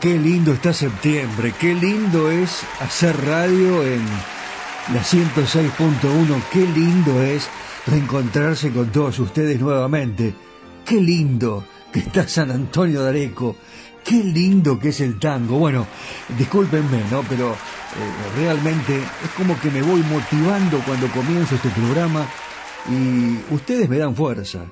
Qué 0.00 0.18
lindo 0.18 0.54
está 0.54 0.72
septiembre, 0.72 1.52
qué 1.60 1.74
lindo 1.74 2.30
es 2.30 2.62
hacer 2.80 3.14
radio 3.22 3.84
en 3.84 4.02
la 4.94 5.02
106.1, 5.02 6.42
qué 6.50 6.66
lindo 6.66 7.22
es 7.22 7.46
reencontrarse 7.86 8.70
con 8.70 8.90
todos 8.90 9.18
ustedes 9.18 9.60
nuevamente, 9.60 10.34
qué 10.86 11.02
lindo 11.02 11.66
que 11.92 11.98
está 11.98 12.26
San 12.26 12.50
Antonio 12.50 13.02
de 13.02 13.10
Areco, 13.10 13.56
qué 14.02 14.24
lindo 14.24 14.78
que 14.78 14.88
es 14.88 15.02
el 15.02 15.18
tango. 15.18 15.58
Bueno, 15.58 15.86
discúlpenme, 16.38 17.02
¿no? 17.10 17.22
Pero 17.28 17.50
eh, 17.50 17.56
realmente 18.38 18.96
es 18.96 19.30
como 19.36 19.60
que 19.60 19.70
me 19.70 19.82
voy 19.82 20.02
motivando 20.04 20.80
cuando 20.86 21.08
comienzo 21.08 21.56
este 21.56 21.68
programa 21.68 22.26
y 22.88 23.52
ustedes 23.52 23.86
me 23.86 23.98
dan 23.98 24.16
fuerza 24.16 24.64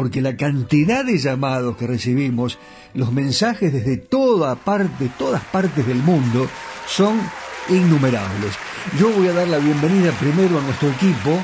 porque 0.00 0.22
la 0.22 0.34
cantidad 0.34 1.04
de 1.04 1.18
llamados 1.18 1.76
que 1.76 1.86
recibimos, 1.86 2.58
los 2.94 3.12
mensajes 3.12 3.70
desde 3.70 3.98
toda 3.98 4.54
parte, 4.54 5.10
todas 5.18 5.44
partes 5.44 5.86
del 5.86 5.98
mundo, 5.98 6.48
son 6.88 7.20
innumerables. 7.68 8.54
Yo 8.98 9.10
voy 9.10 9.28
a 9.28 9.34
dar 9.34 9.46
la 9.46 9.58
bienvenida 9.58 10.10
primero 10.12 10.58
a 10.58 10.62
nuestro 10.62 10.88
equipo, 10.88 11.38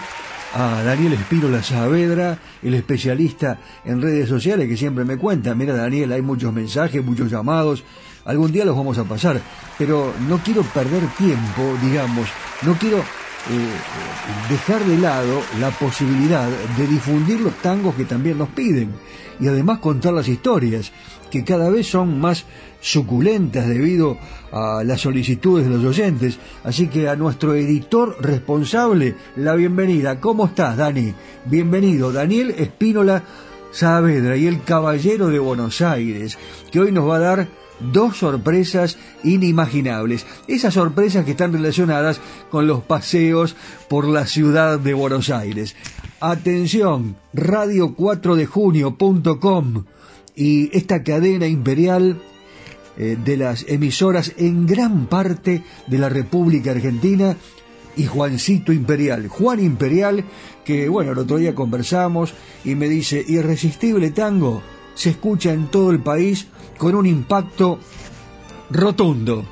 a 0.54 0.82
Daniel 0.82 1.12
Espírola 1.12 1.62
Saavedra, 1.62 2.38
el 2.62 2.72
especialista 2.72 3.58
en 3.84 4.00
redes 4.00 4.26
sociales 4.26 4.66
que 4.70 4.76
siempre 4.78 5.04
me 5.04 5.18
cuenta, 5.18 5.54
mira 5.54 5.74
Daniel, 5.74 6.12
hay 6.12 6.22
muchos 6.22 6.50
mensajes, 6.50 7.04
muchos 7.04 7.30
llamados, 7.30 7.84
algún 8.24 8.52
día 8.52 8.64
los 8.64 8.74
vamos 8.74 8.96
a 8.96 9.04
pasar, 9.04 9.38
pero 9.76 10.14
no 10.30 10.38
quiero 10.38 10.62
perder 10.62 11.06
tiempo, 11.18 11.76
digamos, 11.82 12.26
no 12.62 12.72
quiero 12.78 13.04
dejar 14.48 14.84
de 14.84 14.98
lado 14.98 15.40
la 15.60 15.70
posibilidad 15.70 16.48
de 16.76 16.86
difundir 16.86 17.40
los 17.40 17.54
tangos 17.62 17.94
que 17.94 18.04
también 18.04 18.38
nos 18.38 18.48
piden 18.48 18.90
y 19.38 19.46
además 19.46 19.78
contar 19.78 20.14
las 20.14 20.28
historias 20.28 20.92
que 21.30 21.44
cada 21.44 21.70
vez 21.70 21.86
son 21.86 22.20
más 22.20 22.44
suculentas 22.80 23.68
debido 23.68 24.16
a 24.52 24.82
las 24.84 25.00
solicitudes 25.00 25.66
de 25.66 25.74
los 25.76 25.84
oyentes. 25.84 26.38
Así 26.64 26.88
que 26.88 27.08
a 27.08 27.16
nuestro 27.16 27.54
editor 27.54 28.16
responsable, 28.20 29.16
la 29.36 29.54
bienvenida. 29.54 30.20
¿Cómo 30.20 30.46
estás, 30.46 30.76
Dani? 30.76 31.12
Bienvenido, 31.44 32.12
Daniel 32.12 32.54
Espínola 32.56 33.22
Saavedra 33.72 34.36
y 34.36 34.46
el 34.46 34.62
Caballero 34.62 35.28
de 35.28 35.38
Buenos 35.38 35.80
Aires, 35.82 36.38
que 36.70 36.80
hoy 36.80 36.92
nos 36.92 37.08
va 37.08 37.16
a 37.16 37.20
dar 37.20 37.48
dos 37.80 38.18
sorpresas 38.18 38.98
inimaginables. 39.24 40.26
Esas 40.48 40.74
sorpresas 40.74 41.24
que 41.24 41.30
están 41.32 41.52
relacionadas 41.52 42.20
con 42.50 42.66
los 42.66 42.82
paseos 42.82 43.56
por 43.88 44.06
la 44.06 44.26
ciudad 44.26 44.78
de 44.78 44.92
Buenos 44.94 45.30
Aires. 45.30 45.74
Atención, 46.20 47.16
radio4dejunio.com 47.34 49.84
y 50.34 50.76
esta 50.76 51.02
cadena 51.02 51.46
imperial 51.46 52.20
eh, 52.98 53.16
de 53.22 53.36
las 53.36 53.66
emisoras 53.68 54.32
en 54.38 54.66
gran 54.66 55.06
parte 55.06 55.62
de 55.86 55.98
la 55.98 56.08
República 56.08 56.70
Argentina 56.70 57.36
y 57.96 58.04
Juancito 58.04 58.72
Imperial. 58.72 59.28
Juan 59.28 59.60
Imperial, 59.60 60.24
que 60.64 60.88
bueno, 60.88 61.12
el 61.12 61.18
otro 61.18 61.38
día 61.38 61.54
conversamos 61.54 62.34
y 62.64 62.74
me 62.74 62.88
dice, 62.88 63.24
Irresistible 63.26 64.10
Tango 64.10 64.62
se 64.94 65.10
escucha 65.10 65.52
en 65.52 65.66
todo 65.66 65.90
el 65.90 66.00
país 66.00 66.46
con 66.76 66.94
un 66.94 67.06
impacto 67.06 67.78
rotundo. 68.70 69.44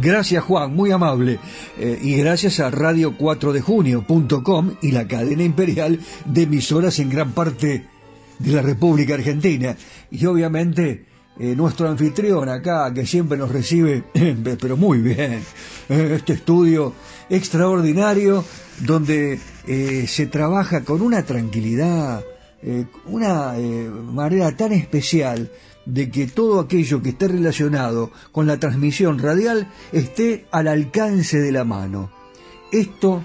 Gracias 0.00 0.44
Juan, 0.44 0.74
muy 0.74 0.90
amable. 0.90 1.38
Eh, 1.78 1.98
y 2.02 2.16
gracias 2.16 2.60
a 2.60 2.70
radio4dejunio.com 2.70 4.74
y 4.82 4.92
la 4.92 5.08
cadena 5.08 5.42
imperial 5.42 5.98
de 6.26 6.42
emisoras 6.42 6.98
en 6.98 7.08
gran 7.08 7.32
parte 7.32 7.86
de 8.38 8.52
la 8.52 8.60
República 8.60 9.14
Argentina. 9.14 9.74
Y 10.10 10.26
obviamente 10.26 11.06
eh, 11.38 11.56
nuestro 11.56 11.88
anfitrión 11.88 12.46
acá, 12.48 12.92
que 12.92 13.06
siempre 13.06 13.38
nos 13.38 13.50
recibe, 13.50 14.04
pero 14.60 14.76
muy 14.76 14.98
bien, 14.98 15.40
eh, 15.88 16.12
este 16.16 16.34
estudio 16.34 16.92
extraordinario 17.30 18.44
donde 18.80 19.40
se 20.06 20.26
trabaja 20.26 20.84
con 20.84 21.00
una 21.02 21.24
tranquilidad, 21.24 22.22
una 23.06 23.54
manera 24.12 24.56
tan 24.56 24.72
especial 24.72 25.50
de 25.86 26.10
que 26.10 26.26
todo 26.26 26.60
aquello 26.60 27.00
que 27.00 27.10
esté 27.10 27.28
relacionado 27.28 28.10
con 28.32 28.46
la 28.46 28.58
transmisión 28.58 29.18
radial 29.18 29.68
esté 29.92 30.46
al 30.50 30.68
alcance 30.68 31.38
de 31.38 31.52
la 31.52 31.64
mano. 31.64 32.10
Esto 32.70 33.22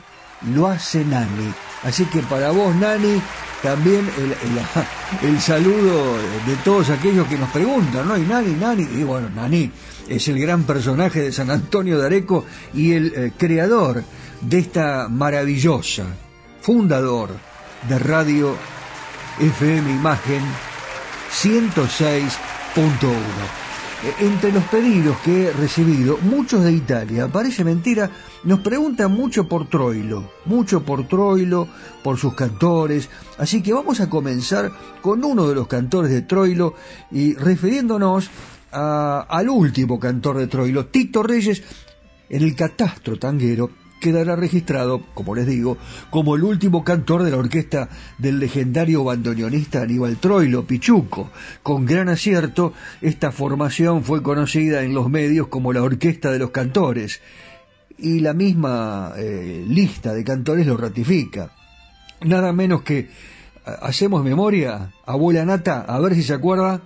lo 0.54 0.68
hace 0.68 1.04
Nani. 1.04 1.52
Así 1.84 2.06
que 2.06 2.22
para 2.22 2.52
vos, 2.52 2.76
Nani, 2.76 3.20
también 3.64 4.08
el, 5.24 5.42
saludo 5.42 6.18
de 6.46 6.56
todos 6.64 6.90
aquellos 6.92 7.28
que 7.28 7.38
nos 7.38 7.50
preguntan, 7.50 8.08
¿no? 8.08 8.18
Y 8.18 8.22
Nani, 8.22 8.54
Nani, 8.54 8.84
y 8.84 9.04
bueno, 9.04 9.30
Nani 9.30 9.72
es 10.08 10.28
el 10.28 10.40
gran 10.40 10.64
personaje 10.64 11.22
de 11.22 11.32
San 11.32 11.50
Antonio 11.50 12.00
de 12.00 12.06
Areco 12.06 12.46
y 12.74 12.94
el 12.94 13.14
eh, 13.16 13.32
creador 13.38 14.04
de 14.42 14.60
esta 14.60 15.08
maravillosa, 15.10 16.06
fundador 16.62 17.30
de 17.88 18.00
Radio 18.00 18.56
FM 19.40 19.92
Imagen 19.92 20.71
106 21.32 22.38
Punto 22.74 23.10
uno. 23.10 23.62
E, 24.02 24.26
entre 24.26 24.52
los 24.54 24.64
pedidos 24.66 25.18
que 25.20 25.44
he 25.44 25.52
recibido, 25.52 26.18
muchos 26.22 26.64
de 26.64 26.72
Italia, 26.72 27.28
parece 27.28 27.66
mentira, 27.66 28.10
nos 28.46 28.62
preguntan 28.62 29.12
mucho 29.12 29.48
por 29.48 29.68
Troilo, 29.68 30.32
mucho 30.46 30.84
por 30.84 31.06
Troilo, 31.06 31.68
por 32.02 32.18
sus 32.18 32.34
cantores, 32.34 33.10
así 33.38 33.62
que 33.62 33.74
vamos 33.74 34.00
a 34.00 34.10
comenzar 34.10 34.72
con 35.02 35.24
uno 35.26 35.50
de 35.50 35.56
los 35.56 35.68
cantores 35.68 36.12
de 36.12 36.22
Troilo 36.22 36.76
y 37.12 37.34
refiriéndonos 37.36 38.30
al 38.72 39.50
último 39.50 40.00
cantor 40.00 40.38
de 40.38 40.48
Troilo, 40.48 40.86
Tito 40.86 41.24
Reyes, 41.24 41.62
en 42.30 42.42
el 42.42 42.56
catastro 42.56 43.20
tanguero 43.20 43.81
quedará 44.02 44.36
registrado, 44.36 45.02
como 45.14 45.34
les 45.34 45.48
digo, 45.48 45.78
como 46.10 46.36
el 46.36 46.44
último 46.44 46.84
cantor 46.84 47.24
de 47.24 47.32
la 47.32 47.38
orquesta 47.38 47.88
del 48.18 48.40
legendario 48.40 49.06
bandoneonista 49.06 49.84
Aníbal 49.84 50.18
Troilo, 50.18 50.68
Pichuco. 50.68 51.32
Con 51.64 51.86
gran 51.86 52.10
acierto, 52.10 52.74
esta 53.00 53.32
formación 53.32 54.04
fue 54.04 54.22
conocida 54.22 54.84
en 54.84 54.94
los 54.94 55.10
medios 55.10 55.48
como 55.48 55.72
la 55.72 55.84
Orquesta 55.84 56.32
de 56.32 56.40
los 56.40 56.50
Cantores, 56.50 57.22
y 57.98 58.20
la 58.20 58.34
misma 58.34 59.14
eh, 59.16 59.64
lista 59.68 60.14
de 60.14 60.24
cantores 60.24 60.66
lo 60.66 60.76
ratifica. 60.76 61.52
Nada 62.22 62.52
menos 62.52 62.82
que, 62.82 63.10
hacemos 63.64 64.24
memoria, 64.24 64.94
abuela 65.06 65.46
Nata, 65.46 65.82
a 65.82 66.00
ver 66.00 66.16
si 66.16 66.24
se 66.24 66.34
acuerda, 66.34 66.82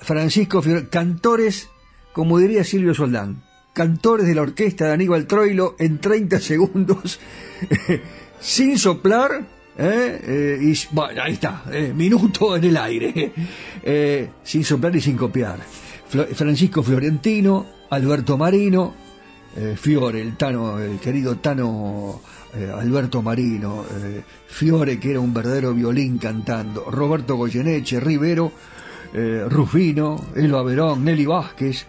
Francisco 0.00 0.62
cantores, 0.90 1.68
como 2.12 2.38
diría 2.38 2.64
Silvio 2.64 2.94
Soldán, 2.94 3.42
cantores 3.78 4.26
de 4.26 4.34
la 4.34 4.42
orquesta 4.42 4.86
de 4.86 4.92
Aníbal 4.94 5.28
Troilo 5.28 5.76
en 5.78 5.98
30 5.98 6.40
segundos, 6.52 7.20
sin 8.40 8.76
soplar, 8.76 9.46
¿eh? 9.78 10.20
Eh, 10.26 10.58
y 10.60 10.74
bueno, 10.90 11.22
ahí 11.22 11.34
está, 11.34 11.62
eh, 11.70 11.92
minuto 11.94 12.56
en 12.56 12.64
el 12.64 12.76
aire, 12.76 13.32
sin 14.42 14.64
soplar 14.64 14.96
y 14.96 15.00
sin 15.00 15.16
copiar. 15.16 15.60
Francisco 16.08 16.82
Florentino, 16.82 17.66
Alberto 17.90 18.36
Marino, 18.36 18.94
Fiore, 19.76 20.22
el 20.22 20.36
Tano, 20.36 20.80
el 20.80 20.98
querido 20.98 21.36
Tano 21.36 22.20
Alberto 22.74 23.22
Marino, 23.22 23.84
Fiore, 24.48 24.98
que 24.98 25.12
era 25.12 25.20
un 25.20 25.32
verdadero 25.32 25.72
violín 25.72 26.18
cantando, 26.18 26.90
Roberto 26.90 27.36
Goyeneche, 27.36 28.00
Rivero, 28.00 28.50
Rufino, 29.48 30.16
Elo 30.34 30.58
Averón, 30.58 31.04
Nelly 31.04 31.26
Vázquez, 31.26 31.86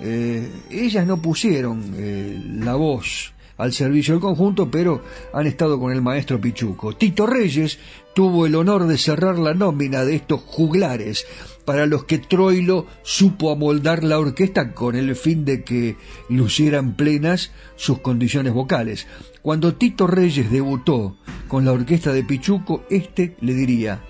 eh, 0.00 0.48
ellas 0.70 1.06
no 1.06 1.20
pusieron 1.20 1.94
eh, 1.96 2.40
la 2.60 2.74
voz 2.74 3.32
al 3.58 3.72
servicio 3.72 4.14
del 4.14 4.20
conjunto, 4.20 4.70
pero 4.70 5.02
han 5.32 5.46
estado 5.46 5.78
con 5.78 5.92
el 5.92 6.00
maestro 6.00 6.40
Pichuco. 6.40 6.94
Tito 6.94 7.26
Reyes 7.26 7.78
tuvo 8.14 8.46
el 8.46 8.54
honor 8.54 8.86
de 8.86 8.96
cerrar 8.96 9.38
la 9.38 9.52
nómina 9.52 10.04
de 10.04 10.14
estos 10.14 10.40
juglares, 10.40 11.26
para 11.64 11.84
los 11.84 12.04
que 12.04 12.18
Troilo 12.18 12.86
supo 13.02 13.50
amoldar 13.50 14.02
la 14.04 14.18
orquesta 14.18 14.72
con 14.72 14.96
el 14.96 15.14
fin 15.16 15.44
de 15.44 15.64
que 15.64 15.96
lucieran 16.28 16.94
plenas 16.94 17.50
sus 17.76 17.98
condiciones 17.98 18.54
vocales. 18.54 19.06
Cuando 19.42 19.74
Tito 19.74 20.06
Reyes 20.06 20.50
debutó 20.50 21.18
con 21.48 21.64
la 21.64 21.72
orquesta 21.72 22.12
de 22.12 22.24
Pichuco, 22.24 22.84
este 22.88 23.36
le 23.40 23.54
diría, 23.54 24.00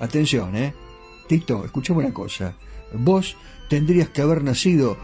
atención, 0.00 0.56
eh, 0.56 0.74
Tito, 1.28 1.64
escuchame 1.64 2.00
una 2.00 2.14
cosa, 2.14 2.56
vos 2.94 3.36
tendrías 3.74 4.08
que 4.08 4.22
haber 4.22 4.44
nacido 4.44 4.96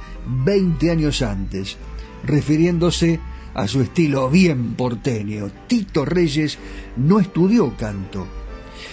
20 0.44 0.93
años 0.93 1.22
antes, 1.22 1.76
refiriéndose 2.22 3.19
a 3.52 3.67
su 3.67 3.81
estilo 3.81 4.31
bien 4.31 4.75
porteño. 4.75 5.50
Tito 5.67 6.05
Reyes 6.05 6.56
no 6.96 7.19
estudió 7.19 7.76
canto. 7.76 8.28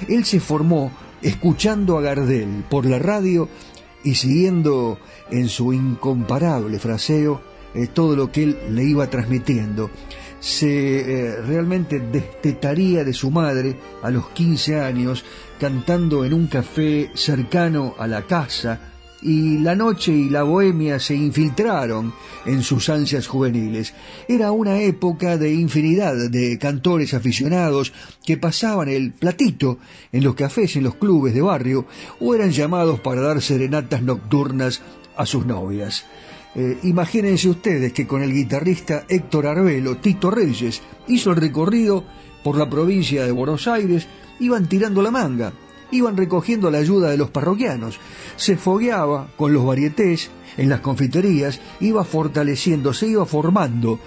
Él 0.09 0.25
se 0.25 0.39
formó 0.39 0.91
escuchando 1.21 1.95
a 1.95 2.01
Gardel 2.01 2.63
por 2.68 2.88
la 2.88 2.97
radio 2.97 3.50
y 4.03 4.15
siguiendo 4.15 4.97
en 5.29 5.47
su 5.47 5.71
incomparable 5.74 6.80
fraseo 6.80 7.39
eh, 7.75 7.85
todo 7.85 8.15
lo 8.15 8.31
que 8.31 8.45
él 8.45 8.57
le 8.71 8.83
iba 8.83 9.07
transmitiendo. 9.12 9.91
Se 10.39 11.01
eh, 11.01 11.42
realmente 11.44 11.99
destetaría 11.99 13.04
de 13.04 13.13
su 13.13 13.30
madre 13.30 13.75
a 14.02 14.09
los 14.09 14.30
15 14.30 14.81
años 14.81 15.23
cantando 15.59 16.25
en 16.25 16.33
un 16.33 16.47
café 16.47 17.11
cercano 17.13 17.94
a 17.99 18.07
la 18.07 18.23
casa 18.23 18.96
y 19.21 19.57
la 19.57 19.76
noche 19.76 20.12
y 20.12 20.30
la 20.30 20.44
bohemia 20.44 21.00
se 21.00 21.16
infiltraron 21.16 22.14
en 22.45 22.62
sus 22.62 22.90
ansias 22.90 23.28
juveniles. 23.28 23.94
Era 24.28 24.52
una 24.52 24.80
época 24.81 25.38
de 25.38 25.54
infinidad 25.54 26.30
de 26.30 26.57
cantores 26.59 27.14
aficionados 27.14 27.94
que 28.26 28.38
pasaban 28.38 28.90
el 28.90 29.14
platito 29.14 29.80
en 30.12 30.24
los 30.24 30.36
cafés, 30.36 30.76
en 30.76 30.83
los 30.83 30.95
clubes 30.95 31.33
de 31.33 31.42
barrio, 31.42 31.86
o 32.19 32.36
eran 32.36 32.52
llamados 32.52 33.00
para 33.00 33.21
dar 33.21 33.42
serenatas 33.42 34.02
nocturnas 34.02 34.81
a 35.16 35.26
sus 35.26 35.45
novias. 35.45 36.06
Eh, 36.56 36.78
imagínense 36.83 37.50
ustedes 37.50 37.94
que 37.94 38.07
con 38.07 38.24
el 38.24 38.33
guitarrista 38.33 39.06
Héctor 39.07 39.47
Arbelo, 39.47 39.97
Tito 39.97 40.31
Reyes, 40.31 40.81
hizo 41.07 41.31
el 41.31 41.38
recorrido 41.38 42.04
por 42.44 42.57
la 42.57 42.69
provincia 42.69 43.26
de 43.26 43.31
Buenos 43.31 43.68
Aires, 43.68 44.07
iban 44.40 44.68
tirando 44.68 45.02
la 45.02 45.12
manga, 45.12 45.54
iban 45.91 46.17
recogiendo 46.17 46.69
la 46.71 46.79
ayuda 46.79 47.09
de 47.09 47.17
los 47.17 47.29
parroquianos. 47.29 47.99
Se 48.35 48.57
fogueaba 48.57 49.27
con 49.37 49.53
los 49.53 49.65
varietés 49.65 50.29
en 50.57 50.69
las 50.69 50.81
confiterías, 50.81 51.59
iba 51.79 52.03
fortaleciendo, 52.03 52.94
se 52.94 53.07
iba 53.07 53.25
formando 53.25 53.99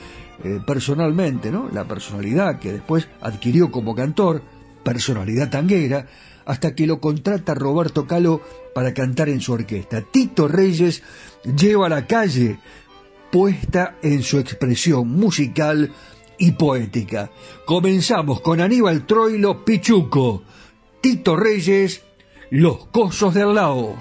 eh, 0.43 0.61
personalmente, 0.67 1.51
¿no? 1.51 1.69
La 1.73 1.87
personalidad 1.87 2.59
que 2.59 2.73
después 2.73 3.09
adquirió 3.21 3.71
como 3.71 3.95
cantor, 3.95 4.43
personalidad 4.83 5.51
tanguera, 5.51 6.07
hasta 6.47 6.75
que 6.75 6.87
lo 6.87 7.01
contrata 7.01 7.55
Roberto 7.55 8.07
Calo 8.07 8.41
para 8.75 8.95
cantar 8.95 9.29
en 9.29 9.41
su 9.41 9.53
orquesta. 9.53 10.03
Tito 10.03 10.49
Reyes 10.49 11.03
lleva 11.57 11.87
a 11.87 11.91
la 11.91 12.07
calle 12.07 12.59
puesta 13.31 13.97
en 14.03 14.23
su 14.23 14.39
expresión 14.39 15.09
musical 15.09 15.93
y 16.39 16.53
poética. 16.53 17.31
Comenzamos 17.67 18.41
con 18.41 18.61
Aníbal 18.61 19.07
Troilo 19.07 19.65
Pichuco 19.65 20.43
Tito 21.01 21.35
Reyes, 21.35 22.03
Los 22.51 22.87
Cosos 22.87 23.33
del 23.33 23.55
Lao. 23.55 23.97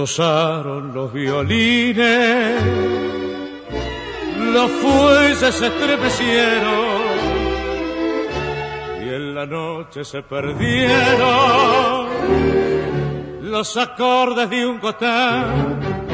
Los 0.00 1.12
violines, 1.12 2.62
los 4.54 4.70
fuelles 4.70 5.54
se 5.54 5.66
estremecieron 5.66 7.02
y 9.04 9.08
en 9.10 9.34
la 9.34 9.44
noche 9.44 10.02
se 10.02 10.22
perdieron 10.22 12.08
los 13.42 13.76
acordes 13.76 14.48
de 14.48 14.66
un 14.66 14.78
cotán, 14.78 16.08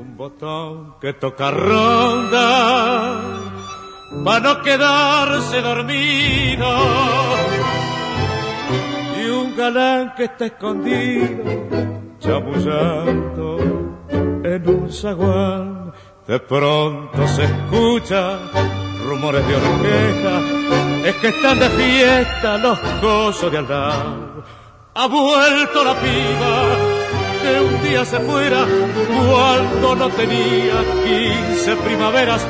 un 0.00 0.16
botón 0.16 0.94
que 0.98 1.12
toca 1.12 1.50
ronda 1.50 3.20
para 4.24 4.40
no 4.40 4.62
quedarse 4.62 5.60
dormido 5.60 6.68
galán 9.58 10.14
que 10.14 10.24
está 10.24 10.46
escondido 10.46 11.87
chamullando 12.28 13.58
en 14.44 14.68
un 14.68 14.92
zaguán 14.92 15.92
de 16.26 16.38
pronto 16.40 17.26
se 17.26 17.44
escucha 17.44 18.38
rumores 19.06 19.46
de 19.48 19.56
orquesta 19.56 21.08
es 21.08 21.14
que 21.16 21.28
están 21.28 21.58
de 21.58 21.68
fiesta 21.70 22.58
los 22.58 22.78
cosos 23.00 23.50
de 23.50 23.58
aldar 23.58 24.28
ha 24.94 25.06
vuelto 25.06 25.84
la 25.84 25.94
piba 25.94 26.98
que 27.40 27.60
un 27.60 27.82
día 27.82 28.04
se 28.04 28.18
fuera 28.18 28.66
cuando 29.06 29.94
no 29.94 30.08
tenía 30.10 30.74
quince 31.04 31.76
primaveras. 31.76 32.44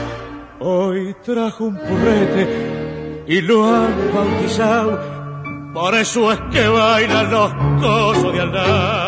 Hoy 0.61 1.15
trajo 1.23 1.65
un 1.65 1.77
purrete 1.77 3.25
y 3.29 3.43
lo 3.43 3.67
han 3.67 3.95
bautizado, 4.15 5.73
por 5.75 5.95
eso 5.95 6.33
es 6.33 6.41
que 6.51 6.67
bailan 6.67 7.31
los 7.31 7.53
cosos 7.83 8.33
de 8.33 8.41
andar. 8.41 9.08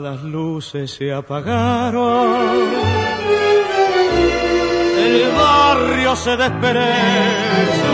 las 0.00 0.22
luces 0.22 0.90
se 0.90 1.12
apagaron, 1.12 2.48
el 4.98 5.30
barrio 5.32 6.16
se 6.16 6.36
despereza, 6.36 7.92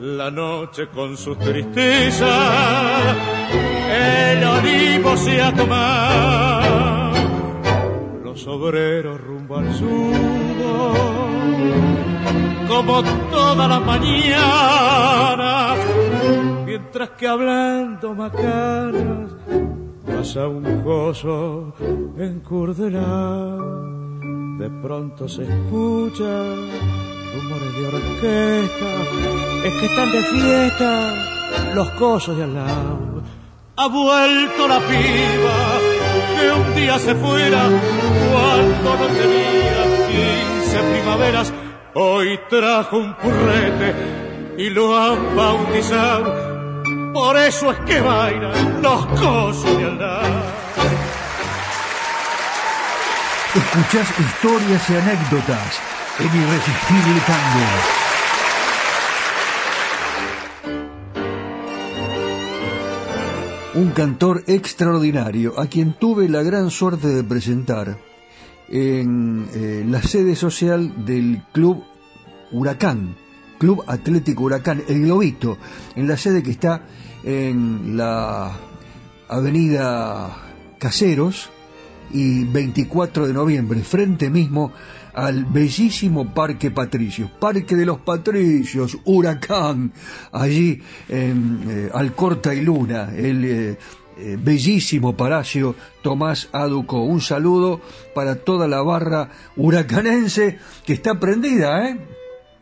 la 0.00 0.30
noche 0.30 0.88
con 0.88 1.16
sus 1.16 1.38
tristezas, 1.38 2.28
el 3.90 4.44
olivo 4.44 5.16
se 5.16 5.40
ha 5.40 5.54
tomado, 5.54 7.12
los 8.24 8.46
obreros 8.48 9.20
rumbo 9.20 9.58
al 9.58 9.72
sur, 9.72 10.14
como 12.66 13.02
todas 13.30 13.68
las 13.68 13.80
mañanas, 13.82 15.78
mientras 16.66 17.10
que 17.10 17.28
hablando 17.28 18.14
macanas 18.14 19.77
pasa 20.18 20.48
un 20.48 20.82
gozo 20.82 21.72
en 22.18 22.42
De 24.58 24.70
pronto 24.82 25.28
se 25.28 25.44
escucha 25.44 26.44
rumores 27.34 27.72
de 27.76 27.86
orquesta, 27.86 28.90
es 29.64 29.74
que 29.74 29.86
están 29.86 30.10
de 30.10 30.22
fiesta 30.22 31.14
los 31.72 31.88
cosos 31.90 32.36
de 32.36 32.42
al 32.42 32.54
lado. 32.54 33.22
Ha 33.76 33.86
vuelto 33.86 34.66
la 34.66 34.80
piba 34.80 35.58
que 36.36 36.50
un 36.50 36.74
día 36.74 36.98
se 36.98 37.14
fuera 37.14 37.62
cuando 38.32 38.90
no 38.98 39.06
tenía 39.20 39.84
quince 40.08 40.78
primaveras. 40.94 41.52
Hoy 41.94 42.40
trajo 42.50 42.98
un 42.98 43.14
purrete 43.14 43.94
y 44.58 44.68
lo 44.70 44.96
han 44.96 45.36
bautizado 45.36 46.47
por 47.12 47.36
eso 47.36 47.72
es 47.72 47.78
que 47.80 48.00
bailan 48.00 48.82
los 48.82 49.06
cosos 49.06 49.78
de. 49.78 49.98
Escuchás 53.54 54.08
historias 54.20 54.90
y 54.90 54.94
anécdotas 54.94 55.80
en 56.20 56.26
Irresistible 56.26 57.20
Tango. 57.26 57.98
Un 63.74 63.90
cantor 63.92 64.44
extraordinario 64.46 65.58
a 65.58 65.66
quien 65.66 65.94
tuve 65.94 66.28
la 66.28 66.42
gran 66.42 66.70
suerte 66.70 67.08
de 67.08 67.24
presentar 67.24 67.98
en 68.68 69.48
eh, 69.54 69.84
la 69.88 70.02
sede 70.02 70.36
social 70.36 71.04
del 71.04 71.42
Club 71.52 71.84
Huracán, 72.50 73.16
Club 73.58 73.84
Atlético 73.86 74.44
Huracán, 74.44 74.82
el 74.88 75.02
Globito, 75.02 75.58
en 75.96 76.08
la 76.08 76.16
sede 76.16 76.42
que 76.42 76.52
está 76.52 76.82
en 77.24 77.96
la 77.96 78.52
avenida 79.28 80.30
Caseros 80.78 81.50
y 82.10 82.44
24 82.44 83.26
de 83.26 83.34
noviembre, 83.34 83.80
frente 83.80 84.30
mismo 84.30 84.72
al 85.14 85.44
bellísimo 85.44 86.32
Parque 86.32 86.70
Patricios, 86.70 87.30
Parque 87.30 87.74
de 87.74 87.84
los 87.84 87.98
Patricios, 87.98 88.96
Huracán, 89.04 89.92
allí 90.32 90.80
en 91.08 91.64
eh, 91.68 91.90
Alcorta 91.92 92.54
y 92.54 92.60
Luna, 92.60 93.10
el 93.14 93.44
eh, 93.44 93.78
eh, 94.20 94.36
bellísimo 94.40 95.16
Palacio 95.16 95.74
Tomás 96.02 96.48
Aduco. 96.52 97.02
Un 97.02 97.20
saludo 97.20 97.80
para 98.14 98.36
toda 98.36 98.66
la 98.66 98.82
barra 98.82 99.28
huracanense 99.56 100.58
que 100.84 100.92
está 100.94 101.18
prendida, 101.20 101.88
¿eh? 101.88 101.98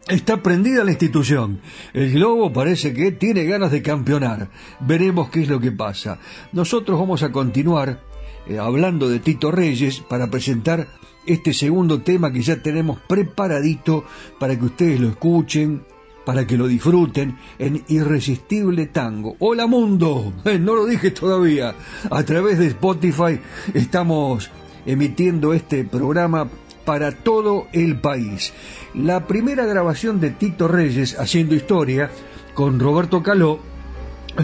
Está 0.08 0.40
prendida 0.40 0.84
la 0.84 0.92
institución. 0.92 1.60
El 1.92 2.12
globo 2.12 2.52
parece 2.52 2.94
que 2.94 3.10
tiene 3.10 3.44
ganas 3.44 3.72
de 3.72 3.82
campeonar. 3.82 4.48
Veremos 4.78 5.30
qué 5.30 5.42
es 5.42 5.48
lo 5.48 5.58
que 5.58 5.72
pasa. 5.72 6.20
Nosotros 6.52 6.96
vamos 6.96 7.24
a 7.24 7.32
continuar 7.32 8.04
eh, 8.46 8.56
hablando 8.56 9.08
de 9.08 9.18
Tito 9.18 9.50
Reyes 9.50 9.98
para 9.98 10.30
presentar 10.30 10.86
este 11.26 11.52
segundo 11.52 12.02
tema 12.02 12.32
que 12.32 12.40
ya 12.40 12.62
tenemos 12.62 13.00
preparadito 13.00 14.04
para 14.38 14.56
que 14.56 14.66
ustedes 14.66 15.00
lo 15.00 15.08
escuchen, 15.08 15.82
para 16.24 16.46
que 16.46 16.56
lo 16.56 16.68
disfruten 16.68 17.36
en 17.58 17.82
Irresistible 17.88 18.86
Tango. 18.86 19.34
Hola 19.40 19.66
mundo, 19.66 20.32
no 20.60 20.76
lo 20.76 20.86
dije 20.86 21.10
todavía. 21.10 21.74
A 22.12 22.22
través 22.22 22.60
de 22.60 22.68
Spotify 22.68 23.40
estamos 23.74 24.52
emitiendo 24.86 25.52
este 25.52 25.82
programa 25.82 26.48
para 26.86 27.12
todo 27.12 27.66
el 27.72 28.00
país. 28.00 28.54
La 28.94 29.26
primera 29.26 29.66
grabación 29.66 30.20
de 30.20 30.30
Tito 30.30 30.68
Reyes 30.68 31.18
haciendo 31.18 31.54
historia 31.54 32.10
con 32.54 32.80
Roberto 32.80 33.22
Caló 33.22 33.60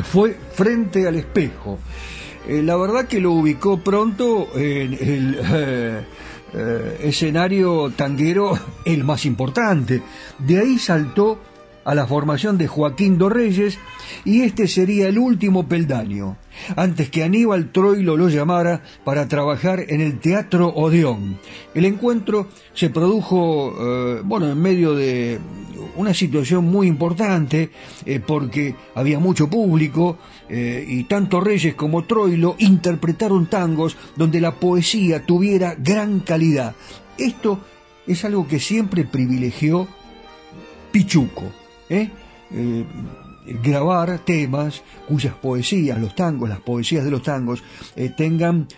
fue 0.04 0.36
Frente 0.52 1.08
al 1.08 1.16
Espejo. 1.16 1.78
Eh, 2.46 2.62
la 2.62 2.76
verdad 2.76 3.06
que 3.06 3.20
lo 3.20 3.32
ubicó 3.32 3.78
pronto 3.78 4.48
en 4.54 4.92
el 4.92 5.38
eh, 6.54 6.98
escenario 7.02 7.90
tanguero 7.96 8.58
el 8.84 9.04
más 9.04 9.24
importante. 9.24 10.02
De 10.38 10.58
ahí 10.58 10.78
saltó 10.78 11.38
a 11.84 11.94
la 11.94 12.06
formación 12.06 12.58
de 12.58 12.68
Joaquín 12.68 13.18
Dorreyes 13.18 13.78
y 14.24 14.42
este 14.42 14.68
sería 14.68 15.08
el 15.08 15.18
último 15.18 15.66
peldaño, 15.66 16.36
antes 16.76 17.10
que 17.10 17.22
Aníbal 17.22 17.72
Troilo 17.72 18.16
lo 18.16 18.28
llamara 18.28 18.82
para 19.04 19.28
trabajar 19.28 19.84
en 19.88 20.00
el 20.00 20.20
Teatro 20.20 20.68
Odeón. 20.68 21.38
El 21.74 21.84
encuentro 21.84 22.48
se 22.74 22.90
produjo, 22.90 23.74
eh, 23.78 24.22
bueno, 24.24 24.48
en 24.50 24.60
medio 24.60 24.94
de 24.94 25.40
una 25.96 26.14
situación 26.14 26.64
muy 26.64 26.86
importante 26.86 27.70
eh, 28.06 28.20
porque 28.20 28.74
había 28.94 29.18
mucho 29.18 29.48
público 29.48 30.18
eh, 30.48 30.84
y 30.86 31.04
tanto 31.04 31.40
Reyes 31.40 31.74
como 31.74 32.04
Troilo 32.04 32.56
interpretaron 32.58 33.46
tangos 33.46 33.96
donde 34.16 34.40
la 34.40 34.52
poesía 34.52 35.24
tuviera 35.24 35.74
gran 35.78 36.20
calidad. 36.20 36.74
Esto 37.18 37.60
es 38.06 38.24
algo 38.24 38.46
que 38.46 38.60
siempre 38.60 39.04
privilegió 39.04 39.86
Pichuco. 40.90 41.44
¿eh? 41.88 42.10
Grabar 43.46 44.18
temas 44.24 44.82
cuyas 45.08 45.34
poesías, 45.34 46.00
los 46.00 46.14
tangos, 46.14 46.48
las 46.48 46.60
poesías 46.60 47.04
de 47.04 47.10
los 47.10 47.22
tangos, 47.22 47.62
eh, 47.96 48.10
tengan 48.16 48.68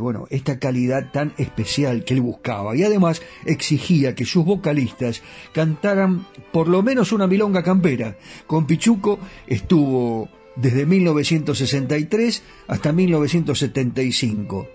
bueno, 0.00 0.26
esta 0.30 0.60
calidad 0.60 1.10
tan 1.10 1.32
especial 1.38 2.04
que 2.04 2.14
él 2.14 2.20
buscaba. 2.20 2.76
Y 2.76 2.84
además 2.84 3.20
exigía 3.44 4.14
que 4.14 4.24
sus 4.24 4.44
vocalistas 4.44 5.22
cantaran 5.52 6.24
por 6.52 6.68
lo 6.68 6.84
menos 6.84 7.10
una 7.10 7.26
milonga 7.26 7.64
campera. 7.64 8.16
Con 8.46 8.66
Pichuco 8.66 9.18
estuvo 9.48 10.28
desde 10.56 10.86
1963 10.86 12.42
hasta 12.66 12.92
1975 12.92 14.68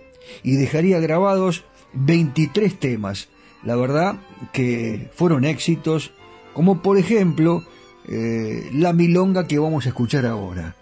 y 0.44 0.56
dejaría 0.56 1.00
grabados 1.00 1.66
23 1.94 2.80
temas. 2.80 3.30
La 3.64 3.76
verdad 3.76 4.16
que 4.54 5.10
fueron 5.14 5.46
éxitos 5.46 6.12
como 6.54 6.82
por 6.82 6.98
ejemplo 6.98 7.64
eh, 8.08 8.70
la 8.74 8.94
milonga 8.94 9.48
que 9.48 9.60
vamos 9.60 9.86
a 9.86 9.90
escuchar 9.90 10.26
ahora, 10.26 10.76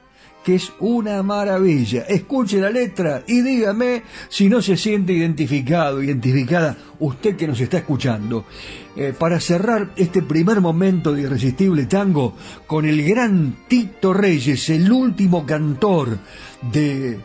que 0.44 0.56
es 0.56 0.72
una 0.80 1.22
maravilla. 1.24 2.04
Escuche 2.04 2.60
la 2.60 2.70
letra 2.70 3.24
y 3.28 3.42
dígame 3.42 4.04
si 4.30 4.50
no 4.50 4.62
se 4.62 4.78
siente 4.78 5.14
identificado, 5.14 6.02
identificada, 6.02 6.78
usted 7.00 7.36
que 7.36 7.48
nos 7.48 7.60
está 7.60 7.80
escuchando. 7.80 8.46
Eh, 8.96 9.14
para 9.18 9.40
cerrar 9.40 9.92
este 9.96 10.22
primer 10.22 10.62
momento 10.62 11.14
de 11.14 11.22
Irresistible 11.22 11.86
Tango 11.86 12.36
con 12.68 12.86
el 12.86 13.02
gran 13.04 13.56
Tito 13.68 14.14
Reyes, 14.14 14.70
el 14.70 14.92
último 14.92 15.46
cantor 15.46 16.18
de 16.72 17.20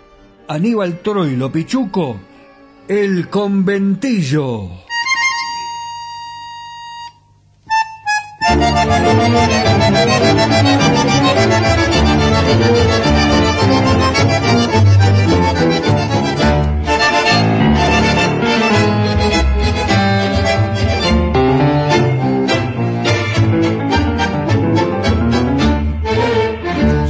Aníbal 0.48 1.00
Troilo 1.00 1.50
Pichuco, 1.50 2.20
El 2.86 3.28
Conventillo. 3.28 4.84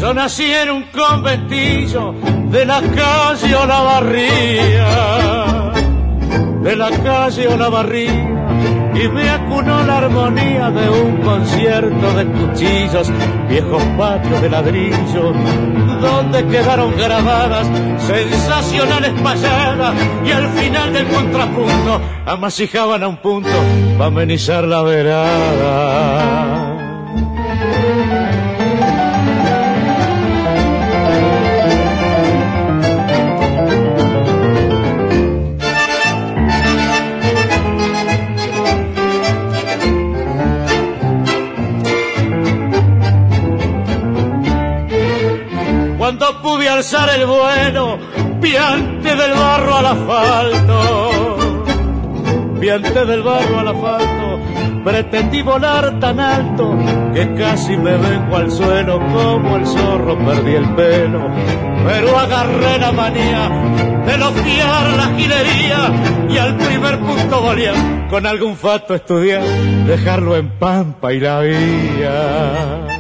Yo 0.00 0.14
nací 0.14 0.52
en 0.52 0.70
un 0.70 0.82
conventillo 0.84 2.14
de 2.50 2.64
la 2.66 2.80
calle 2.80 3.56
Olavarría, 3.56 4.92
de 6.62 6.76
la 6.76 6.90
calle 6.90 7.48
Olavarría 7.48 8.33
y 8.94 9.08
me 9.08 9.28
acunó 9.28 9.82
la 9.82 9.98
armonía 9.98 10.70
de 10.70 10.88
un 10.88 11.16
concierto 11.18 12.14
de 12.14 12.26
cuchillos, 12.26 13.10
viejos 13.48 13.82
patios 13.98 14.40
de 14.40 14.50
ladrillo, 14.50 15.32
donde 16.00 16.46
quedaron 16.46 16.96
grabadas 16.96 17.66
sensacionales 17.98 19.12
payadas 19.22 19.94
y 20.24 20.30
al 20.30 20.48
final 20.50 20.92
del 20.92 21.06
contrapunto 21.08 22.00
amasijaban 22.26 23.02
a 23.02 23.08
un 23.08 23.16
punto 23.16 23.50
para 23.98 24.06
amenizar 24.06 24.64
la 24.64 24.82
verada. 24.82 26.53
Cuando 46.64 46.68
pude 46.68 46.68
alzar 46.68 47.10
el 47.10 47.26
vuelo, 47.26 47.98
piante 48.40 49.16
del 49.16 49.32
barro 49.32 49.76
al 49.76 49.86
asfalto, 49.86 51.36
piante 52.60 53.04
del 53.04 53.22
barro 53.22 53.58
al 53.60 53.68
asfalto, 53.68 54.40
pretendí 54.84 55.42
volar 55.42 55.98
tan 56.00 56.20
alto 56.20 56.76
que 57.12 57.34
casi 57.34 57.76
me 57.76 57.96
vengo 57.96 58.36
al 58.36 58.50
suelo, 58.50 58.98
como 58.98 59.56
el 59.56 59.66
zorro 59.66 60.18
perdí 60.18 60.54
el 60.54 60.68
pelo, 60.74 61.30
pero 61.86 62.18
agarré 62.18 62.78
la 62.78 62.92
manía 62.92 63.48
de 64.06 64.18
no 64.18 64.32
fiar 64.32 64.96
la 64.96 65.14
gilería 65.16 65.92
y 66.28 66.38
al 66.38 66.56
primer 66.56 66.98
punto 66.98 67.40
volía. 67.40 67.72
Con 68.10 68.26
algún 68.26 68.56
fato 68.56 68.94
estudiar, 68.94 69.42
dejarlo 69.86 70.36
en 70.36 70.50
pampa 70.58 71.12
y 71.12 71.20
la 71.20 71.40
vía. 71.40 72.93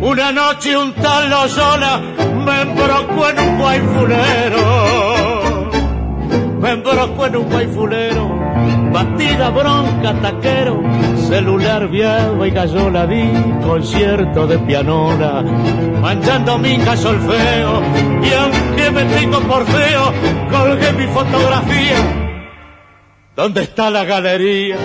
Una 0.00 0.30
noche 0.30 0.76
un 0.76 0.92
tal 0.94 1.28
Loyola 1.28 2.00
me 2.46 2.60
embrocó 2.62 3.28
en 3.30 3.38
un 3.40 3.58
guayfulero, 3.58 4.62
me 6.60 6.70
embrocó 6.70 7.26
en 7.26 7.36
un 7.36 7.48
guayfulero, 7.50 8.28
batida 8.92 9.50
bronca 9.50 10.14
taquero, 10.22 10.80
celular 11.28 11.88
viado 11.88 12.44
y 12.46 12.50
gallola 12.50 13.06
vi, 13.06 13.30
concierto 13.62 14.46
de 14.46 14.58
pianola, 14.58 15.42
manchando 16.00 16.58
mi 16.58 16.78
solfeo, 16.96 17.82
y 18.22 18.32
aunque 18.32 18.90
me 18.90 19.04
tengo 19.04 19.40
por 19.40 19.64
feo, 19.66 20.12
colgué 20.50 20.92
mi 20.92 21.06
fotografía. 21.06 22.30
¿Dónde 23.36 23.62
está 23.62 23.90
la 23.90 24.04
galería 24.04 24.76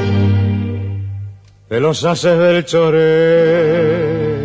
de 1.69 1.79
los 1.79 2.03
haces 2.03 2.37
del 2.39 2.65
choreo? 2.65 4.39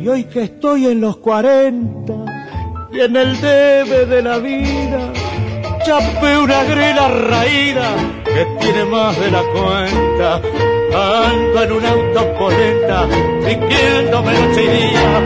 Y 0.00 0.08
hoy 0.08 0.24
que 0.24 0.44
estoy 0.44 0.86
en 0.86 1.00
los 1.00 1.18
40 1.18 2.35
y 2.96 3.00
en 3.00 3.14
el 3.14 3.40
debe 3.40 4.06
de 4.06 4.22
la 4.22 4.38
vida, 4.38 5.12
chapé 5.84 6.38
una 6.38 6.64
grela 6.64 7.08
raída 7.08 7.94
que 8.24 8.46
tiene 8.58 8.84
más 8.86 9.18
de 9.20 9.30
la 9.30 9.42
cuenta. 9.42 10.40
Ando 10.94 11.62
en 11.62 11.72
un 11.72 11.84
auto 11.84 12.34
polenta, 12.38 13.06
piquiéndome 13.46 14.32
noche 14.32 14.64
y 14.64 14.68
día, 14.68 15.20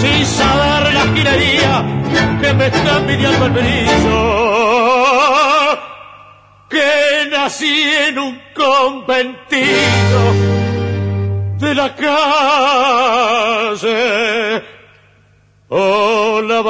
sin 0.00 0.24
saber 0.24 0.94
la 0.94 1.02
girería 1.14 1.84
que 2.40 2.54
me 2.54 2.66
está 2.68 3.00
midiendo 3.00 3.46
el 3.46 3.52
brillo. 3.52 4.20
Que 6.70 7.28
nací 7.30 7.82
en 8.08 8.18
un 8.18 8.40
conventito 8.54 10.20
de 11.58 11.74
la 11.74 11.94
calle 11.94 13.10
o 15.70 16.42
la 16.42 16.60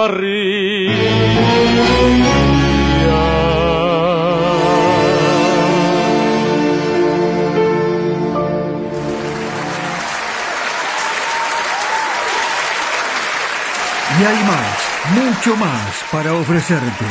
Y 14.19 14.23
hay 14.23 14.45
más, 14.45 14.79
mucho 15.15 15.57
más 15.57 16.05
para 16.13 16.35
ofrecerte. 16.35 17.05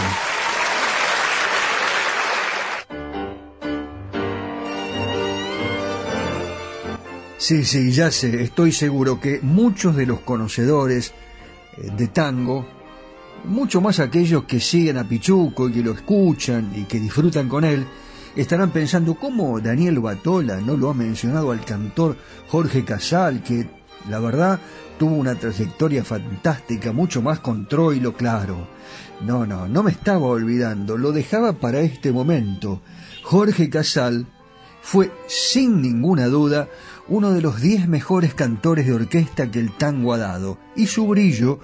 Sí, 7.37 7.65
sí, 7.65 7.91
ya 7.91 8.11
sé, 8.11 8.43
estoy 8.43 8.71
seguro 8.71 9.19
que 9.19 9.39
muchos 9.41 9.95
de 9.95 10.05
los 10.05 10.19
conocedores 10.19 11.15
de 11.95 12.07
tango, 12.07 12.65
mucho 13.45 13.81
más 13.81 13.99
aquellos 13.99 14.43
que 14.43 14.59
siguen 14.59 14.97
a 14.97 15.07
Pichuco 15.07 15.69
y 15.69 15.73
que 15.73 15.83
lo 15.83 15.91
escuchan 15.91 16.71
y 16.75 16.83
que 16.83 16.99
disfrutan 16.99 17.47
con 17.47 17.63
él, 17.63 17.85
estarán 18.35 18.71
pensando 18.71 19.15
cómo 19.15 19.59
Daniel 19.59 19.99
Batola 19.99 20.59
no 20.61 20.75
lo 20.77 20.89
ha 20.89 20.93
mencionado 20.93 21.51
al 21.51 21.63
cantor 21.63 22.17
Jorge 22.47 22.83
Casal, 22.83 23.41
que 23.43 23.69
la 24.09 24.19
verdad 24.19 24.59
tuvo 24.97 25.15
una 25.15 25.35
trayectoria 25.35 26.03
fantástica, 26.03 26.91
mucho 26.91 27.21
más 27.21 27.39
con 27.39 27.67
Troilo, 27.67 28.13
claro. 28.13 28.67
No, 29.21 29.45
no, 29.45 29.67
no 29.67 29.83
me 29.83 29.91
estaba 29.91 30.25
olvidando, 30.25 30.97
lo 30.97 31.11
dejaba 31.11 31.53
para 31.53 31.79
este 31.79 32.11
momento. 32.11 32.81
Jorge 33.23 33.69
Casal 33.69 34.27
fue, 34.81 35.11
sin 35.27 35.81
ninguna 35.81 36.27
duda, 36.27 36.69
uno 37.07 37.31
de 37.31 37.41
los 37.41 37.61
diez 37.61 37.87
mejores 37.87 38.33
cantores 38.33 38.85
de 38.85 38.93
orquesta 38.93 39.49
que 39.51 39.59
el 39.59 39.75
tango 39.75 40.13
ha 40.13 40.17
dado, 40.17 40.57
y 40.75 40.87
su 40.87 41.07
brillo 41.07 41.59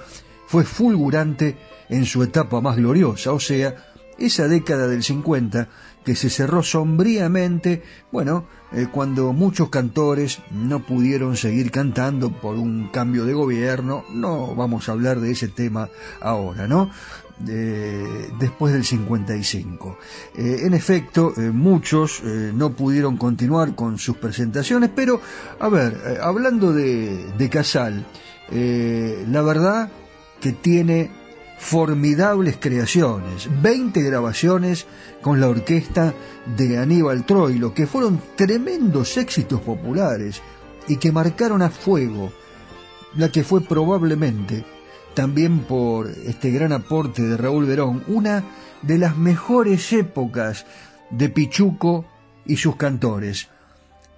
fue 0.47 0.63
fulgurante 0.63 1.57
en 1.89 2.05
su 2.05 2.23
etapa 2.23 2.61
más 2.61 2.77
gloriosa, 2.77 3.31
o 3.31 3.39
sea, 3.39 3.75
esa 4.17 4.47
década 4.47 4.87
del 4.87 5.03
50 5.03 5.67
que 6.05 6.15
se 6.15 6.29
cerró 6.29 6.63
sombríamente, 6.63 7.81
bueno, 8.11 8.45
eh, 8.71 8.87
cuando 8.91 9.33
muchos 9.33 9.69
cantores 9.69 10.39
no 10.51 10.85
pudieron 10.85 11.35
seguir 11.35 11.71
cantando 11.71 12.31
por 12.31 12.55
un 12.55 12.89
cambio 12.89 13.25
de 13.25 13.33
gobierno, 13.33 14.05
no 14.11 14.55
vamos 14.55 14.87
a 14.87 14.91
hablar 14.91 15.19
de 15.19 15.31
ese 15.31 15.47
tema 15.49 15.89
ahora, 16.21 16.67
¿no? 16.67 16.89
después 17.37 18.71
del 18.71 18.85
55. 18.85 19.97
Eh, 20.37 20.59
en 20.61 20.73
efecto, 20.73 21.33
eh, 21.35 21.51
muchos 21.51 22.23
no 22.23 22.71
pudieron 22.71 23.17
continuar 23.17 23.75
con 23.75 23.97
sus 23.97 24.15
presentaciones, 24.15 24.89
pero, 24.95 25.19
a 25.59 25.67
ver, 25.67 26.19
hablando 26.23 26.71
de, 26.71 27.29
de 27.37 27.49
Casal, 27.49 28.05
la 28.49 29.41
verdad 29.41 29.91
que 30.39 30.53
tiene 30.53 31.11
formidables 31.57 32.57
creaciones, 32.59 33.49
20 33.61 34.01
grabaciones 34.01 34.85
con 35.21 35.39
la 35.39 35.49
orquesta 35.49 36.13
de 36.55 36.77
Aníbal 36.77 37.25
Troilo, 37.25 37.73
que 37.73 37.87
fueron 37.87 38.21
tremendos 38.35 39.17
éxitos 39.17 39.61
populares 39.61 40.41
y 40.87 40.97
que 40.97 41.11
marcaron 41.11 41.61
a 41.61 41.69
fuego 41.69 42.31
la 43.15 43.31
que 43.31 43.43
fue 43.43 43.61
probablemente, 43.61 44.65
también 45.13 45.59
por 45.59 46.09
este 46.09 46.51
gran 46.51 46.73
aporte 46.73 47.21
de 47.21 47.37
Raúl 47.37 47.65
Verón, 47.65 48.03
una 48.07 48.43
de 48.81 48.97
las 48.97 49.17
mejores 49.17 49.93
épocas 49.93 50.65
de 51.09 51.29
Pichuco 51.29 52.05
y 52.45 52.57
sus 52.57 52.75
cantores. 52.75 53.47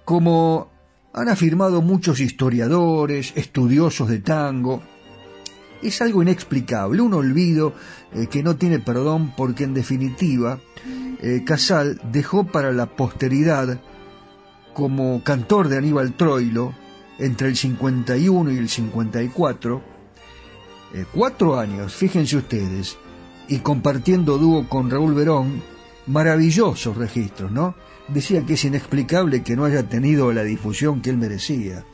Como 0.04 0.70
han 1.12 1.28
afirmado 1.28 1.80
muchos 1.80 2.20
historiadores, 2.20 3.32
estudiosos 3.36 4.08
de 4.08 4.18
tango, 4.18 4.82
es 5.82 6.02
algo 6.02 6.22
inexplicable, 6.22 7.02
un 7.02 7.14
olvido 7.14 7.74
eh, 8.12 8.26
que 8.26 8.42
no 8.42 8.56
tiene 8.56 8.78
perdón 8.78 9.32
porque 9.36 9.64
en 9.64 9.74
definitiva 9.74 10.58
eh, 11.20 11.42
Casal 11.44 12.00
dejó 12.12 12.44
para 12.44 12.72
la 12.72 12.86
posteridad 12.86 13.80
como 14.74 15.22
cantor 15.24 15.68
de 15.68 15.78
Aníbal 15.78 16.14
Troilo 16.14 16.74
entre 17.18 17.48
el 17.48 17.56
51 17.56 18.52
y 18.52 18.58
el 18.58 18.68
54, 18.68 19.82
eh, 20.94 21.04
cuatro 21.12 21.58
años, 21.58 21.94
fíjense 21.94 22.36
ustedes, 22.36 22.96
y 23.48 23.58
compartiendo 23.58 24.38
dúo 24.38 24.68
con 24.68 24.90
Raúl 24.90 25.14
Verón, 25.14 25.60
maravillosos 26.06 26.96
registros, 26.96 27.50
¿no? 27.50 27.74
Decía 28.06 28.46
que 28.46 28.54
es 28.54 28.64
inexplicable 28.64 29.42
que 29.42 29.56
no 29.56 29.64
haya 29.64 29.82
tenido 29.82 30.32
la 30.32 30.44
difusión 30.44 31.02
que 31.02 31.10
él 31.10 31.18
merecía. 31.18 31.84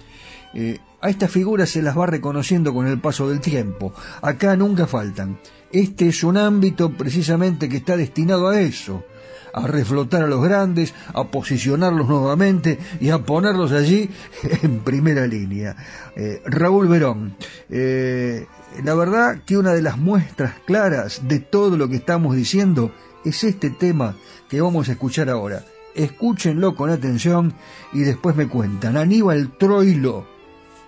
A 1.05 1.11
estas 1.11 1.31
figuras 1.31 1.69
se 1.69 1.83
las 1.83 1.99
va 1.99 2.07
reconociendo 2.07 2.73
con 2.73 2.87
el 2.87 2.99
paso 2.99 3.29
del 3.29 3.41
tiempo. 3.41 3.93
Acá 4.23 4.57
nunca 4.57 4.87
faltan. 4.87 5.39
Este 5.71 6.09
es 6.09 6.25
un 6.25 6.39
ámbito 6.39 6.93
precisamente 6.93 7.69
que 7.69 7.77
está 7.77 7.95
destinado 7.95 8.49
a 8.49 8.59
eso, 8.59 9.05
a 9.53 9.67
reflotar 9.67 10.23
a 10.23 10.29
los 10.29 10.43
grandes, 10.43 10.95
a 11.13 11.25
posicionarlos 11.25 12.09
nuevamente 12.09 12.79
y 13.03 13.11
a 13.11 13.19
ponerlos 13.19 13.73
allí 13.73 14.09
en 14.63 14.79
primera 14.79 15.27
línea. 15.27 15.77
Eh, 16.17 16.41
Raúl 16.47 16.89
Verón, 16.89 17.37
eh, 17.69 18.47
la 18.83 18.95
verdad 18.95 19.43
que 19.45 19.59
una 19.59 19.75
de 19.75 19.83
las 19.83 19.99
muestras 19.99 20.55
claras 20.65 21.29
de 21.29 21.39
todo 21.39 21.77
lo 21.77 21.87
que 21.87 21.97
estamos 21.97 22.35
diciendo 22.35 22.93
es 23.27 23.45
este 23.45 23.69
tema 23.69 24.17
que 24.49 24.63
vamos 24.63 24.89
a 24.89 24.93
escuchar 24.93 25.29
ahora. 25.29 25.67
Escúchenlo 25.95 26.75
con 26.75 26.89
atención 26.89 27.53
y 27.93 28.01
después 28.01 28.35
me 28.37 28.49
cuentan. 28.49 28.97
Aníbal 28.97 29.59
Troilo 29.59 30.33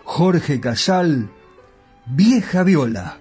Jorge 0.07 0.61
Casal, 0.61 1.29
Vieja 2.07 2.63
Viola. 2.63 3.19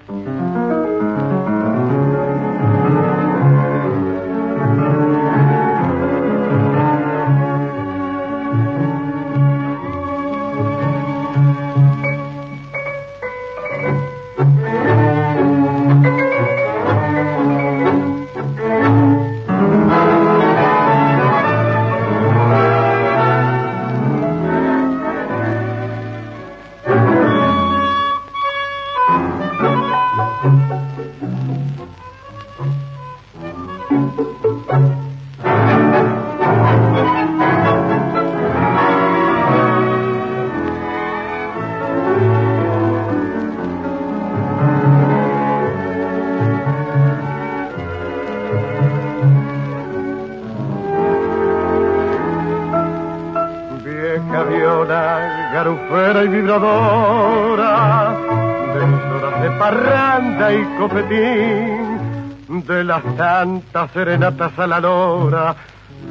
Las 62.95 63.17
tantas 63.17 63.91
serenatas 63.91 64.57
a 64.57 64.67
la 64.67 64.79
lora, 64.79 65.53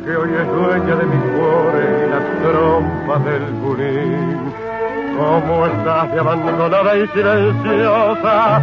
que 0.04 0.16
hoy 0.16 0.30
es 0.34 0.46
dueña 0.48 0.96
de 0.96 1.06
mi 1.06 1.16
cuore 1.16 1.84
y 2.04 2.10
la 2.10 2.20
trompa 2.42 3.18
del 3.20 3.44
bulín. 3.54 4.52
¿Cómo 5.16 5.66
estás 5.66 6.12
de 6.12 6.20
abandonada 6.20 6.96
y 6.98 7.06
silenciosa? 7.08 8.62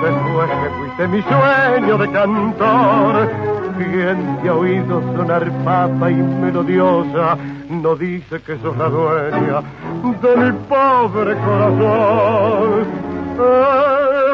Después 0.00 0.50
que 0.50 0.70
fuiste 0.78 1.08
mi 1.08 1.22
sueño 1.22 1.98
de 1.98 2.10
cantor, 2.12 3.30
¿quién 3.78 4.38
te 4.42 4.48
ha 4.48 4.54
oído 4.54 5.02
sonar 5.16 5.50
papa 5.64 6.10
y 6.10 6.14
melodiosa? 6.14 7.36
No 7.68 7.96
dice 7.96 8.40
que 8.42 8.58
sos 8.58 8.76
la 8.76 8.88
dueña 8.88 9.62
de 10.22 10.36
mi 10.36 10.52
pobre 10.68 11.34
corazón 11.38 12.86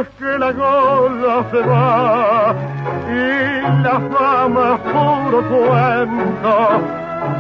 es 0.01 0.09
que 0.19 0.39
la 0.39 0.53
gola 0.53 1.47
se 1.51 1.61
va 1.61 2.72
y 3.13 3.83
la 3.83 4.01
fama 4.11 4.79
puro 4.79 5.41
cuento, 5.49 6.53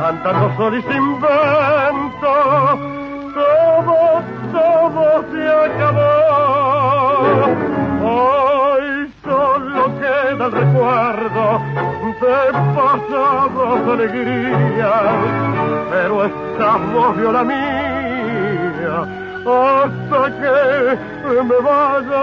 andando 0.06 0.46
sol 0.56 0.74
y 0.78 0.82
sin 0.82 1.20
vento, 1.20 2.34
todo, 3.34 3.98
todo 4.52 5.04
se 5.30 5.42
acabó. 5.66 6.02
Hoy 8.04 8.86
solo 9.24 9.82
queda 9.98 10.44
el 10.46 10.52
recuerdo 10.52 11.44
de 12.20 12.38
pasadas 12.74 13.82
alegrías, 13.88 15.14
pero 15.90 16.14
esta 16.24 16.70
voz 16.92 17.16
vio 17.16 17.30
mía 17.44 18.96
hasta 19.44 20.22
que 20.38 21.42
me 21.42 21.58
vaya 21.60 22.22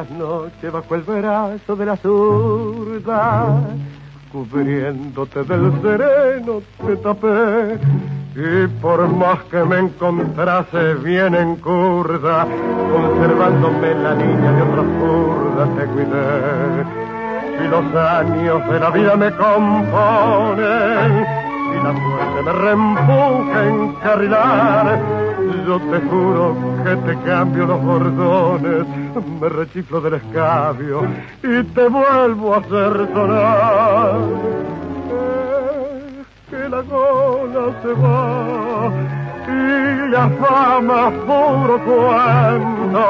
Cuántas 0.00 0.18
noches 0.18 0.72
bajo 0.72 0.94
el 0.94 1.02
brazo 1.02 1.76
de 1.76 1.84
la 1.84 1.96
zurda, 1.96 3.60
cubriéndote 4.32 5.44
del 5.44 5.72
sereno 5.82 6.62
te 6.86 6.96
tapé 6.96 7.78
y 8.34 8.66
por 8.80 9.06
más 9.08 9.40
que 9.50 9.62
me 9.62 9.80
encontrase 9.80 10.94
bien 10.94 11.34
en 11.34 11.56
curda, 11.56 12.46
conservándome 12.90 13.94
la 13.96 14.14
niña 14.14 14.52
de 14.52 14.62
otra 14.62 14.84
curda, 15.00 15.66
te 15.76 15.84
cuidé. 15.88 16.84
Si 17.58 17.68
los 17.68 17.94
años 17.94 18.70
de 18.70 18.80
la 18.80 18.90
vida 18.90 19.16
me 19.16 19.30
componen 19.32 21.26
y 21.74 21.84
la 21.84 21.92
muerte 21.92 22.42
me 22.42 22.52
reempuja 22.52 23.66
en 23.66 23.92
carrilar, 23.96 25.19
yo 25.66 25.78
te 25.78 26.00
juro 26.08 26.56
que 26.84 26.96
te 26.96 27.14
cambio 27.22 27.66
los 27.66 27.82
bordones, 27.82 28.86
me 29.40 29.48
rechiflo 29.48 30.00
del 30.00 30.14
escabio 30.14 31.02
y 31.42 31.62
te 31.64 31.88
vuelvo 31.88 32.54
a 32.54 32.58
hacer 32.58 33.08
sonar 33.12 34.18
que 36.50 36.68
la 36.68 36.82
gola 36.82 37.72
se 37.82 37.92
va 37.94 38.90
y 39.46 40.08
la 40.10 40.28
fama 40.28 41.10
puro 41.26 41.76
cuento, 41.84 43.04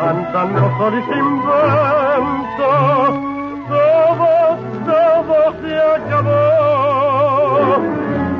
andando 0.00 0.60
sol 0.78 0.94
y 0.98 1.02
sin 1.12 1.26
vento, 1.44 2.70
todo, 3.68 4.30
todo 4.86 5.36
se 5.60 5.72
acabó. 5.96 6.34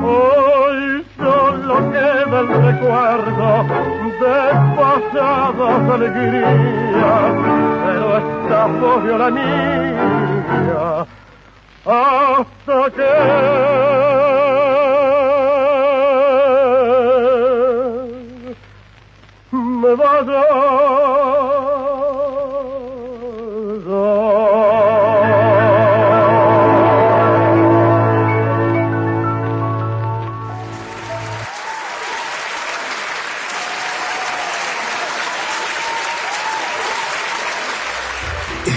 Hoy 0.03 0.44
solo 1.65 1.91
queda 1.91 2.39
el 2.41 2.47
recuerdo 2.47 3.47
de 4.21 4.37
pasadas 4.77 5.89
alegrías, 5.89 6.53
pero 7.85 8.05
esta 8.17 8.59
la 9.17 9.29
mía 9.31 11.05
hasta 11.85 12.79
que 12.95 13.11
me 19.51 19.95
vaya. 19.95 21.44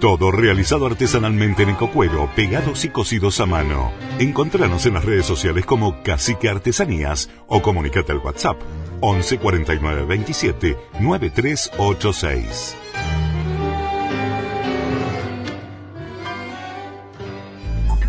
Todo 0.00 0.30
realizado 0.30 0.84
artesanalmente 0.86 1.62
en 1.62 1.70
ecocuero, 1.70 2.28
pegados 2.36 2.84
y 2.84 2.90
cocidos 2.90 3.40
a 3.40 3.46
mano. 3.46 3.92
Encontranos 4.18 4.84
en 4.84 4.94
las 4.94 5.04
redes 5.06 5.24
sociales 5.24 5.64
como 5.64 6.02
Cacique 6.02 6.50
Artesanías 6.50 7.30
o 7.46 7.62
comunicate 7.62 8.12
al 8.12 8.18
WhatsApp 8.18 8.60
11 9.00 9.38
49 9.38 10.04
27 10.04 10.76
9386. 11.00 12.85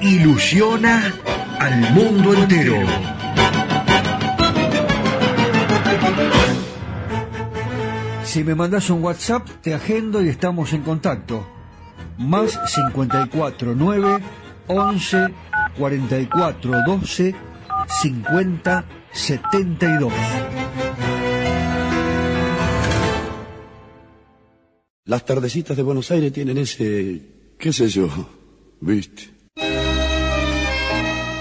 Ilusiona 0.00 1.12
al 1.58 1.92
mundo 1.92 2.34
entero. 2.34 2.76
Si 8.24 8.44
me 8.44 8.54
mandas 8.54 8.90
un 8.90 9.02
WhatsApp, 9.02 9.48
te 9.62 9.74
agendo 9.74 10.22
y 10.22 10.28
estamos 10.28 10.72
en 10.72 10.82
contacto. 10.82 11.46
Más 12.18 12.60
54 12.66 13.74
9 13.74 14.18
11 14.68 15.28
44 15.78 16.72
12 16.86 17.34
50 18.02 18.84
72. 19.12 20.12
Las 25.04 25.24
tardecitas 25.24 25.76
de 25.76 25.82
Buenos 25.82 26.10
Aires 26.10 26.32
tienen 26.32 26.58
ese, 26.58 27.54
qué 27.58 27.72
sé 27.72 27.88
yo, 27.88 28.08
viste. 28.80 29.35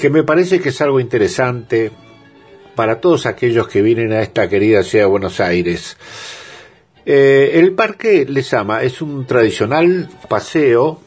que 0.00 0.08
me 0.08 0.24
parece 0.24 0.60
que 0.60 0.70
es 0.70 0.80
algo 0.80 0.98
interesante, 0.98 1.92
para 2.74 3.00
todos 3.00 3.26
aquellos 3.26 3.68
que 3.68 3.82
vienen 3.82 4.12
a 4.12 4.22
esta 4.22 4.48
querida 4.48 4.82
ciudad 4.82 5.04
de 5.04 5.10
Buenos 5.10 5.40
Aires. 5.40 5.98
Eh, 7.04 7.50
el 7.54 7.74
Parque 7.74 8.24
Lesama 8.26 8.82
es 8.82 9.02
un 9.02 9.26
tradicional 9.26 10.08
paseo 10.28 11.00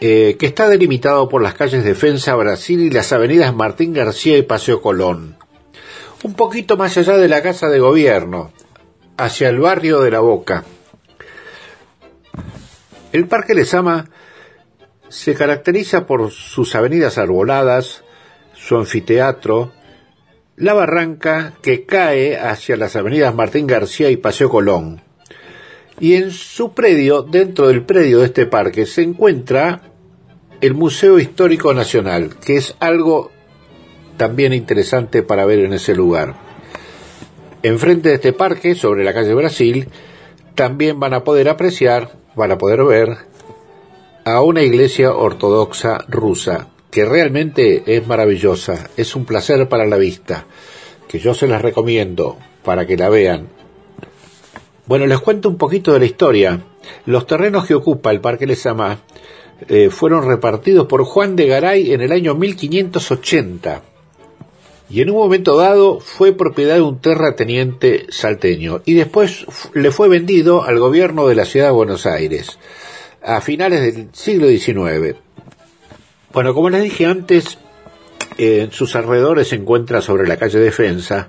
eh, 0.00 0.36
que 0.38 0.44
está 0.44 0.68
delimitado 0.68 1.28
por 1.30 1.40
las 1.40 1.54
calles 1.54 1.82
Defensa 1.82 2.34
Brasil 2.34 2.80
y 2.80 2.90
las 2.90 3.12
avenidas 3.12 3.54
Martín 3.54 3.94
García 3.94 4.36
y 4.36 4.42
Paseo 4.42 4.82
Colón. 4.82 5.38
Un 6.22 6.34
poquito 6.34 6.76
más 6.76 6.98
allá 6.98 7.16
de 7.16 7.28
la 7.28 7.42
Casa 7.42 7.68
de 7.68 7.78
Gobierno, 7.78 8.52
hacia 9.16 9.48
el 9.48 9.60
barrio 9.60 10.00
de 10.00 10.10
La 10.10 10.20
Boca. 10.20 10.64
El 13.12 13.26
Parque 13.26 13.54
Lesama 13.54 14.10
se 15.08 15.34
caracteriza 15.34 16.06
por 16.06 16.30
sus 16.30 16.74
avenidas 16.74 17.18
arboladas, 17.18 18.02
su 18.54 18.76
anfiteatro, 18.76 19.72
la 20.56 20.74
barranca 20.74 21.54
que 21.62 21.84
cae 21.84 22.38
hacia 22.38 22.76
las 22.76 22.96
avenidas 22.96 23.34
Martín 23.34 23.66
García 23.66 24.10
y 24.10 24.16
Paseo 24.16 24.48
Colón. 24.48 25.02
Y 26.00 26.14
en 26.14 26.30
su 26.30 26.72
predio, 26.72 27.22
dentro 27.22 27.68
del 27.68 27.84
predio 27.84 28.20
de 28.20 28.26
este 28.26 28.46
parque, 28.46 28.86
se 28.86 29.02
encuentra 29.02 29.82
el 30.60 30.74
Museo 30.74 31.18
Histórico 31.18 31.72
Nacional, 31.74 32.36
que 32.38 32.56
es 32.56 32.74
algo 32.80 33.30
también 34.16 34.52
interesante 34.52 35.22
para 35.22 35.44
ver 35.44 35.60
en 35.60 35.74
ese 35.74 35.94
lugar. 35.94 36.34
Enfrente 37.62 38.10
de 38.10 38.16
este 38.16 38.32
parque, 38.32 38.74
sobre 38.74 39.04
la 39.04 39.14
calle 39.14 39.34
Brasil, 39.34 39.88
también 40.54 40.98
van 40.98 41.14
a 41.14 41.24
poder 41.24 41.48
apreciar, 41.48 42.12
van 42.34 42.52
a 42.52 42.58
poder 42.58 42.84
ver 42.84 43.16
a 44.26 44.42
una 44.42 44.60
iglesia 44.62 45.14
ortodoxa 45.14 46.04
rusa, 46.08 46.66
que 46.90 47.04
realmente 47.04 47.84
es 47.86 48.04
maravillosa, 48.08 48.90
es 48.96 49.14
un 49.14 49.24
placer 49.24 49.68
para 49.68 49.86
la 49.86 49.98
vista, 49.98 50.46
que 51.06 51.20
yo 51.20 51.32
se 51.32 51.46
las 51.46 51.62
recomiendo 51.62 52.36
para 52.64 52.88
que 52.88 52.96
la 52.96 53.08
vean. 53.08 53.46
Bueno, 54.86 55.06
les 55.06 55.20
cuento 55.20 55.48
un 55.48 55.56
poquito 55.56 55.92
de 55.92 56.00
la 56.00 56.06
historia. 56.06 56.60
Los 57.04 57.28
terrenos 57.28 57.66
que 57.66 57.76
ocupa 57.76 58.10
el 58.10 58.20
Parque 58.20 58.48
Lesama 58.48 58.98
eh, 59.68 59.90
fueron 59.90 60.26
repartidos 60.26 60.88
por 60.88 61.04
Juan 61.04 61.36
de 61.36 61.46
Garay 61.46 61.92
en 61.92 62.00
el 62.00 62.10
año 62.10 62.34
1580 62.34 63.82
y 64.90 65.02
en 65.02 65.10
un 65.10 65.18
momento 65.18 65.56
dado 65.56 66.00
fue 66.00 66.32
propiedad 66.32 66.74
de 66.74 66.82
un 66.82 67.00
terrateniente 67.00 68.06
salteño 68.08 68.82
y 68.84 68.94
después 68.94 69.46
le 69.72 69.92
fue 69.92 70.08
vendido 70.08 70.64
al 70.64 70.80
gobierno 70.80 71.28
de 71.28 71.36
la 71.36 71.44
ciudad 71.44 71.66
de 71.66 71.72
Buenos 71.72 72.06
Aires 72.06 72.58
a 73.26 73.40
finales 73.40 73.94
del 73.94 74.08
siglo 74.12 74.46
XIX. 74.48 75.16
Bueno, 76.32 76.54
como 76.54 76.70
les 76.70 76.84
dije 76.84 77.06
antes, 77.06 77.58
en 78.38 78.70
sus 78.70 78.94
alrededores 78.94 79.48
se 79.48 79.56
encuentra 79.56 80.00
sobre 80.00 80.28
la 80.28 80.36
calle 80.36 80.60
Defensa 80.60 81.28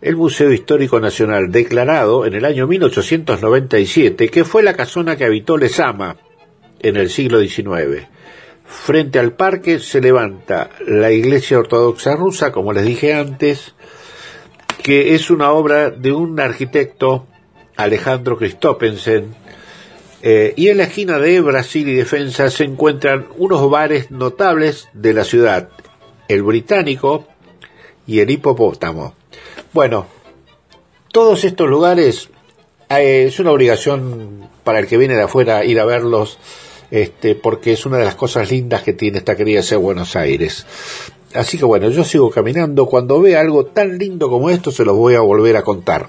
el 0.00 0.16
Museo 0.16 0.50
Histórico 0.50 0.98
Nacional, 0.98 1.52
declarado 1.52 2.26
en 2.26 2.34
el 2.34 2.44
año 2.44 2.66
1897 2.66 4.28
que 4.28 4.44
fue 4.44 4.62
la 4.62 4.74
casona 4.74 5.16
que 5.16 5.24
habitó 5.24 5.56
Lezama 5.56 6.16
en 6.80 6.96
el 6.96 7.10
siglo 7.10 7.38
XIX. 7.40 8.08
Frente 8.64 9.18
al 9.18 9.32
parque 9.32 9.78
se 9.78 10.00
levanta 10.00 10.70
la 10.86 11.12
Iglesia 11.12 11.58
Ortodoxa 11.58 12.16
Rusa, 12.16 12.50
como 12.50 12.72
les 12.72 12.84
dije 12.84 13.14
antes, 13.14 13.74
que 14.82 15.14
es 15.14 15.30
una 15.30 15.52
obra 15.52 15.90
de 15.90 16.12
un 16.12 16.40
arquitecto, 16.40 17.26
Alejandro 17.76 18.36
Christophensen, 18.38 19.34
eh, 20.22 20.52
y 20.56 20.68
en 20.68 20.78
la 20.78 20.84
esquina 20.84 21.18
de 21.18 21.40
Brasil 21.40 21.88
y 21.88 21.94
Defensa 21.94 22.50
se 22.50 22.64
encuentran 22.64 23.26
unos 23.38 23.70
bares 23.70 24.10
notables 24.10 24.88
de 24.92 25.14
la 25.14 25.24
ciudad, 25.24 25.70
el 26.28 26.42
británico 26.42 27.26
y 28.06 28.20
el 28.20 28.30
hipopótamo. 28.30 29.14
Bueno, 29.72 30.06
todos 31.10 31.44
estos 31.44 31.68
lugares 31.68 32.28
eh, 32.90 33.24
es 33.28 33.40
una 33.40 33.52
obligación 33.52 34.48
para 34.62 34.78
el 34.78 34.86
que 34.86 34.98
viene 34.98 35.14
de 35.14 35.22
afuera 35.22 35.64
ir 35.64 35.80
a 35.80 35.84
verlos 35.84 36.38
este, 36.90 37.34
porque 37.34 37.72
es 37.72 37.86
una 37.86 37.98
de 37.98 38.04
las 38.04 38.16
cosas 38.16 38.50
lindas 38.50 38.82
que 38.82 38.92
tiene 38.92 39.18
esta 39.18 39.36
querida 39.36 39.62
sea 39.62 39.78
Buenos 39.78 40.16
Aires. 40.16 40.66
Así 41.34 41.56
que 41.56 41.64
bueno, 41.64 41.88
yo 41.90 42.04
sigo 42.04 42.30
caminando, 42.30 42.86
cuando 42.86 43.20
vea 43.20 43.40
algo 43.40 43.66
tan 43.66 43.96
lindo 43.96 44.28
como 44.28 44.50
esto 44.50 44.70
se 44.72 44.84
los 44.84 44.96
voy 44.96 45.14
a 45.14 45.20
volver 45.20 45.56
a 45.56 45.62
contar. 45.62 46.08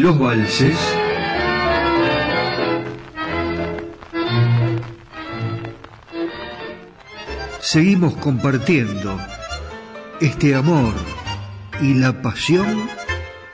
Los 0.00 0.16
valses. 0.16 0.78
Seguimos 7.58 8.14
compartiendo 8.18 9.18
este 10.20 10.54
amor 10.54 10.94
y 11.80 11.94
la 11.94 12.22
pasión 12.22 12.88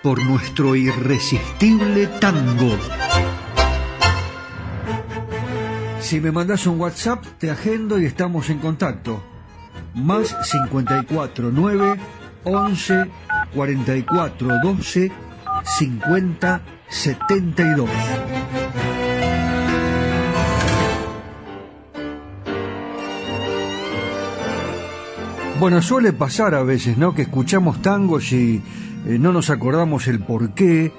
por 0.03 0.23
nuestro 0.23 0.77
irresistible 0.77 2.09
tango. 2.21 2.77
Si 6.01 6.21
me 6.21 6.31
mandas 6.31 6.67
un 6.67 6.79
WhatsApp, 6.79 7.25
te 7.39 7.51
agendo 7.51 7.99
y 7.99 8.05
estamos 8.05 8.51
en 8.51 8.59
contacto. 8.59 9.25
Más 9.95 10.37
54 10.43 11.51
9 11.51 11.97
11 12.45 13.11
44 13.55 14.49
12 14.63 15.24
50 15.79 16.61
72. 16.89 17.91
Bueno, 25.59 25.83
suele 25.83 26.13
pasar 26.13 26.55
a 26.55 26.63
veces, 26.63 26.97
¿no? 26.97 27.15
Que 27.15 27.23
escuchamos 27.23 27.83
tangos 27.83 28.33
y 28.33 28.63
eh, 29.07 29.19
no 29.19 29.33
nos 29.33 29.51
acordamos 29.51 30.07
el 30.07 30.21
por 30.21 30.55
qué. 30.55 30.93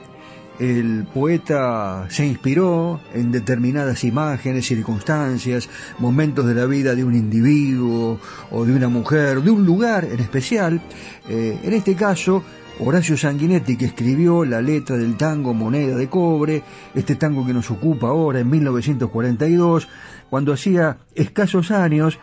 El 0.60 1.06
poeta 1.14 2.08
se 2.10 2.26
inspiró 2.26 3.00
en 3.14 3.32
determinadas 3.32 4.04
imágenes, 4.04 4.66
circunstancias, 4.66 5.70
momentos 6.00 6.46
de 6.48 6.56
la 6.56 6.66
vida 6.66 6.96
de 6.96 7.04
un 7.04 7.14
individuo 7.14 8.20
o 8.52 8.66
de 8.66 8.74
una 8.74 8.90
mujer, 8.90 9.42
de 9.42 9.52
un 9.52 9.66
lugar 9.66 10.06
en 10.06 10.20
especial. 10.20 10.82
Eh, 11.30 11.60
en 11.64 11.74
este 11.74 11.96
caso, 11.96 12.44
Horacio 12.78 13.16
Sanguinetti, 13.16 13.78
que 13.78 13.86
escribió 13.86 14.44
la 14.44 14.62
letra 14.62 14.98
del 14.98 15.16
tango 15.16 15.54
Moneda 15.54 15.96
de 15.96 16.10
Cobre, 16.10 16.62
este 16.94 17.16
tango 17.16 17.46
que 17.46 17.54
nos 17.54 17.72
ocupa 17.72 18.10
ahora 18.10 18.40
en 18.40 18.50
1942, 18.50 19.88
cuando 20.30 20.52
hacía 20.52 20.98
escasos 21.16 21.72
años 21.72 22.20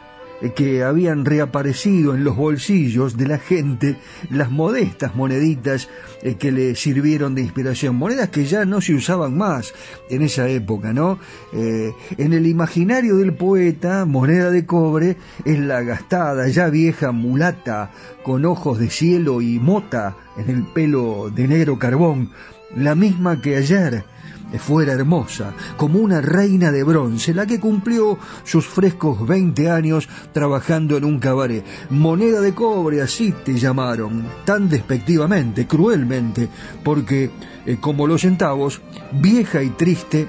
que 0.51 0.83
habían 0.83 1.25
reaparecido 1.25 2.15
en 2.15 2.25
los 2.25 2.37
bolsillos 2.37 3.17
de 3.17 3.29
la 3.29 3.39
gente 3.39 3.97
las 4.31 4.51
modestas 4.51 5.15
moneditas 5.15 5.89
eh, 6.23 6.35
que 6.35 6.51
le 6.51 6.75
sirvieron 6.75 7.35
de 7.35 7.43
inspiración, 7.43 7.97
monedas 7.97 8.31
que 8.31 8.45
ya 8.45 8.65
no 8.65 8.81
se 8.81 8.95
usaban 8.95 9.37
más 9.37 9.73
en 10.11 10.23
esa 10.23 10.49
época, 10.49 10.93
¿no? 10.93 11.19
Eh, 11.53 11.93
en 12.19 12.33
el 12.33 12.47
imaginario 12.47 13.17
del 13.17 13.35
poeta, 13.35 14.05
moneda 14.05 14.51
de 14.51 14.67
cobre 14.67 15.17
es 15.45 15.59
la 15.59 15.83
gastada, 15.83 16.49
ya 16.49 16.69
vieja 16.69 17.13
mulata, 17.13 17.91
con 18.23 18.45
ojos 18.45 18.79
de 18.79 18.91
cielo 18.91 19.43
y 19.43 19.59
mota 19.59 20.17
en 20.37 20.51
el 20.51 20.65
pelo 20.65 21.31
de 21.35 21.49
negro 21.49 21.79
carbón, 21.79 22.31
la 22.75 22.95
misma 22.95 23.41
que 23.41 23.57
ayer 23.57 24.05
fuera 24.59 24.93
hermosa, 24.93 25.55
como 25.77 25.99
una 25.99 26.21
reina 26.21 26.71
de 26.73 26.85
bronce, 26.85 27.35
la 27.35 27.47
que 27.47 27.61
cumplió 27.61 28.19
sus 28.45 28.67
frescos 28.67 29.27
20 29.27 29.71
años 29.71 30.09
trabajando 30.33 30.97
en 30.97 31.05
un 31.05 31.19
cabaret. 31.19 31.65
Moneda 31.91 32.41
de 32.41 32.55
cobre, 32.55 33.03
así 33.03 33.33
te 33.45 33.55
llamaron, 33.59 34.25
tan 34.45 34.69
despectivamente, 34.69 35.67
cruelmente, 35.67 36.49
porque, 36.83 37.31
eh, 37.67 37.79
como 37.81 38.07
los 38.07 38.23
centavos, 38.23 38.81
vieja 39.13 39.63
y 39.63 39.71
triste, 39.71 40.27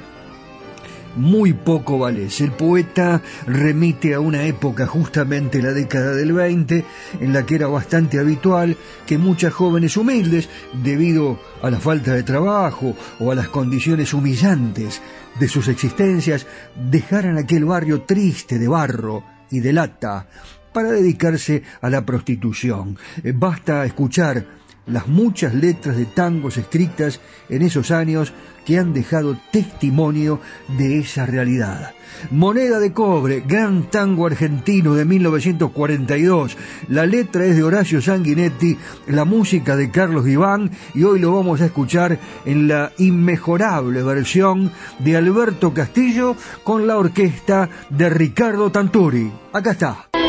muy 1.16 1.54
poco 1.54 2.00
vales. 2.00 2.42
El 2.42 2.52
poeta 2.52 3.22
remite 3.46 4.14
a 4.14 4.20
una 4.20 4.44
época, 4.44 4.88
justamente 4.88 5.62
la 5.62 5.72
década 5.72 6.14
del 6.16 6.34
20, 6.34 6.86
en 7.20 7.34
la 7.34 7.46
que 7.46 7.56
era 7.56 7.68
bastante 7.68 8.20
habitual 8.20 8.78
que 9.06 9.18
muchas 9.18 9.54
jóvenes 9.54 9.98
humildes, 9.98 10.50
debido 10.84 11.40
a 11.62 11.70
la 11.70 11.80
falta 11.80 12.14
de 12.14 12.24
trabajo 12.24 12.96
o 13.20 13.32
a 13.32 13.36
las 13.36 13.50
condiciones 13.50 14.14
humillantes 14.14 15.02
de 15.40 15.48
sus 15.48 15.68
existencias, 15.68 16.46
dejaran 16.90 17.38
aquel 17.38 17.66
barrio 17.66 18.02
triste 18.02 18.60
de 18.60 18.68
barro 18.68 19.24
y 19.52 19.60
de 19.60 19.74
lata 19.74 20.28
para 20.74 20.92
dedicarse 20.92 21.64
a 21.82 21.90
la 21.90 22.04
prostitución. 22.04 22.98
Eh, 23.24 23.32
basta 23.36 23.86
escuchar 23.86 24.63
las 24.86 25.08
muchas 25.08 25.54
letras 25.54 25.98
de 25.98 26.06
tangos 26.06 26.58
escritas 26.58 27.20
en 27.50 27.62
esos 27.62 27.92
años 27.92 28.34
que 28.66 28.80
han 28.80 28.94
dejado 28.94 29.38
testimonio 29.52 30.40
de 30.78 31.00
esa 31.00 31.26
realidad. 31.26 31.92
Moneda 32.32 32.80
de 32.80 32.94
cobre, 32.94 33.44
gran 33.46 33.90
tango 33.90 34.26
argentino 34.26 34.94
de 34.94 35.06
1942. 35.06 36.58
La 36.90 37.06
letra 37.06 37.46
es 37.46 37.56
de 37.56 37.64
Horacio 37.64 38.02
Sanguinetti, 38.02 38.78
la 39.08 39.26
música 39.26 39.76
de 39.76 39.92
Carlos 39.92 40.28
Iván 40.28 40.72
y 40.94 41.04
hoy 41.04 41.20
lo 41.20 41.34
vamos 41.34 41.62
a 41.62 41.66
escuchar 41.66 42.20
en 42.46 42.68
la 42.68 42.92
inmejorable 42.98 44.04
versión 44.04 44.72
de 45.00 45.18
Alberto 45.18 45.74
Castillo 45.74 46.36
con 46.64 46.88
la 46.88 46.98
orquesta 46.98 47.70
de 47.90 48.10
Ricardo 48.10 48.72
Tanturi. 48.72 49.32
Acá 49.52 49.72
está. 49.72 50.23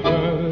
Al 0.00 0.51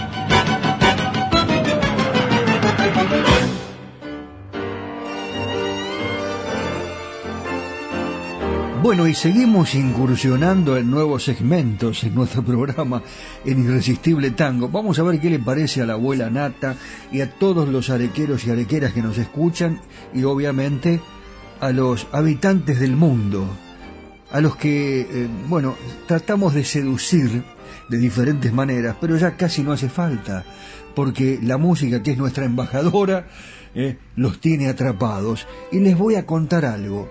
Bueno, 8.91 9.07
y 9.07 9.13
seguimos 9.13 9.73
incursionando 9.73 10.75
en 10.75 10.91
nuevos 10.91 11.23
segmentos 11.23 12.03
en 12.03 12.13
nuestro 12.13 12.43
programa 12.45 13.01
en 13.45 13.63
Irresistible 13.63 14.31
Tango. 14.31 14.67
Vamos 14.67 14.99
a 14.99 15.03
ver 15.03 15.21
qué 15.21 15.29
le 15.29 15.39
parece 15.39 15.81
a 15.81 15.85
la 15.85 15.93
abuela 15.93 16.29
Nata 16.29 16.75
y 17.09 17.21
a 17.21 17.31
todos 17.31 17.69
los 17.69 17.89
arequeros 17.89 18.43
y 18.43 18.51
arequeras 18.51 18.91
que 18.91 19.01
nos 19.01 19.17
escuchan 19.17 19.79
y 20.13 20.25
obviamente 20.25 20.99
a 21.61 21.71
los 21.71 22.05
habitantes 22.11 22.81
del 22.81 22.97
mundo, 22.97 23.47
a 24.29 24.41
los 24.41 24.57
que, 24.57 24.99
eh, 24.99 25.29
bueno, 25.47 25.77
tratamos 26.05 26.53
de 26.53 26.65
seducir 26.65 27.45
de 27.87 27.97
diferentes 27.97 28.51
maneras, 28.51 28.97
pero 28.99 29.15
ya 29.15 29.37
casi 29.37 29.63
no 29.63 29.71
hace 29.71 29.87
falta, 29.87 30.43
porque 30.95 31.39
la 31.41 31.57
música 31.57 32.03
que 32.03 32.11
es 32.11 32.17
nuestra 32.17 32.43
embajadora 32.43 33.25
eh, 33.73 33.95
los 34.17 34.41
tiene 34.41 34.67
atrapados. 34.67 35.47
Y 35.71 35.79
les 35.79 35.97
voy 35.97 36.15
a 36.15 36.25
contar 36.25 36.65
algo. 36.65 37.09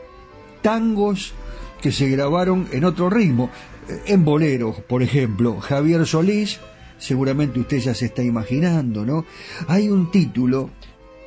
Tangos 0.61 1.33
que 1.81 1.93
se 1.93 2.09
grabaron 2.09 2.69
en 2.73 2.85
otro 2.85 3.11
ritmo, 3.11 3.51
eh, 3.89 4.03
en 4.07 4.25
bolero, 4.25 4.75
por 4.89 5.03
ejemplo, 5.03 5.61
Javier 5.61 6.07
Solís, 6.07 6.61
seguramente 6.99 7.61
usted 7.61 7.79
ya 7.79 7.95
se 7.95 8.07
está 8.07 8.23
imaginando, 8.23 9.05
¿no? 9.05 9.25
Hay 9.69 9.89
un 9.89 10.11
título, 10.11 10.71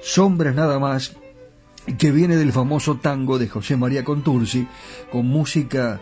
Sombras 0.02 0.56
nada 0.56 0.80
más, 0.80 1.16
que 1.98 2.12
viene 2.12 2.38
del 2.38 2.54
famoso 2.54 2.98
tango 2.98 3.38
de 3.40 3.48
José 3.48 3.76
María 3.76 4.04
Contursi, 4.04 4.68
con 5.12 5.28
música 5.28 6.00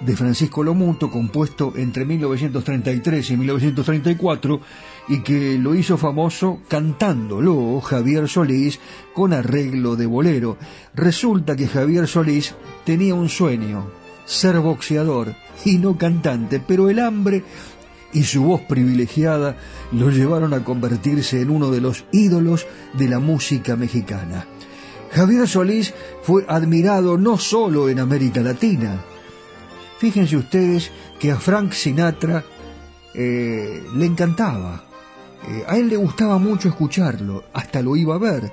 de 0.00 0.16
Francisco 0.16 0.62
Lomuto, 0.62 1.10
compuesto 1.10 1.74
entre 1.76 2.04
1933 2.04 3.30
y 3.30 3.36
1934, 3.36 4.60
y 5.08 5.20
que 5.20 5.58
lo 5.58 5.74
hizo 5.74 5.96
famoso 5.96 6.60
cantándolo 6.68 7.80
Javier 7.80 8.28
Solís 8.28 8.78
con 9.14 9.32
arreglo 9.32 9.96
de 9.96 10.06
bolero. 10.06 10.56
Resulta 10.94 11.56
que 11.56 11.66
Javier 11.66 12.06
Solís 12.06 12.54
tenía 12.84 13.14
un 13.14 13.28
sueño, 13.28 13.90
ser 14.24 14.58
boxeador 14.60 15.34
y 15.64 15.78
no 15.78 15.96
cantante, 15.98 16.60
pero 16.60 16.88
el 16.88 16.98
hambre 16.98 17.42
y 18.12 18.24
su 18.24 18.42
voz 18.42 18.60
privilegiada 18.62 19.56
lo 19.92 20.10
llevaron 20.10 20.54
a 20.54 20.64
convertirse 20.64 21.40
en 21.40 21.50
uno 21.50 21.70
de 21.70 21.80
los 21.80 22.04
ídolos 22.12 22.66
de 22.94 23.08
la 23.08 23.18
música 23.18 23.76
mexicana. 23.76 24.46
Javier 25.12 25.48
Solís 25.48 25.92
fue 26.22 26.44
admirado 26.48 27.18
no 27.18 27.36
solo 27.38 27.88
en 27.88 27.98
América 27.98 28.40
Latina, 28.40 29.00
Fíjense 30.00 30.34
ustedes 30.38 30.90
que 31.18 31.30
a 31.30 31.36
Frank 31.36 31.72
Sinatra 31.72 32.42
eh, 33.12 33.82
le 33.94 34.06
encantaba. 34.06 34.89
Eh, 35.48 35.64
a 35.66 35.76
él 35.76 35.88
le 35.88 35.96
gustaba 35.96 36.38
mucho 36.38 36.68
escucharlo, 36.68 37.44
hasta 37.52 37.82
lo 37.82 37.96
iba 37.96 38.14
a 38.14 38.18
ver. 38.18 38.52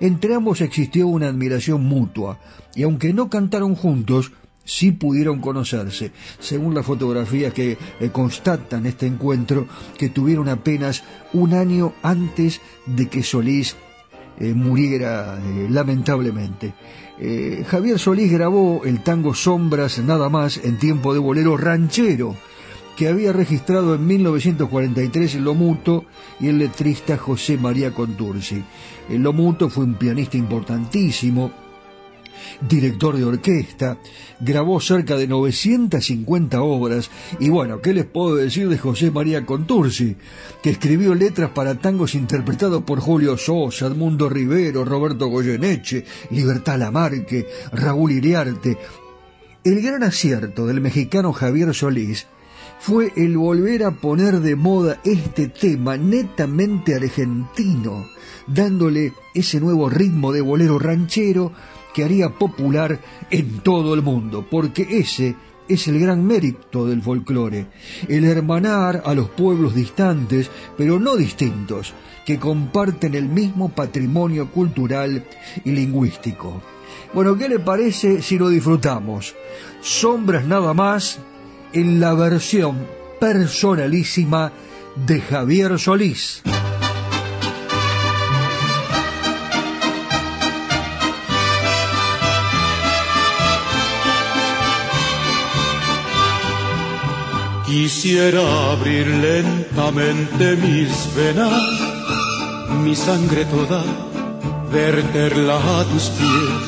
Entre 0.00 0.34
ambos 0.34 0.60
existió 0.60 1.06
una 1.08 1.28
admiración 1.28 1.84
mutua, 1.84 2.38
y 2.74 2.82
aunque 2.82 3.12
no 3.12 3.30
cantaron 3.30 3.74
juntos, 3.74 4.32
sí 4.64 4.92
pudieron 4.92 5.40
conocerse, 5.40 6.12
según 6.38 6.74
las 6.74 6.84
fotografías 6.84 7.52
que 7.52 7.78
eh, 8.00 8.10
constatan 8.10 8.86
este 8.86 9.06
encuentro, 9.06 9.66
que 9.96 10.08
tuvieron 10.08 10.48
apenas 10.48 11.04
un 11.32 11.54
año 11.54 11.92
antes 12.02 12.60
de 12.86 13.08
que 13.08 13.22
Solís 13.22 13.76
muriera 14.38 15.38
lamentablemente. 15.70 16.74
Eh, 17.18 17.64
Javier 17.66 17.98
Solís 17.98 18.30
grabó 18.30 18.82
el 18.84 19.02
tango 19.02 19.34
Sombras 19.34 19.98
nada 20.00 20.28
más 20.28 20.58
en 20.58 20.78
tiempo 20.78 21.14
de 21.14 21.20
bolero 21.20 21.56
ranchero, 21.56 22.36
que 22.96 23.08
había 23.08 23.32
registrado 23.32 23.94
en 23.94 24.06
1943 24.06 25.34
el 25.34 25.44
Lomuto 25.44 26.06
y 26.40 26.48
el 26.48 26.58
letrista 26.58 27.18
José 27.18 27.58
María 27.58 27.92
Contursi. 27.92 28.64
El 29.10 29.22
Lomuto 29.22 29.68
fue 29.68 29.84
un 29.84 29.94
pianista 29.94 30.38
importantísimo, 30.38 31.52
director 32.68 33.16
de 33.16 33.24
orquesta, 33.24 33.98
grabó 34.40 34.80
cerca 34.80 35.16
de 35.16 35.28
950 35.28 36.62
obras 36.62 37.10
y 37.38 37.50
bueno, 37.50 37.82
¿qué 37.82 37.92
les 37.92 38.06
puedo 38.06 38.36
decir 38.36 38.68
de 38.68 38.78
José 38.78 39.10
María 39.10 39.44
Contursi? 39.44 40.16
Que 40.62 40.70
escribió 40.70 41.14
letras 41.14 41.50
para 41.50 41.74
tangos 41.74 42.14
interpretados 42.14 42.82
por 42.84 43.00
Julio 43.00 43.36
Sosa, 43.36 43.86
Edmundo 43.86 44.30
Rivero, 44.30 44.84
Roberto 44.84 45.26
Goyeneche, 45.26 46.04
Libertad 46.30 46.78
Lamarque, 46.78 47.46
Raúl 47.72 48.12
Iriarte. 48.12 48.78
El 49.64 49.82
gran 49.82 50.02
acierto 50.02 50.66
del 50.66 50.80
mexicano 50.80 51.32
Javier 51.32 51.74
Solís 51.74 52.26
fue 52.78 53.12
el 53.16 53.36
volver 53.36 53.84
a 53.84 53.90
poner 53.92 54.40
de 54.40 54.56
moda 54.56 55.00
este 55.04 55.48
tema 55.48 55.96
netamente 55.96 56.94
argentino, 56.94 58.06
dándole 58.46 59.12
ese 59.34 59.60
nuevo 59.60 59.88
ritmo 59.88 60.32
de 60.32 60.40
bolero 60.40 60.78
ranchero 60.78 61.52
que 61.94 62.04
haría 62.04 62.30
popular 62.30 63.00
en 63.30 63.60
todo 63.60 63.94
el 63.94 64.02
mundo, 64.02 64.46
porque 64.50 64.86
ese 64.88 65.34
es 65.68 65.88
el 65.88 65.98
gran 65.98 66.24
mérito 66.24 66.86
del 66.86 67.02
folclore, 67.02 67.66
el 68.08 68.24
hermanar 68.24 69.02
a 69.04 69.14
los 69.14 69.30
pueblos 69.30 69.74
distantes, 69.74 70.50
pero 70.76 71.00
no 71.00 71.16
distintos, 71.16 71.94
que 72.24 72.38
comparten 72.38 73.14
el 73.14 73.28
mismo 73.28 73.68
patrimonio 73.70 74.50
cultural 74.50 75.24
y 75.64 75.70
lingüístico. 75.70 76.62
Bueno, 77.14 77.36
¿qué 77.36 77.48
le 77.48 77.58
parece 77.58 78.20
si 78.20 78.38
lo 78.38 78.48
disfrutamos? 78.48 79.34
Sombras 79.80 80.44
nada 80.44 80.74
más 80.74 81.18
en 81.76 82.00
la 82.00 82.14
versión 82.14 82.86
personalísima 83.20 84.50
de 84.94 85.20
Javier 85.20 85.78
Solís. 85.78 86.42
Quisiera 97.66 98.72
abrir 98.72 99.06
lentamente 99.06 100.56
mis 100.56 101.14
venas, 101.14 101.72
mi 102.84 102.96
sangre 102.96 103.44
toda, 103.44 103.82
verterla 104.72 105.56
a 105.56 105.84
tus 105.84 106.04
pies, 106.18 106.62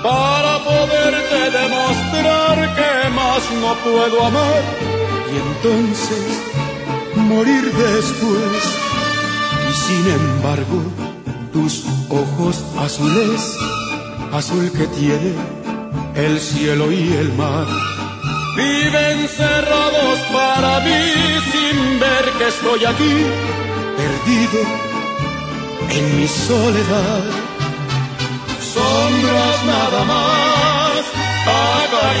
para 0.00 0.58
poderte 0.62 1.40
demostrar 1.58 2.74
que 2.76 2.93
no 3.34 3.74
puedo 3.82 4.24
amar 4.24 4.62
y 5.32 5.36
entonces 5.48 6.24
morir 7.16 7.64
después. 7.72 8.62
Y 9.70 9.74
sin 9.74 10.06
embargo, 10.08 10.82
tus 11.52 11.84
ojos 12.10 12.64
azules, 12.78 13.56
azul 14.32 14.70
que 14.70 14.86
tiene 14.86 15.34
el 16.14 16.38
cielo 16.38 16.92
y 16.92 17.12
el 17.12 17.32
mar 17.32 17.66
viven 18.56 19.28
cerrados 19.28 20.18
para 20.32 20.78
mí 20.80 21.02
sin 21.50 21.98
ver 21.98 22.24
que 22.38 22.48
estoy 22.48 22.84
aquí, 22.84 23.16
perdido 23.96 24.60
en 25.90 26.20
mi 26.20 26.28
soledad. 26.28 27.24
Sombras 28.74 29.64
nada 29.66 30.03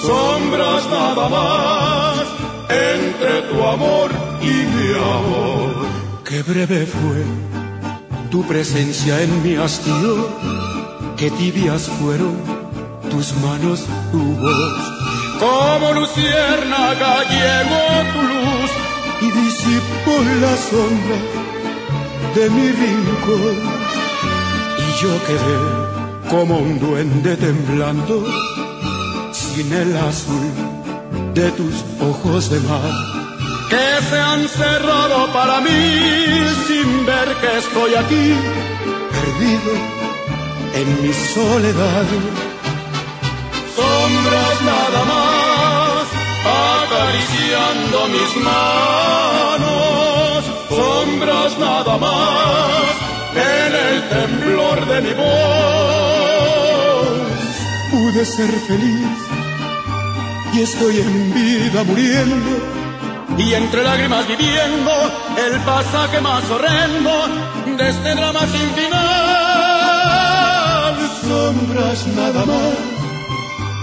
Sombras 0.00 0.88
nada 0.90 1.28
más 1.28 2.18
entre 2.68 3.42
tu 3.50 3.62
amor 3.62 4.10
y 4.42 4.46
mi 4.46 4.88
amor. 4.94 5.74
Qué 6.24 6.42
breve 6.42 6.86
fue 6.86 7.24
tu 8.30 8.42
presencia 8.46 9.22
en 9.22 9.42
mi 9.42 9.56
hastío, 9.56 10.28
qué 11.16 11.30
tibias 11.30 11.88
fueron 12.00 12.36
tus 13.10 13.34
manos, 13.38 13.84
tu 14.12 14.18
voz 14.18 14.98
como 15.38 15.92
luciérnaga 15.92 17.22
llegó 17.30 17.84
tu 18.12 18.22
luz 18.22 18.70
y 19.20 19.30
disipó 19.30 20.14
la 20.40 20.56
sombra 20.56 21.18
de 22.34 22.50
mi 22.50 22.72
rincón. 22.72 23.56
Y 24.78 25.02
yo 25.02 25.10
quedé 25.26 26.30
como 26.30 26.58
un 26.58 26.78
duende 26.80 27.36
temblando 27.36 28.26
sin 29.58 29.72
el 29.72 29.96
azul 29.96 30.46
de 31.34 31.50
tus 31.58 31.74
ojos 32.10 32.48
de 32.48 32.60
mar. 32.60 32.92
Que 33.72 33.88
se 34.08 34.18
han 34.30 34.48
cerrado 34.48 35.32
para 35.32 35.60
mí 35.60 35.82
sin 36.68 36.88
ver 37.04 37.28
que 37.40 37.50
estoy 37.62 37.92
aquí, 38.02 38.26
perdido 39.16 39.72
en 40.80 40.88
mi 41.02 41.12
soledad 41.12 42.06
sombras 43.78 44.56
nada 44.74 45.00
más, 45.12 46.04
acariciando 46.82 47.98
mis 48.14 48.32
manos, 48.50 50.38
sombras 50.68 51.52
nada 51.58 51.94
más, 52.06 52.86
en 53.56 53.70
el 53.86 53.96
temblor 54.14 54.78
de 54.90 54.98
mi 55.00 55.12
voz. 55.22 55.28
Pude 57.90 58.22
ser 58.24 58.50
feliz 58.68 59.37
y 60.58 60.62
estoy 60.62 60.98
en 60.98 61.32
vida 61.34 61.84
muriendo. 61.84 62.50
Y 63.38 63.54
entre 63.54 63.84
lágrimas 63.84 64.26
viviendo 64.26 64.90
el 65.46 65.60
pasaje 65.60 66.20
más 66.20 66.42
horrendo 66.50 67.28
de 67.76 67.88
este 67.88 68.14
drama 68.14 68.40
sin 68.40 68.68
final. 68.78 68.98
Sombras 71.22 72.06
nada 72.08 72.44
más 72.44 72.98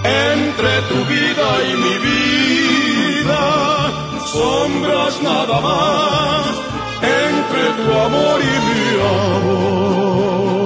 entre 0.04 0.82
tu 0.90 1.04
vida 1.06 1.48
y 1.68 1.72
mi 1.84 1.98
vida, 2.08 3.42
sombras 4.26 5.22
nada 5.22 5.60
más, 5.60 6.46
entre 7.02 7.62
tu 7.78 7.92
amor 8.06 8.40
y 8.40 8.54
mi 8.66 8.82
amor. 9.00 10.65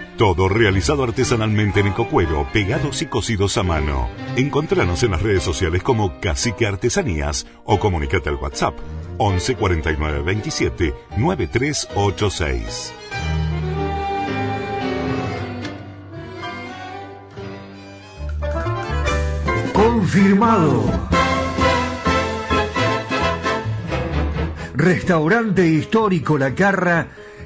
Todo 0.21 0.47
realizado 0.47 1.03
artesanalmente 1.03 1.79
en 1.79 1.87
ecocuero, 1.87 2.45
pegados 2.53 3.01
y 3.01 3.07
cosidos 3.07 3.57
a 3.57 3.63
mano. 3.63 4.07
Encontranos 4.35 5.01
en 5.01 5.09
las 5.09 5.23
redes 5.23 5.41
sociales 5.41 5.81
como 5.81 6.19
Cacique 6.19 6.67
Artesanías 6.67 7.47
o 7.65 7.79
comunícate 7.79 8.29
al 8.29 8.35
WhatsApp 8.35 8.75
11 9.17 9.55
49 9.55 10.21
27 10.21 10.93
9386. 11.17 12.93
Confirmado. 19.73 20.83
Restaurante 24.75 25.65
histórico 25.65 26.37
La 26.37 26.53
Carra 26.53 27.07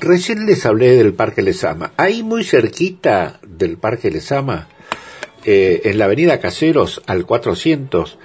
recién 0.00 0.46
les 0.46 0.64
hablé 0.66 0.96
del 0.96 1.14
Parque 1.14 1.42
Lesama. 1.42 1.92
Ahí 1.96 2.22
muy 2.22 2.44
cerquita 2.44 3.38
del 3.46 3.76
Parque 3.76 4.10
Lesama, 4.10 4.68
eh, 5.44 5.82
en 5.84 5.98
la 5.98 6.06
avenida 6.06 6.40
Caseros 6.40 7.02
al 7.06 7.26
400, 7.26 8.18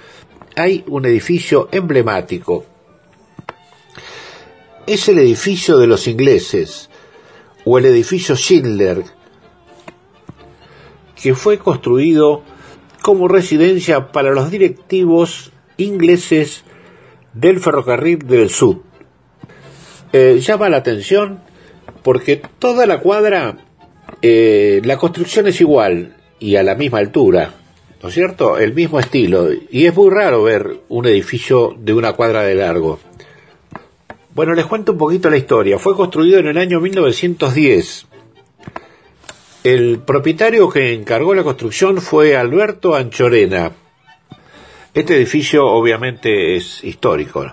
hay 0.56 0.84
un 0.86 1.04
edificio 1.06 1.68
emblemático. 1.72 2.64
Es 4.86 5.08
el 5.08 5.18
edificio 5.18 5.78
de 5.78 5.86
los 5.86 6.06
ingleses, 6.06 6.88
o 7.64 7.78
el 7.78 7.86
edificio 7.86 8.36
Schindler, 8.36 9.04
que 11.20 11.34
fue 11.34 11.58
construido 11.58 12.42
como 13.02 13.28
residencia 13.28 14.12
para 14.12 14.32
los 14.32 14.50
directivos 14.50 15.52
ingleses 15.76 16.64
del 17.34 17.60
ferrocarril 17.60 18.18
del 18.18 18.50
sur. 18.50 18.82
Eh, 20.12 20.40
llama 20.40 20.68
la 20.68 20.78
atención 20.78 21.45
porque 22.06 22.40
toda 22.60 22.86
la 22.86 23.00
cuadra, 23.00 23.56
eh, 24.22 24.80
la 24.84 24.96
construcción 24.96 25.48
es 25.48 25.60
igual 25.60 26.14
y 26.38 26.54
a 26.54 26.62
la 26.62 26.76
misma 26.76 26.98
altura, 26.98 27.52
¿no 28.00 28.08
es 28.08 28.14
cierto? 28.14 28.58
El 28.58 28.74
mismo 28.74 29.00
estilo. 29.00 29.48
Y 29.72 29.86
es 29.86 29.96
muy 29.96 30.10
raro 30.10 30.44
ver 30.44 30.82
un 30.88 31.06
edificio 31.06 31.74
de 31.76 31.92
una 31.94 32.12
cuadra 32.12 32.42
de 32.42 32.54
largo. 32.54 33.00
Bueno, 34.36 34.54
les 34.54 34.66
cuento 34.66 34.92
un 34.92 34.98
poquito 34.98 35.28
la 35.30 35.36
historia. 35.36 35.80
Fue 35.80 35.96
construido 35.96 36.38
en 36.38 36.46
el 36.46 36.58
año 36.58 36.78
1910. 36.78 38.06
El 39.64 39.98
propietario 39.98 40.70
que 40.70 40.94
encargó 40.94 41.34
la 41.34 41.42
construcción 41.42 42.00
fue 42.00 42.36
Alberto 42.36 42.94
Anchorena. 42.94 43.72
Este 44.94 45.16
edificio 45.16 45.66
obviamente 45.66 46.54
es 46.54 46.84
histórico. 46.84 47.52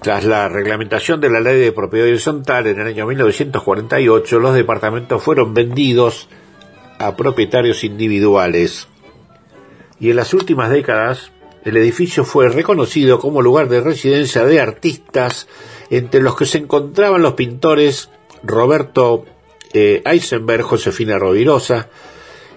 Tras 0.00 0.24
la 0.24 0.48
reglamentación 0.48 1.20
de 1.20 1.28
la 1.28 1.40
ley 1.40 1.58
de 1.58 1.72
propiedad 1.72 2.06
horizontal 2.06 2.66
en 2.68 2.80
el 2.80 2.86
año 2.86 3.06
1948, 3.06 4.38
los 4.38 4.54
departamentos 4.54 5.22
fueron 5.22 5.54
vendidos 5.54 6.28
a 6.98 7.16
propietarios 7.16 7.82
individuales. 7.82 8.88
Y 9.98 10.10
en 10.10 10.16
las 10.16 10.34
últimas 10.34 10.70
décadas, 10.70 11.32
el 11.64 11.76
edificio 11.76 12.24
fue 12.24 12.48
reconocido 12.48 13.18
como 13.18 13.42
lugar 13.42 13.68
de 13.68 13.80
residencia 13.80 14.44
de 14.44 14.60
artistas, 14.60 15.48
entre 15.90 16.20
los 16.20 16.36
que 16.36 16.46
se 16.46 16.58
encontraban 16.58 17.22
los 17.22 17.34
pintores 17.34 18.10
Roberto 18.44 19.24
eh, 19.72 20.02
Eisenberg, 20.04 20.62
Josefina 20.62 21.18
Rovirosa 21.18 21.88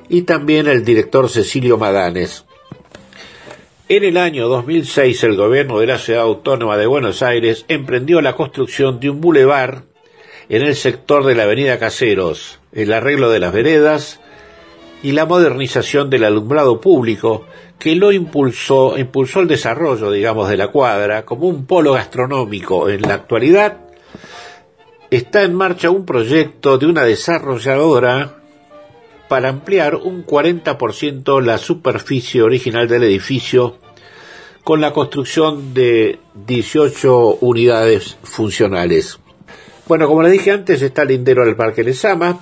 y 0.07 0.23
también 0.23 0.67
el 0.67 0.85
director 0.85 1.29
Cecilio 1.29 1.77
Madanes. 1.77 2.45
En 3.93 4.05
el 4.05 4.15
año 4.15 4.47
2006 4.47 5.21
el 5.25 5.35
gobierno 5.35 5.77
de 5.79 5.85
la 5.85 5.97
ciudad 5.97 6.21
autónoma 6.21 6.77
de 6.77 6.85
Buenos 6.85 7.21
Aires 7.21 7.65
emprendió 7.67 8.21
la 8.21 8.37
construcción 8.37 9.01
de 9.01 9.09
un 9.09 9.19
bulevar 9.19 9.83
en 10.47 10.61
el 10.61 10.77
sector 10.77 11.25
de 11.25 11.35
la 11.35 11.43
avenida 11.43 11.77
Caseros, 11.77 12.61
el 12.71 12.93
arreglo 12.93 13.29
de 13.29 13.41
las 13.41 13.51
veredas 13.51 14.21
y 15.03 15.11
la 15.11 15.25
modernización 15.25 16.09
del 16.09 16.23
alumbrado 16.23 16.79
público 16.79 17.45
que 17.77 17.97
lo 17.97 18.13
impulsó, 18.13 18.97
impulsó 18.97 19.41
el 19.41 19.49
desarrollo, 19.49 20.09
digamos, 20.09 20.47
de 20.47 20.55
la 20.55 20.69
cuadra 20.69 21.25
como 21.25 21.49
un 21.49 21.65
polo 21.65 21.91
gastronómico. 21.91 22.87
En 22.87 23.01
la 23.01 23.15
actualidad 23.15 23.77
está 25.09 25.43
en 25.43 25.53
marcha 25.53 25.89
un 25.89 26.05
proyecto 26.05 26.77
de 26.77 26.85
una 26.85 27.03
desarrolladora 27.03 28.37
para 29.27 29.49
ampliar 29.49 29.95
un 29.95 30.25
40% 30.25 31.41
la 31.41 31.57
superficie 31.57 32.41
original 32.41 32.87
del 32.87 33.03
edificio 33.03 33.80
con 34.64 34.82
la 34.82 34.93
construcción 34.93 35.74
de 35.74 36.20
18 36.45 37.38
unidades 37.41 38.18
funcionales. 38.24 39.20
Bueno, 39.88 40.07
como 40.07 40.24
le 40.24 40.30
dije 40.30 40.51
antes, 40.51 40.82
está 40.82 41.03
lindero 41.03 41.45
del 41.45 41.55
Parque 41.55 41.84
Lesama. 41.84 42.39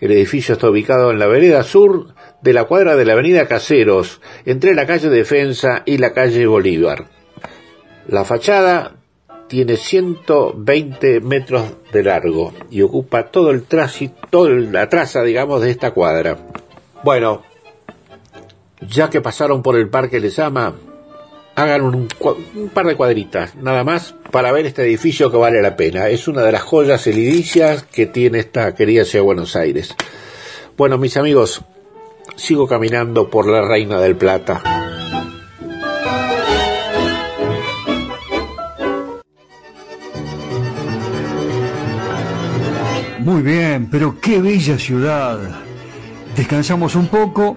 El 0.00 0.12
edificio 0.12 0.54
está 0.54 0.68
ubicado 0.68 1.10
en 1.10 1.18
la 1.18 1.26
vereda 1.26 1.62
sur 1.62 2.14
de 2.40 2.52
la 2.52 2.64
cuadra 2.64 2.96
de 2.96 3.04
la 3.04 3.12
avenida 3.12 3.46
Caseros, 3.46 4.20
entre 4.44 4.74
la 4.74 4.86
calle 4.86 5.08
Defensa 5.08 5.82
y 5.86 5.98
la 5.98 6.12
calle 6.12 6.46
Bolívar. 6.46 7.06
La 8.08 8.24
fachada 8.24 8.96
tiene 9.46 9.76
120 9.76 11.20
metros 11.20 11.64
de 11.92 12.02
largo 12.02 12.52
y 12.70 12.82
ocupa 12.82 13.28
todo 13.30 13.50
el 13.50 13.64
tránsito, 13.64 14.16
toda 14.30 14.50
la 14.50 14.88
traza, 14.88 15.22
digamos, 15.22 15.60
de 15.60 15.70
esta 15.70 15.90
cuadra. 15.90 16.38
Bueno, 17.04 17.42
ya 18.80 19.10
que 19.10 19.20
pasaron 19.20 19.62
por 19.62 19.76
el 19.76 19.88
Parque 19.88 20.18
Lesama, 20.18 20.74
hagan 21.54 21.82
un, 21.82 22.08
un, 22.54 22.68
par 22.70 22.86
de 22.86 22.96
cuadritas, 22.96 23.54
nada 23.56 23.84
más, 23.84 24.14
para 24.30 24.52
ver 24.52 24.66
este 24.66 24.82
edificio 24.82 25.30
que 25.30 25.36
vale 25.36 25.60
la 25.62 25.76
pena. 25.76 26.08
Es 26.08 26.28
una 26.28 26.42
de 26.42 26.52
las 26.52 26.62
joyas 26.62 27.06
elidicias 27.06 27.82
que 27.84 28.06
tiene 28.06 28.38
esta 28.38 28.74
querida 28.74 29.04
ciudad 29.04 29.22
de 29.22 29.26
Buenos 29.26 29.56
Aires. 29.56 29.94
Bueno, 30.76 30.98
mis 30.98 31.16
amigos, 31.16 31.62
sigo 32.36 32.66
caminando 32.66 33.28
por 33.28 33.46
la 33.46 33.62
Reina 33.62 34.00
del 34.00 34.16
Plata. 34.16 34.62
Muy 43.20 43.42
bien, 43.42 43.88
pero 43.90 44.18
qué 44.20 44.40
bella 44.40 44.76
ciudad. 44.78 45.38
Descansamos 46.36 46.96
un 46.96 47.06
poco 47.06 47.56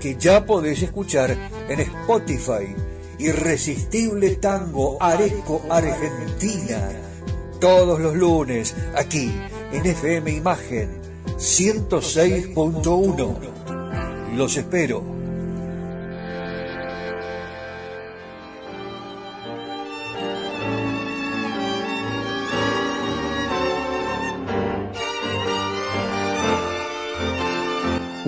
que 0.00 0.16
ya 0.16 0.44
podés 0.44 0.82
escuchar 0.82 1.36
en 1.68 1.80
Spotify. 1.80 2.74
Irresistible 3.18 4.36
Tango 4.36 4.96
Areco 5.00 5.62
Argentina. 5.68 6.88
Todos 7.60 7.98
los 7.98 8.14
lunes 8.14 8.76
aquí 8.94 9.34
en 9.72 9.84
FM 9.84 10.30
Imagen 10.30 11.00
106.1. 11.36 14.36
Los 14.36 14.56
espero. 14.56 15.17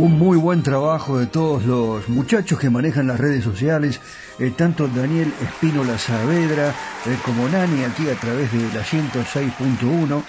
Un 0.00 0.18
muy 0.18 0.38
buen 0.38 0.62
trabajo 0.62 1.18
de 1.18 1.26
todos 1.26 1.66
los 1.66 2.08
muchachos 2.08 2.58
que 2.58 2.70
manejan 2.70 3.06
las 3.06 3.20
redes 3.20 3.44
sociales, 3.44 4.00
eh, 4.38 4.50
tanto 4.56 4.88
Daniel 4.88 5.30
Espínola 5.42 5.98
Saavedra 5.98 6.70
eh, 6.70 7.18
como 7.22 7.46
Nani 7.46 7.84
aquí 7.84 8.08
a 8.08 8.14
través 8.14 8.50
de 8.50 8.60
la 8.72 8.82
106.1 8.82 10.22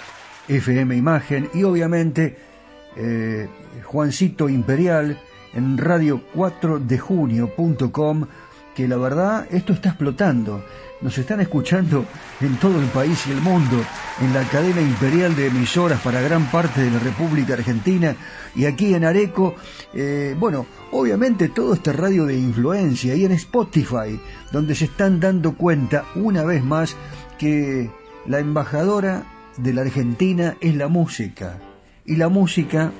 FM 0.48 0.94
Imagen 0.94 1.48
y 1.54 1.62
obviamente 1.62 2.36
eh, 2.96 3.48
Juancito 3.84 4.50
Imperial 4.50 5.18
en 5.54 5.78
radio 5.78 6.20
4 6.34 6.78
de 6.78 6.98
junio.com 6.98 8.26
que 8.74 8.88
la 8.88 8.96
verdad 8.96 9.46
esto 9.50 9.72
está 9.72 9.90
explotando. 9.90 10.64
Nos 11.00 11.18
están 11.18 11.40
escuchando 11.40 12.04
en 12.40 12.56
todo 12.56 12.80
el 12.80 12.86
país 12.86 13.26
y 13.26 13.32
el 13.32 13.40
mundo, 13.40 13.84
en 14.20 14.32
la 14.32 14.44
cadena 14.44 14.80
imperial 14.80 15.34
de 15.34 15.48
emisoras 15.48 16.00
para 16.00 16.20
gran 16.20 16.50
parte 16.50 16.80
de 16.80 16.90
la 16.90 17.00
República 17.00 17.54
Argentina 17.54 18.14
y 18.54 18.66
aquí 18.66 18.94
en 18.94 19.04
Areco, 19.04 19.56
eh, 19.94 20.36
bueno, 20.38 20.66
obviamente 20.92 21.48
todo 21.48 21.74
este 21.74 21.92
radio 21.92 22.24
de 22.24 22.36
influencia 22.36 23.16
y 23.16 23.24
en 23.24 23.32
Spotify, 23.32 24.20
donde 24.52 24.74
se 24.74 24.84
están 24.84 25.18
dando 25.18 25.56
cuenta 25.56 26.04
una 26.14 26.44
vez 26.44 26.62
más 26.62 26.96
que 27.38 27.90
la 28.26 28.38
embajadora 28.38 29.24
de 29.56 29.72
la 29.72 29.82
Argentina 29.82 30.56
es 30.60 30.74
la 30.76 30.88
música. 30.88 31.58
Y 32.04 32.16
la 32.16 32.28
música 32.28 32.92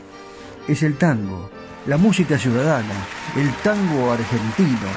es 0.69 0.83
el 0.83 0.97
tango, 0.97 1.51
la 1.87 1.97
música 1.97 2.39
ciudadana, 2.39 2.95
el 3.37 3.53
tango 3.63 4.13
argentino, 4.13 4.89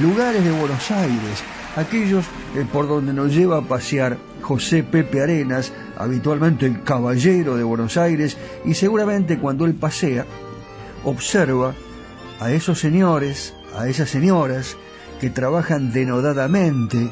lugares 0.00 0.44
de 0.44 0.50
Buenos 0.50 0.90
Aires, 0.90 1.44
aquellos 1.76 2.24
eh, 2.56 2.66
por 2.72 2.88
donde 2.88 3.12
nos 3.12 3.32
lleva 3.32 3.58
a 3.58 3.62
pasear 3.62 4.18
José 4.42 4.82
Pepe 4.82 5.22
Arenas, 5.22 5.72
habitualmente 5.96 6.66
el 6.66 6.82
caballero 6.82 7.56
de 7.56 7.64
Buenos 7.64 7.96
Aires, 7.96 8.36
y 8.64 8.74
seguramente 8.74 9.38
cuando 9.38 9.64
él 9.64 9.74
pasea, 9.74 10.26
observa 11.04 11.74
a 12.40 12.50
esos 12.50 12.78
señores, 12.80 13.54
a 13.76 13.88
esas 13.88 14.10
señoras 14.10 14.76
que 15.20 15.30
trabajan 15.30 15.92
denodadamente, 15.92 17.10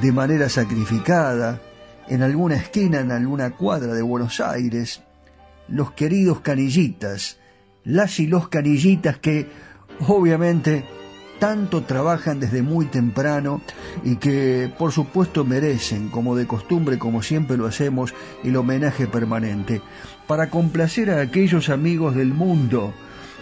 de 0.00 0.12
manera 0.12 0.48
sacrificada, 0.48 1.60
en 2.08 2.22
alguna 2.22 2.56
esquina, 2.56 3.00
en 3.00 3.12
alguna 3.12 3.50
cuadra 3.50 3.92
de 3.92 4.02
Buenos 4.02 4.40
Aires, 4.40 5.02
los 5.68 5.92
queridos 5.92 6.40
canillitas, 6.40 7.38
las 7.84 8.18
y 8.18 8.26
los 8.26 8.48
canillitas 8.48 9.18
que 9.18 9.48
obviamente 10.06 10.84
tanto 11.42 11.82
trabajan 11.82 12.38
desde 12.38 12.62
muy 12.62 12.86
temprano 12.86 13.62
y 14.04 14.14
que 14.14 14.72
por 14.78 14.92
supuesto 14.92 15.44
merecen, 15.44 16.08
como 16.08 16.36
de 16.36 16.46
costumbre, 16.46 17.00
como 17.00 17.20
siempre 17.20 17.56
lo 17.56 17.66
hacemos, 17.66 18.14
el 18.44 18.54
homenaje 18.54 19.08
permanente. 19.08 19.82
Para 20.28 20.50
complacer 20.50 21.10
a 21.10 21.20
aquellos 21.20 21.68
amigos 21.68 22.14
del 22.14 22.32
mundo 22.32 22.94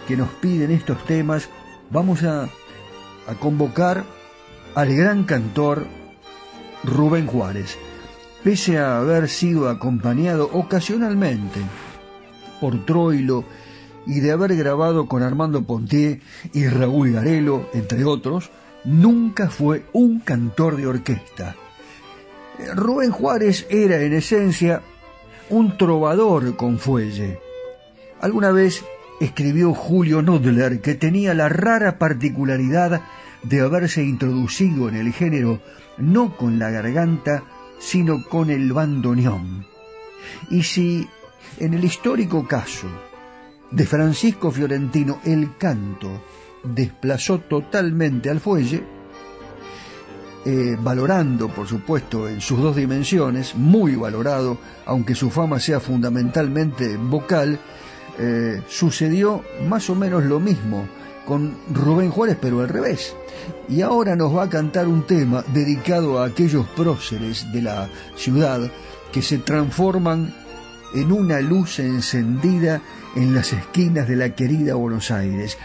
que 0.07 0.17
nos 0.17 0.29
piden 0.29 0.71
estos 0.71 1.05
temas, 1.05 1.47
vamos 1.91 2.23
a, 2.23 2.45
a 2.45 3.35
convocar 3.39 4.03
al 4.73 4.95
gran 4.95 5.23
cantor 5.23 5.85
Rubén 6.83 7.27
Juárez, 7.27 7.77
pese 8.43 8.79
a 8.79 8.97
haber 8.97 9.29
sido 9.29 9.69
acompañado 9.69 10.49
ocasionalmente 10.51 11.59
por 12.59 12.83
Troilo 12.83 13.45
y 14.05 14.19
de 14.19 14.31
haber 14.31 14.55
grabado 14.55 15.07
con 15.07 15.23
Armando 15.23 15.63
Pontier 15.63 16.19
y 16.53 16.67
Raúl 16.67 17.11
Garelo, 17.11 17.69
entre 17.73 18.05
otros, 18.05 18.49
nunca 18.83 19.49
fue 19.49 19.83
un 19.93 20.19
cantor 20.19 20.77
de 20.77 20.87
orquesta. 20.87 21.55
Rubén 22.75 23.11
Juárez 23.11 23.65
era 23.69 24.01
en 24.01 24.13
esencia 24.13 24.81
un 25.49 25.77
trovador 25.77 26.55
con 26.55 26.79
fuelle. 26.79 27.39
Alguna 28.19 28.51
vez 28.51 28.83
escribió 29.19 29.73
Julio 29.73 30.21
Nodler 30.21 30.81
que 30.81 30.95
tenía 30.95 31.33
la 31.33 31.49
rara 31.49 31.97
particularidad 31.97 33.01
de 33.43 33.61
haberse 33.61 34.03
introducido 34.03 34.89
en 34.89 34.95
el 34.95 35.11
género 35.13 35.59
no 35.97 36.35
con 36.37 36.59
la 36.59 36.69
garganta, 36.69 37.43
sino 37.79 38.23
con 38.29 38.49
el 38.49 38.71
bandoneón. 38.73 39.65
Y 40.49 40.63
si 40.63 41.07
en 41.59 41.73
el 41.73 41.83
histórico 41.83 42.47
caso 42.47 42.87
de 43.71 43.85
Francisco 43.85 44.51
Fiorentino, 44.51 45.19
el 45.23 45.57
canto 45.57 46.21
desplazó 46.63 47.39
totalmente 47.39 48.29
al 48.29 48.39
fuelle, 48.39 48.83
eh, 50.45 50.75
valorando, 50.79 51.49
por 51.49 51.67
supuesto, 51.67 52.27
en 52.27 52.41
sus 52.41 52.59
dos 52.59 52.75
dimensiones, 52.75 53.55
muy 53.55 53.95
valorado, 53.95 54.57
aunque 54.85 55.15
su 55.15 55.29
fama 55.29 55.59
sea 55.59 55.79
fundamentalmente 55.79 56.97
vocal, 56.97 57.59
eh, 58.19 58.61
sucedió 58.67 59.43
más 59.67 59.89
o 59.89 59.95
menos 59.95 60.23
lo 60.25 60.39
mismo 60.39 60.87
con 61.25 61.55
Rubén 61.71 62.11
Juárez, 62.11 62.37
pero 62.41 62.59
al 62.59 62.69
revés. 62.69 63.15
Y 63.69 63.81
ahora 63.81 64.15
nos 64.15 64.35
va 64.35 64.43
a 64.43 64.49
cantar 64.49 64.87
un 64.87 65.03
tema 65.03 65.43
dedicado 65.53 66.19
a 66.19 66.25
aquellos 66.25 66.67
próceres 66.69 67.51
de 67.53 67.61
la 67.61 67.87
ciudad 68.15 68.69
que 69.11 69.21
se 69.21 69.37
transforman 69.37 70.33
en 70.93 71.11
una 71.11 71.39
luz 71.39 71.79
encendida 71.79 72.81
en 73.15 73.33
las 73.33 73.53
esquinas 73.53 74.07
de 74.07 74.15
la 74.15 74.35
querida 74.35 74.75
Buenos 74.75 75.11
Aires. 75.11 75.57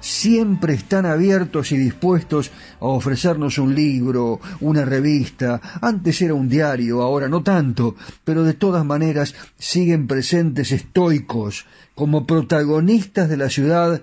Siempre 0.00 0.74
están 0.74 1.06
abiertos 1.06 1.72
y 1.72 1.76
dispuestos 1.76 2.52
a 2.80 2.86
ofrecernos 2.86 3.58
un 3.58 3.74
libro, 3.74 4.40
una 4.60 4.84
revista. 4.84 5.60
Antes 5.80 6.20
era 6.22 6.34
un 6.34 6.48
diario, 6.48 7.02
ahora 7.02 7.28
no 7.28 7.42
tanto, 7.42 7.96
pero 8.24 8.44
de 8.44 8.54
todas 8.54 8.84
maneras 8.84 9.34
siguen 9.58 10.06
presentes 10.06 10.70
estoicos 10.70 11.66
como 11.94 12.26
protagonistas 12.26 13.28
de 13.28 13.36
la 13.36 13.50
ciudad 13.50 14.00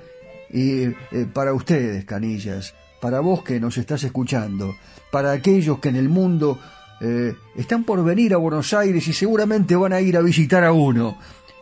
y 0.51 0.83
eh, 0.83 0.95
para 1.31 1.53
ustedes, 1.53 2.05
canillas, 2.05 2.73
para 2.99 3.19
vos 3.19 3.43
que 3.43 3.59
nos 3.59 3.77
estás 3.77 4.03
escuchando, 4.03 4.75
para 5.11 5.31
aquellos 5.31 5.79
que 5.79 5.89
en 5.89 5.95
el 5.95 6.09
mundo 6.09 6.59
eh, 7.01 7.35
están 7.55 7.83
por 7.83 8.03
venir 8.03 8.33
a 8.33 8.37
Buenos 8.37 8.73
Aires 8.73 9.07
y 9.07 9.13
seguramente 9.13 9.75
van 9.75 9.93
a 9.93 10.01
ir 10.01 10.17
a 10.17 10.21
visitar 10.21 10.63
a 10.63 10.73
uno 10.73 11.17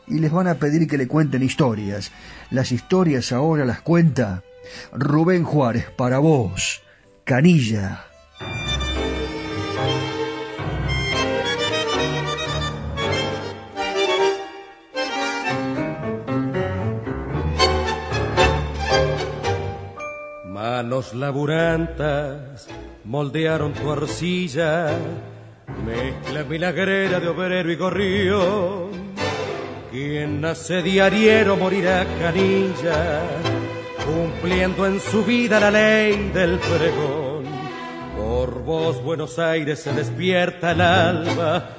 y 0.07 0.19
les 0.19 0.31
van 0.31 0.47
a 0.47 0.55
pedir 0.55 0.87
que 0.87 0.97
le 0.97 1.07
cuenten 1.07 1.43
historias. 1.43 2.11
Las 2.49 2.71
historias 2.71 3.31
ahora 3.31 3.65
las 3.65 3.81
cuenta 3.81 4.43
Rubén 4.93 5.43
Juárez 5.43 5.89
para 5.95 6.19
vos, 6.19 6.81
Canilla. 7.23 8.05
Manos 20.45 21.13
laburantas 21.13 22.67
moldearon 23.03 23.73
tu 23.73 23.91
arcilla, 23.91 24.89
mezcla 25.85 26.43
milagrera 26.43 27.19
de 27.19 27.27
obrero 27.27 27.71
y 27.71 27.75
gorrión 27.75 29.10
quien 29.91 30.39
nace 30.39 30.81
diariero 30.81 31.57
morirá 31.57 32.05
canilla, 32.19 33.21
cumpliendo 34.05 34.85
en 34.87 35.01
su 35.01 35.25
vida 35.25 35.59
la 35.59 35.69
ley 35.69 36.31
del 36.33 36.57
pregón. 36.59 37.43
Por 38.15 38.63
vos 38.63 39.03
Buenos 39.03 39.37
Aires 39.37 39.79
se 39.79 39.91
despierta 39.91 40.71
el 40.71 40.81
alma, 40.81 41.69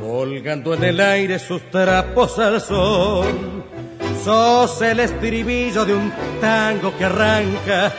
colgando 0.00 0.74
en 0.74 0.84
el 0.84 1.00
aire 1.00 1.40
sus 1.40 1.68
trapos 1.70 2.38
al 2.38 2.60
sol. 2.60 3.64
Sos 4.24 4.80
el 4.82 5.00
estribillo 5.00 5.84
de 5.84 5.94
un 5.94 6.12
tango 6.40 6.96
que 6.96 7.04
arranca 7.04 7.92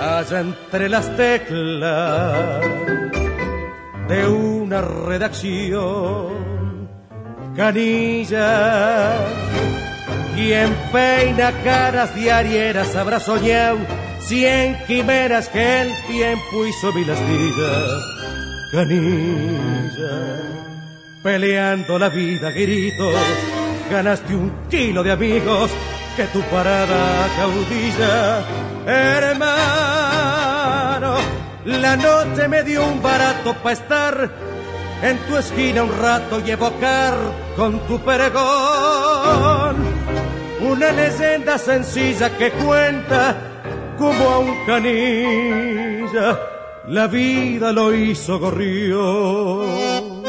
allá 0.00 0.40
entre 0.40 0.88
las 0.88 1.16
teclas 1.16 2.60
de 4.08 4.26
una 4.26 4.80
redacción 4.80 6.55
canilla, 7.56 9.16
Quien 10.34 10.74
peina 10.92 11.52
caras 11.64 12.14
diarieras 12.14 12.94
habrá 12.94 13.18
soñado 13.18 13.78
cien 14.20 14.76
quimeras 14.86 15.48
que 15.48 15.82
el 15.82 15.92
tiempo 16.06 16.66
hizo 16.66 16.92
mil 16.92 17.10
astillas. 17.10 18.02
Canilla, 18.72 20.42
peleando 21.22 21.98
la 21.98 22.10
vida 22.10 22.50
gritos, 22.50 23.14
ganaste 23.90 24.34
un 24.34 24.52
kilo 24.68 25.02
de 25.02 25.12
amigos 25.12 25.70
que 26.16 26.24
tu 26.24 26.42
parada 26.42 27.28
caudilla. 27.36 28.42
Hermano, 28.86 29.96
la 31.64 31.96
noche 31.96 32.48
me 32.48 32.62
dio 32.64 32.86
un 32.86 33.00
barato 33.00 33.54
para 33.54 33.72
estar 33.72 34.30
en 35.02 35.18
tu 35.26 35.36
esquina 35.36 35.82
un 35.82 35.98
rato 35.98 36.40
y 36.44 36.50
evocar 36.50 37.14
con 37.56 37.78
tu 37.86 37.98
pregón 38.00 39.76
una 40.60 40.92
leyenda 40.92 41.58
sencilla 41.58 42.36
que 42.36 42.50
cuenta 42.52 43.36
como 43.98 44.28
a 44.28 44.38
un 44.38 44.64
canilla 44.66 46.38
la 46.88 47.08
vida 47.08 47.72
lo 47.72 47.92
hizo 47.92 48.38
gorrión. 48.38 50.22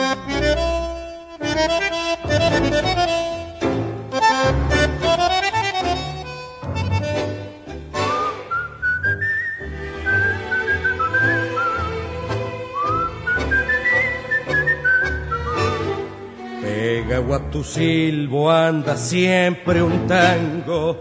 A 17.33 17.39
tu 17.51 17.63
silbo 17.63 18.49
anda 18.49 18.95
siempre 18.95 19.81
un 19.81 20.07
tango, 20.07 20.97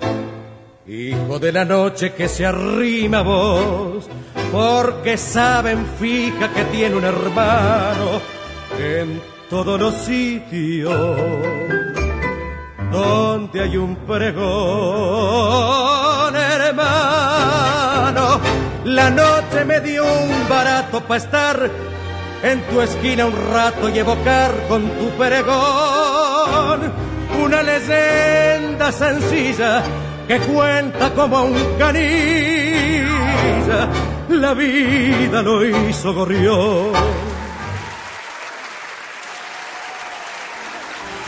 hijo 0.87 1.39
de 1.39 1.53
la 1.53 1.64
noche 1.64 2.14
que 2.14 2.29
se 2.29 2.45
arrima 2.45 3.18
a 3.18 3.22
vos, 3.22 4.09
porque 4.51 5.16
saben 5.16 5.87
fija 5.99 6.53
que 6.53 6.64
tiene 6.64 6.97
un 6.97 7.05
hermano 7.05 8.20
en 8.79 9.22
todos 9.49 9.81
los 9.81 9.95
sitios 9.95 11.16
donde 12.91 13.62
hay 13.62 13.77
un 13.77 13.95
pregón, 13.97 14.35
hermano. 16.35 18.41
La 18.85 19.11
noche 19.11 19.64
me 19.64 19.81
dio 19.81 20.05
un 20.05 20.49
barato 20.49 21.01
para 21.03 21.18
estar 21.18 21.70
en 22.43 22.61
tu 22.62 22.81
esquina 22.81 23.27
un 23.27 23.35
rato 23.53 23.89
y 23.89 23.99
evocar 23.99 24.53
con 24.68 24.83
tu 24.83 25.09
pregón 25.18 25.96
una 27.45 27.63
leyenda 27.63 28.93
sencilla 28.93 29.83
que 30.27 30.39
cuenta 30.39 31.13
como 31.15 31.45
un 31.45 31.79
canilla 31.79 32.97
la 34.29 34.55
vida 34.55 35.43
lo 35.43 35.65
hizo 35.65 36.15
gorrión. 36.15 36.93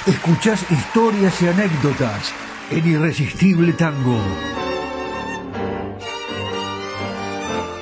Escuchás 0.07 0.65
historias 0.71 1.43
y 1.43 1.49
anécdotas 1.49 2.33
en 2.71 2.89
Irresistible 2.89 3.73
Tango. 3.75 4.19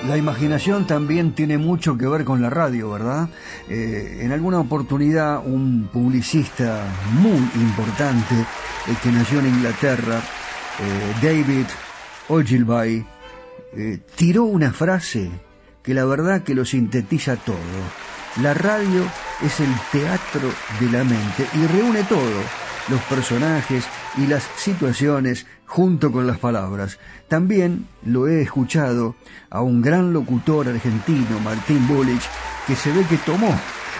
La 0.06 0.16
imaginación 0.16 0.86
también 0.86 1.32
tiene 1.32 1.58
mucho 1.58 1.98
que 1.98 2.06
ver 2.06 2.24
con 2.24 2.40
la 2.40 2.48
radio, 2.48 2.90
¿verdad? 2.90 3.28
Eh, 3.68 4.20
en 4.20 4.30
alguna 4.30 4.60
oportunidad 4.60 5.44
un 5.44 5.88
publicista 5.92 6.84
muy 7.14 7.38
importante 7.56 8.34
eh, 8.36 8.94
que 9.02 9.10
nació 9.10 9.40
en 9.40 9.46
Inglaterra, 9.46 10.20
eh, 10.20 11.14
David 11.20 11.66
Ogilvy, 12.28 13.04
tiró 14.14 14.44
una 14.44 14.72
frase 14.72 15.28
que 15.82 15.92
la 15.92 16.04
verdad 16.04 16.42
que 16.42 16.54
lo 16.54 16.64
sintetiza 16.64 17.36
todo. 17.36 17.56
La 18.42 18.54
radio 18.54 19.04
es 19.42 19.60
el 19.60 19.74
teatro 19.90 20.48
de 20.80 20.90
la 20.90 21.02
mente 21.04 21.46
y 21.54 21.66
reúne 21.66 22.04
todo, 22.04 22.40
los 22.88 23.00
personajes 23.02 23.84
y 24.16 24.26
las 24.26 24.44
situaciones 24.56 25.46
junto 25.66 26.12
con 26.12 26.26
las 26.26 26.38
palabras. 26.38 26.98
También 27.28 27.86
lo 28.04 28.28
he 28.28 28.42
escuchado 28.42 29.16
a 29.50 29.60
un 29.60 29.82
gran 29.82 30.12
locutor 30.12 30.68
argentino, 30.68 31.40
Martín 31.40 31.86
Bullich, 31.88 32.22
que 32.66 32.76
se 32.76 32.92
ve 32.92 33.04
que 33.08 33.18
tomó 33.18 33.54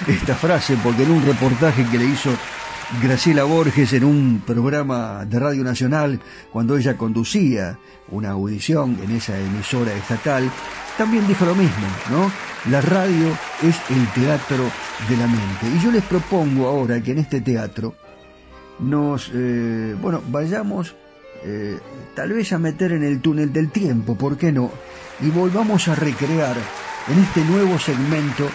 esta 0.07 0.34
frase 0.34 0.76
porque 0.82 1.03
en 1.03 1.11
un 1.11 1.24
reportaje 1.24 1.84
que 1.91 1.99
le 1.99 2.07
hizo 2.07 2.30
Graciela 3.03 3.43
Borges 3.43 3.93
en 3.95 4.05
un 4.05 4.43
programa 4.47 5.24
de 5.24 5.41
Radio 5.41 5.64
Nacional, 5.64 6.20
cuando 6.53 6.76
ella 6.76 6.97
conducía 6.97 7.78
una 8.11 8.30
audición 8.30 8.99
en 9.03 9.11
esa 9.16 9.37
emisora 9.39 9.93
estatal, 9.93 10.49
también 10.97 11.26
dijo 11.26 11.45
lo 11.45 11.55
mismo, 11.57 11.87
¿no? 12.11 12.30
La 12.70 12.80
radio 12.80 13.37
es 13.62 13.76
el 13.91 14.07
teatro 14.12 14.70
de 15.09 15.16
la 15.16 15.26
mente. 15.26 15.66
Y 15.74 15.80
yo 15.80 15.91
les 15.91 16.05
propongo 16.05 16.68
ahora 16.68 17.01
que 17.03 17.11
en 17.11 17.18
este 17.18 17.41
teatro 17.41 17.97
nos, 18.78 19.30
eh, 19.34 19.96
bueno, 20.00 20.22
vayamos 20.28 20.94
eh, 21.44 21.78
tal 22.14 22.32
vez 22.32 22.52
a 22.52 22.58
meter 22.58 22.92
en 22.92 23.04
el 23.04 23.20
túnel 23.20 23.52
del 23.52 23.70
tiempo, 23.70 24.16
¿por 24.16 24.36
qué 24.36 24.52
no? 24.52 24.70
Y 25.20 25.30
volvamos 25.30 25.88
a 25.88 25.94
recrear 25.94 26.56
en 27.08 27.18
este 27.18 27.44
nuevo 27.44 27.78
segmento 27.78 28.48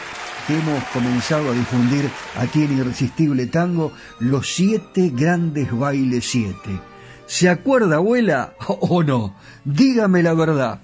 que 0.47 0.57
hemos 0.57 0.84
comenzado 0.86 1.51
a 1.51 1.53
difundir 1.53 2.09
aquí 2.38 2.63
en 2.63 2.78
Irresistible 2.78 3.47
Tango, 3.47 3.91
los 4.19 4.53
siete 4.53 5.11
grandes 5.15 5.72
bailes 5.72 6.30
siete. 6.30 6.80
¿Se 7.26 7.49
acuerda, 7.49 7.97
abuela, 7.97 8.55
o 8.67 9.03
no? 9.03 9.36
Dígame 9.63 10.24
la 10.24 10.34
verdad. 10.34 10.82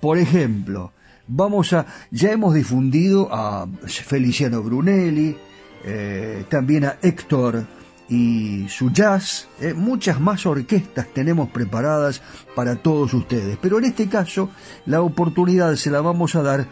Por 0.00 0.18
ejemplo, 0.18 0.92
vamos 1.28 1.72
a, 1.72 1.86
ya 2.10 2.32
hemos 2.32 2.54
difundido 2.54 3.28
a 3.32 3.68
Feliciano 3.86 4.62
Brunelli, 4.62 5.36
eh, 5.84 6.44
también 6.48 6.84
a 6.84 6.96
Héctor 7.02 7.66
y 8.12 8.68
su 8.68 8.90
jazz, 8.90 9.48
eh, 9.58 9.72
muchas 9.72 10.20
más 10.20 10.44
orquestas 10.44 11.06
tenemos 11.14 11.48
preparadas 11.48 12.20
para 12.54 12.76
todos 12.76 13.14
ustedes. 13.14 13.56
Pero 13.62 13.78
en 13.78 13.86
este 13.86 14.06
caso, 14.06 14.50
la 14.84 15.00
oportunidad 15.00 15.74
se 15.76 15.90
la 15.90 16.02
vamos 16.02 16.34
a 16.34 16.42
dar 16.42 16.66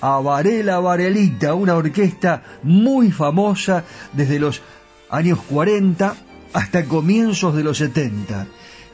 a 0.00 0.20
Varela 0.20 0.78
Varelita, 0.78 1.54
una 1.54 1.74
orquesta 1.74 2.44
muy 2.62 3.10
famosa 3.10 3.82
desde 4.12 4.38
los 4.38 4.62
años 5.10 5.40
40 5.50 6.14
hasta 6.52 6.84
comienzos 6.84 7.56
de 7.56 7.64
los 7.64 7.78
70. 7.78 8.46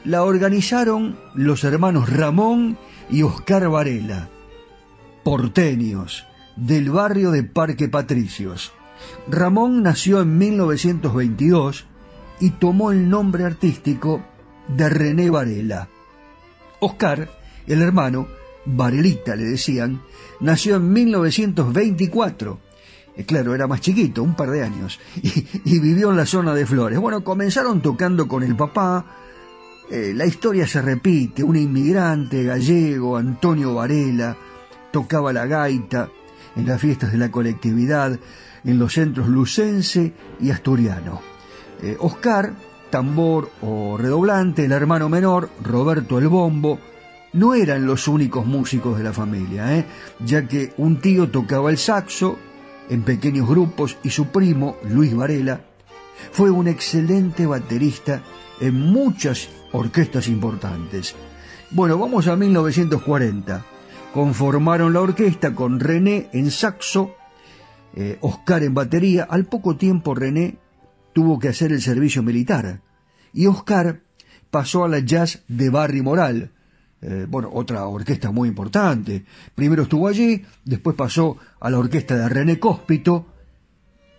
La 0.03 0.23
organizaron 0.23 1.19
los 1.35 1.63
hermanos 1.63 2.09
Ramón 2.09 2.75
y 3.11 3.21
Oscar 3.21 3.69
Varela, 3.69 4.29
porteños, 5.23 6.25
del 6.55 6.89
barrio 6.89 7.29
de 7.29 7.43
Parque 7.43 7.87
Patricios. 7.87 8.73
Ramón 9.27 9.83
nació 9.83 10.21
en 10.21 10.37
1922 10.37 11.85
y 12.39 12.49
tomó 12.51 12.91
el 12.91 13.09
nombre 13.09 13.45
artístico 13.45 14.21
de 14.67 14.89
René 14.89 15.29
Varela. 15.29 15.87
Oscar, 16.79 17.29
el 17.67 17.81
hermano, 17.81 18.27
Varelita 18.65 19.35
le 19.35 19.45
decían, 19.45 20.01
nació 20.39 20.77
en 20.77 20.91
1924. 20.91 22.59
Eh, 23.15 23.25
claro, 23.25 23.53
era 23.53 23.67
más 23.67 23.81
chiquito, 23.81 24.23
un 24.23 24.35
par 24.35 24.51
de 24.51 24.63
años, 24.63 24.99
y, 25.21 25.79
vivió 25.79 26.09
en 26.09 26.17
la 26.17 26.25
zona 26.25 26.53
de 26.53 26.65
Flores. 26.65 26.99
Bueno, 26.99 27.23
comenzaron 27.23 27.81
tocando 27.81 28.27
con 28.27 28.43
el 28.43 28.55
papá. 28.55 29.05
Eh, 29.89 30.13
la 30.15 30.25
historia 30.25 30.67
se 30.67 30.81
repite. 30.81 31.43
Un 31.43 31.55
inmigrante 31.55 32.43
gallego, 32.43 33.17
Antonio 33.17 33.75
Varela, 33.75 34.35
tocaba 34.91 35.31
la 35.31 35.45
gaita 35.45 36.09
en 36.55 36.67
las 36.67 36.81
fiestas 36.81 37.11
de 37.11 37.17
la 37.17 37.31
colectividad 37.31 38.19
en 38.63 38.79
los 38.79 38.93
centros 38.93 39.27
lucense 39.27 40.13
y 40.39 40.51
asturiano. 40.51 41.21
Eh, 41.81 41.97
Oscar, 41.99 42.53
tambor 42.89 43.49
o 43.61 43.97
redoblante, 43.97 44.65
el 44.65 44.71
hermano 44.71 45.09
menor, 45.09 45.49
Roberto 45.63 46.19
el 46.19 46.27
bombo, 46.27 46.79
no 47.33 47.55
eran 47.55 47.85
los 47.85 48.07
únicos 48.07 48.45
músicos 48.45 48.97
de 48.97 49.03
la 49.03 49.13
familia, 49.13 49.75
¿eh? 49.75 49.85
ya 50.23 50.47
que 50.47 50.73
un 50.77 51.01
tío 51.01 51.29
tocaba 51.29 51.71
el 51.71 51.77
saxo 51.77 52.37
en 52.89 53.01
pequeños 53.01 53.49
grupos 53.49 53.97
y 54.03 54.11
su 54.11 54.27
primo, 54.27 54.77
Luis 54.87 55.15
Varela, 55.15 55.61
fue 56.31 56.51
un 56.51 56.67
excelente 56.67 57.45
baterista 57.45 58.21
en 58.59 58.79
muchas 58.79 59.49
orquestas 59.71 60.27
importantes. 60.27 61.15
Bueno, 61.71 61.97
vamos 61.97 62.27
a 62.27 62.35
1940. 62.35 63.65
Conformaron 64.13 64.93
la 64.93 65.01
orquesta 65.01 65.55
con 65.55 65.79
René 65.79 66.29
en 66.33 66.51
saxo 66.51 67.15
eh, 67.95 68.17
Oscar 68.21 68.63
en 68.63 68.73
batería, 68.73 69.23
al 69.23 69.45
poco 69.45 69.75
tiempo 69.75 70.15
René 70.15 70.57
tuvo 71.13 71.39
que 71.39 71.49
hacer 71.49 71.71
el 71.71 71.81
servicio 71.81 72.23
militar 72.23 72.81
y 73.33 73.47
Oscar 73.47 74.01
pasó 74.49 74.83
a 74.83 74.87
la 74.87 74.99
jazz 74.99 75.43
de 75.47 75.69
Barry 75.69 76.01
Moral, 76.01 76.51
eh, 77.01 77.25
bueno, 77.27 77.49
otra 77.51 77.85
orquesta 77.87 78.31
muy 78.31 78.47
importante. 78.47 79.25
Primero 79.55 79.83
estuvo 79.83 80.07
allí, 80.07 80.45
después 80.63 80.95
pasó 80.95 81.37
a 81.59 81.69
la 81.69 81.79
orquesta 81.79 82.15
de 82.15 82.29
René 82.29 82.59
Cóspito. 82.59 83.25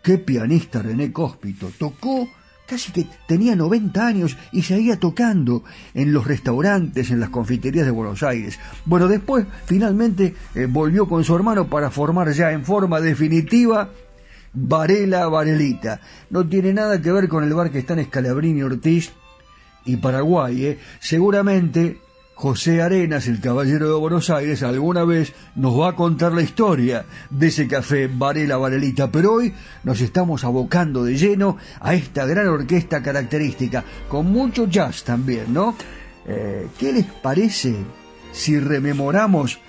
Qué 0.03 0.19
pianista 0.19 0.83
René 0.83 1.13
Cóspito. 1.13 1.71
Tocó 1.79 2.29
casi 2.67 2.93
que 2.93 3.07
tenía 3.27 3.57
90 3.57 4.07
años 4.07 4.37
y 4.53 4.63
seguía 4.63 4.99
tocando 4.99 5.65
en 5.93 6.13
los 6.13 6.27
restaurantes, 6.27 7.11
en 7.11 7.21
las 7.21 7.31
confiterías 7.31 7.87
de 7.87 7.93
Buenos 7.93 8.23
Aires. 8.23 8.59
Bueno, 8.85 9.09
después 9.09 9.47
finalmente 9.67 10.35
eh, 10.55 10.67
volvió 10.67 11.07
con 11.09 11.25
su 11.25 11.35
hermano 11.35 11.67
para 11.67 11.91
formar 11.91 12.33
ya 12.33 12.53
en 12.53 12.65
forma 12.65 13.01
definitiva 13.01 13.91
Varela 14.53 15.29
Varelita. 15.29 16.01
No 16.31 16.47
tiene 16.47 16.73
nada 16.73 17.01
que 17.01 17.13
ver 17.13 17.29
con 17.29 17.45
el 17.45 17.53
bar 17.55 17.71
que 17.71 17.81
está 17.81 17.95
en 17.95 18.01
Escalabrini 18.01 18.63
Ortiz 18.63 19.13
y 19.85 19.97
Paraguay. 19.97 20.65
¿eh? 20.65 20.79
Seguramente 21.01 21.99
José 22.35 22.83
Arenas, 22.83 23.29
el 23.29 23.41
caballero 23.41 23.89
de 23.89 23.95
Buenos 23.95 24.29
Aires, 24.29 24.65
alguna 24.65 25.05
vez 25.05 25.33
nos 25.55 25.79
va 25.79 25.91
a 25.91 25.97
contar 25.97 26.33
la 26.33 26.43
historia 26.43 27.07
de 27.31 27.47
ese 27.47 27.69
café 27.69 28.09
Varela 28.09 28.57
Varelita, 28.57 29.11
pero 29.11 29.35
hoy 29.35 29.55
nos 29.85 30.01
estamos 30.01 30.43
abocando 30.43 31.05
de 31.05 31.17
lleno 31.17 31.57
a 31.81 31.95
esta 31.95 32.27
gran 32.27 32.49
orquesta 32.49 33.03
característica, 33.03 33.85
con 34.09 34.33
mucho 34.33 34.67
jazz 34.67 35.05
también, 35.05 35.53
¿no? 35.53 35.77
Eh, 36.27 36.69
¿Qué 36.77 36.93
les 36.93 37.07
parece 37.07 37.77
si 38.33 38.59
rememoramos 38.59 39.61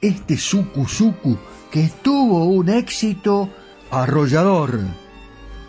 este 0.00 0.36
suku 0.36 0.86
suku 0.86 1.36
que 1.72 1.90
tuvo 2.02 2.44
un 2.44 2.68
éxito 2.68 3.50
arrollador? 3.90 4.78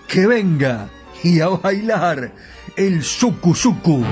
Que 0.08 0.28
venga 0.28 0.88
y 1.24 1.39
a 1.39 1.47
bailar 1.47 2.32
el 2.76 3.01
suku 3.04 3.56
suku. 3.56 4.04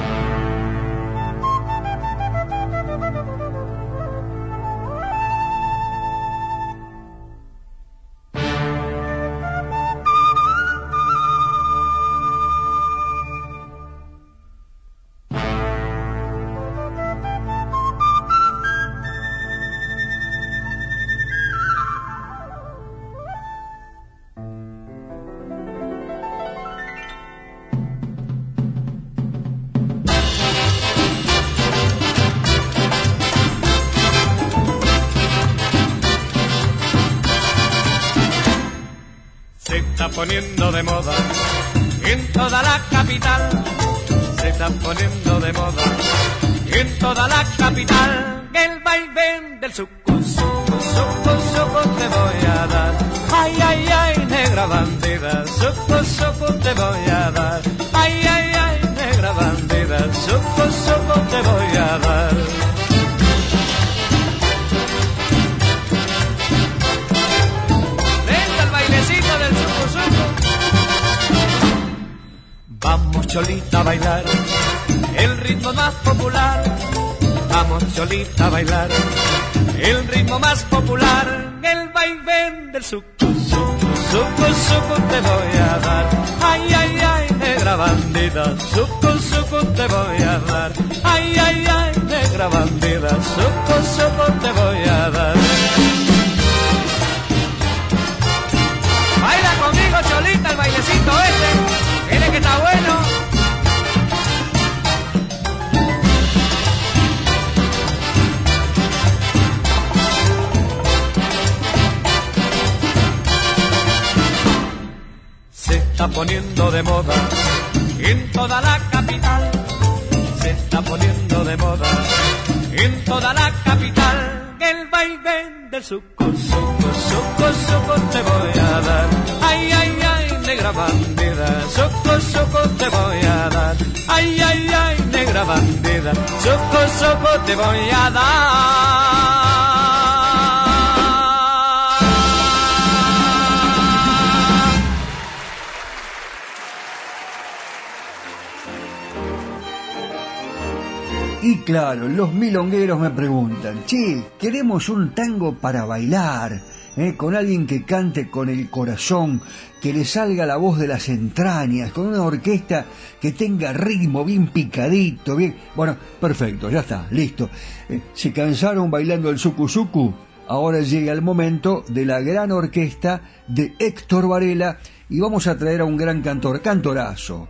Y 151.43 151.57
claro, 151.57 152.07
los 152.07 152.31
milongueros 152.31 152.99
me 152.99 153.09
preguntan, 153.09 153.83
che, 153.87 154.25
queremos 154.37 154.89
un 154.89 155.15
tango 155.15 155.55
para 155.55 155.85
bailar, 155.85 156.61
¿eh? 156.95 157.15
con 157.17 157.35
alguien 157.35 157.65
que 157.65 157.83
cante 157.83 158.29
con 158.29 158.47
el 158.47 158.69
corazón, 158.69 159.41
que 159.81 159.91
le 159.91 160.05
salga 160.05 160.45
la 160.45 160.57
voz 160.57 160.77
de 160.77 160.87
las 160.87 161.09
entrañas, 161.09 161.93
con 161.93 162.05
una 162.05 162.21
orquesta 162.21 162.85
que 163.19 163.31
tenga 163.31 163.73
ritmo 163.73 164.23
bien 164.23 164.49
picadito, 164.49 165.35
bien... 165.35 165.55
Bueno, 165.75 165.97
perfecto, 166.19 166.69
ya 166.69 166.81
está, 166.81 167.07
listo. 167.09 167.49
Eh, 167.89 168.01
¿Se 168.13 168.31
cansaron 168.31 168.91
bailando 168.91 169.31
el 169.31 169.39
suku 169.39 169.67
suku? 169.67 170.13
Ahora 170.47 170.81
llega 170.81 171.11
el 171.11 171.23
momento 171.23 171.83
de 171.87 172.05
la 172.05 172.21
gran 172.21 172.51
orquesta 172.51 173.21
de 173.47 173.73
Héctor 173.79 174.27
Varela 174.27 174.77
y 175.09 175.19
vamos 175.19 175.47
a 175.47 175.57
traer 175.57 175.81
a 175.81 175.85
un 175.85 175.97
gran 175.97 176.21
cantor, 176.21 176.61
cantorazo, 176.61 177.47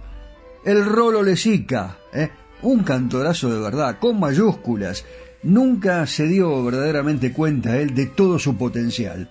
el 0.64 0.86
Rolo 0.86 1.24
Lesica, 1.24 1.98
¿eh? 2.14 2.30
Un 2.64 2.84
cantorazo 2.84 3.54
de 3.54 3.60
verdad, 3.60 3.98
con 4.00 4.20
mayúsculas. 4.20 5.06
Nunca 5.44 6.06
se 6.06 6.28
dio 6.28 6.64
verdaderamente 6.64 7.34
cuenta 7.34 7.78
él 7.78 7.96
de 7.96 8.06
todo 8.06 8.38
su 8.38 8.58
potencial. 8.58 9.30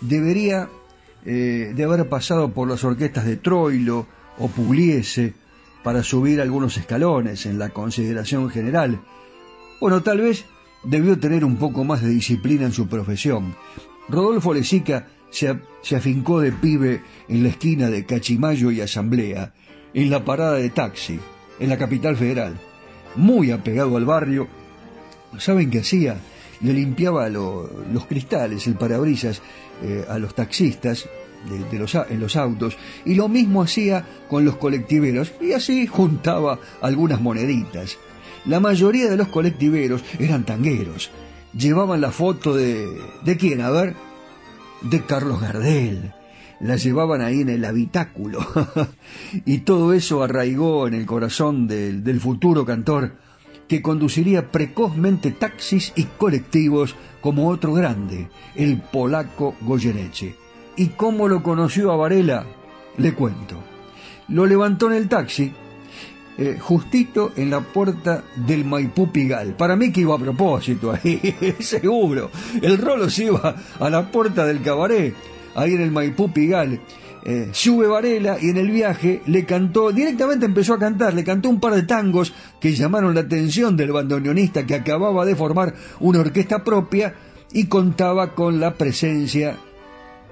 Debería 0.00 0.68
eh, 1.24 1.72
de 1.74 1.84
haber 1.84 2.08
pasado 2.08 2.52
por 2.52 2.68
las 2.68 2.82
orquestas 2.84 3.24
de 3.24 3.36
Troilo 3.36 4.06
o 4.38 4.48
Pugliese 4.48 5.34
para 5.82 6.02
subir 6.02 6.40
algunos 6.40 6.76
escalones 6.76 7.46
en 7.46 7.58
la 7.58 7.70
consideración 7.70 8.50
general. 8.50 9.00
Bueno, 9.80 10.02
tal 10.02 10.20
vez 10.20 10.44
debió 10.82 11.18
tener 11.18 11.44
un 11.44 11.56
poco 11.56 11.84
más 11.84 12.02
de 12.02 12.08
disciplina 12.08 12.64
en 12.64 12.72
su 12.72 12.88
profesión. 12.88 13.54
Rodolfo 14.08 14.52
Lesica 14.52 15.06
se, 15.30 15.58
se 15.82 15.96
afincó 15.96 16.40
de 16.40 16.52
pibe 16.52 17.02
en 17.28 17.42
la 17.42 17.50
esquina 17.50 17.90
de 17.90 18.04
Cachimayo 18.04 18.70
y 18.70 18.80
Asamblea, 18.80 19.54
en 19.92 20.10
la 20.10 20.24
parada 20.24 20.54
de 20.54 20.70
taxi, 20.70 21.20
en 21.60 21.68
la 21.68 21.78
capital 21.78 22.16
federal. 22.16 22.54
Muy 23.16 23.50
apegado 23.50 23.96
al 23.96 24.04
barrio, 24.04 24.48
¿saben 25.38 25.70
qué 25.70 25.80
hacía? 25.80 26.16
Le 26.60 26.72
limpiaba 26.72 27.28
lo- 27.28 27.70
los 27.92 28.06
cristales, 28.06 28.66
el 28.66 28.74
parabrisas 28.74 29.40
eh, 29.82 30.04
a 30.08 30.18
los 30.18 30.34
taxistas 30.34 31.08
de, 31.70 31.78
los, 31.78 31.94
en 31.94 32.20
los 32.20 32.36
autos 32.36 32.76
y 33.04 33.14
lo 33.14 33.28
mismo 33.28 33.62
hacía 33.62 34.06
con 34.30 34.44
los 34.44 34.56
colectiveros 34.56 35.32
y 35.40 35.52
así 35.52 35.86
juntaba 35.86 36.58
algunas 36.80 37.20
moneditas. 37.20 37.98
La 38.46 38.60
mayoría 38.60 39.10
de 39.10 39.16
los 39.16 39.28
colectiveros 39.28 40.02
eran 40.18 40.44
tangueros. 40.44 41.10
Llevaban 41.56 42.00
la 42.00 42.10
foto 42.10 42.54
de... 42.54 42.88
¿De 43.24 43.36
quién? 43.36 43.60
A 43.60 43.70
ver. 43.70 43.94
De 44.82 45.02
Carlos 45.04 45.40
Gardel. 45.40 46.12
La 46.60 46.76
llevaban 46.76 47.20
ahí 47.20 47.40
en 47.40 47.48
el 47.48 47.64
habitáculo. 47.64 48.40
y 49.44 49.58
todo 49.58 49.92
eso 49.92 50.22
arraigó 50.22 50.86
en 50.86 50.94
el 50.94 51.06
corazón 51.06 51.66
del, 51.66 52.20
futuro 52.20 52.64
cantor 52.64 53.12
que 53.68 53.82
conduciría 53.82 54.50
precozmente 54.50 55.30
taxis 55.30 55.92
y 55.96 56.04
colectivos 56.04 56.94
como 57.20 57.48
otro 57.48 57.72
grande, 57.72 58.28
el 58.54 58.80
polaco 58.80 59.54
Goyeneche. 59.62 60.36
¿Y 60.76 60.88
cómo 60.88 61.28
lo 61.28 61.42
conoció 61.42 61.90
a 61.90 61.96
Varela? 61.96 62.46
Le 62.98 63.14
cuento. 63.14 63.62
lo 64.28 64.46
levantó 64.46 64.90
en 64.90 64.96
el 64.96 65.08
taxi, 65.08 65.52
eh, 66.36 66.58
justito 66.60 67.32
en 67.36 67.50
la 67.50 67.60
puerta 67.60 68.24
del 68.34 68.64
Maipú 68.64 69.12
Pigal. 69.12 69.54
Para 69.54 69.76
mí 69.76 69.92
que 69.92 70.00
iba 70.00 70.16
a 70.16 70.18
propósito 70.18 70.92
ahí, 70.92 71.20
seguro. 71.60 72.30
El 72.60 72.78
rolo 72.78 73.08
se 73.08 73.26
iba 73.26 73.54
a 73.78 73.90
la 73.90 74.10
puerta 74.10 74.44
del 74.44 74.60
cabaret, 74.60 75.14
ahí 75.54 75.74
en 75.74 75.82
el 75.82 75.90
Maipú 75.90 76.32
Pigal. 76.32 76.80
Eh, 77.26 77.48
sube 77.52 77.86
Varela 77.86 78.36
y 78.40 78.50
en 78.50 78.58
el 78.58 78.70
viaje 78.70 79.22
le 79.26 79.46
cantó, 79.46 79.92
directamente 79.92 80.44
empezó 80.44 80.74
a 80.74 80.78
cantar, 80.78 81.14
le 81.14 81.24
cantó 81.24 81.48
un 81.48 81.58
par 81.58 81.74
de 81.74 81.84
tangos 81.84 82.34
que 82.60 82.74
llamaron 82.74 83.14
la 83.14 83.22
atención 83.22 83.78
del 83.78 83.92
bandoneonista 83.92 84.66
que 84.66 84.74
acababa 84.74 85.24
de 85.24 85.34
formar 85.34 85.74
una 86.00 86.20
orquesta 86.20 86.62
propia 86.62 87.14
y 87.50 87.66
contaba 87.66 88.34
con 88.34 88.60
la 88.60 88.74
presencia 88.74 89.56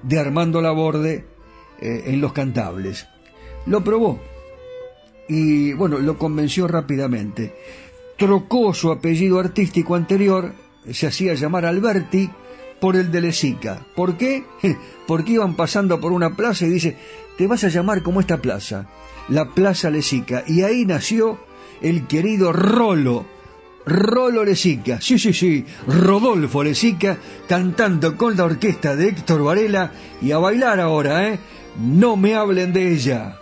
de 0.03 0.19
Armando 0.19 0.61
Laborde 0.61 1.25
eh, 1.81 2.03
en 2.09 2.21
los 2.21 2.35
cantables. 2.35 3.07
Lo 3.65 3.83
probó 3.83 4.21
y 5.29 5.73
bueno, 5.73 5.99
lo 5.99 6.19
convenció 6.19 6.69
rápidamente. 6.69 7.55
Trocó 8.19 8.75
su 8.75 8.93
apellido 8.93 9.39
artístico 9.39 9.95
anterior, 9.95 10.53
se 10.91 11.07
hacía 11.07 11.33
llamar 11.35 11.65
Alberti, 11.65 12.29
por 12.83 12.97
el 12.97 13.13
de 13.13 13.21
Lesica. 13.21 13.87
¿Por 13.95 14.17
qué? 14.17 14.45
Porque 15.07 15.35
iban 15.35 15.55
pasando 15.55 16.01
por 16.01 16.11
una 16.11 16.35
plaza 16.35 16.67
y 16.67 16.71
dice, 16.71 16.97
te 17.39 17.47
vas 17.47 17.63
a 17.63 17.69
llamar 17.69 18.03
como 18.03 18.19
esta 18.19 18.43
plaza, 18.43 18.89
la 19.29 19.51
Plaza 19.51 19.89
Lesica. 19.89 20.43
Y 20.49 20.63
ahí 20.63 20.85
nació 20.85 21.39
el 21.81 22.09
querido 22.09 22.53
Rolo, 22.53 23.25
Rolo 23.87 24.45
Lesica, 24.45 25.01
sí, 25.01 25.17
sí, 25.17 25.33
sí, 25.33 25.65
Rodolfo 25.87 26.65
Lesica, 26.65 27.19
cantando 27.49 28.17
con 28.17 28.37
la 28.37 28.47
orquesta 28.47 28.97
de 28.97 29.11
Héctor 29.11 29.45
Varela 29.45 29.93
y 30.21 30.33
a 30.33 30.39
bailar 30.39 30.81
ahora, 30.81 31.29
¿eh? 31.29 31.39
No 31.81 32.17
me 32.17 32.35
hablen 32.35 32.73
de 32.73 32.95
ella. 32.95 33.39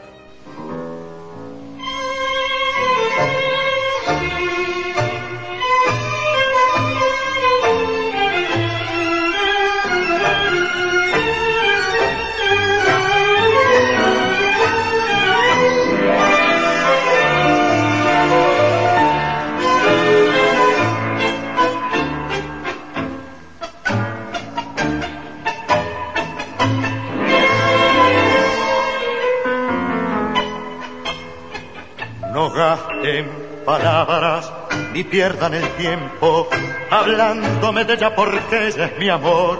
Palabras 33.70 34.52
ni 34.92 35.04
pierdan 35.04 35.54
el 35.54 35.68
tiempo 35.76 36.48
hablándome 36.90 37.84
de 37.84 37.94
ella 37.94 38.12
porque 38.16 38.66
ella 38.66 38.86
es 38.86 38.98
mi 38.98 39.08
amor. 39.08 39.58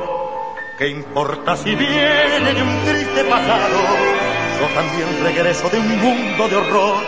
¿Qué 0.77 0.89
importa 0.89 1.57
si 1.57 1.77
viene 1.77 2.53
de 2.53 2.61
un 2.61 2.85
triste 2.87 3.23
pasado? 3.23 3.79
Yo 4.59 4.67
también 4.75 5.09
regreso 5.23 5.69
de 5.69 5.79
un 5.79 6.01
mundo 6.01 6.49
de 6.49 6.57
horror. 6.57 7.05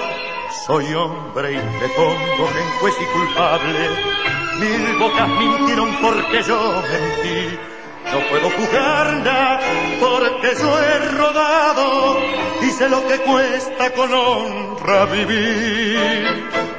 Soy 0.65 0.95
hombre 0.95 1.55
y 1.55 1.57
me 1.57 1.89
pongo 1.97 2.45
en 2.61 2.69
juez 2.79 2.95
y 3.01 3.07
culpable. 3.17 3.81
Mil 4.61 4.99
bocas 5.01 5.29
mintieron 5.29 5.97
porque 6.01 6.41
yo 6.45 6.83
mentí 6.83 7.59
no 8.13 8.19
puedo 8.29 8.51
jugarla 8.51 9.61
porque 9.99 10.55
yo 10.61 10.83
he 10.83 10.99
rodado 11.17 12.21
y 12.61 12.71
sé 12.71 12.89
lo 12.89 13.07
que 13.09 13.19
cuesta 13.19 13.91
con 13.93 14.13
honra 14.13 15.07
vivir. 15.07 16.72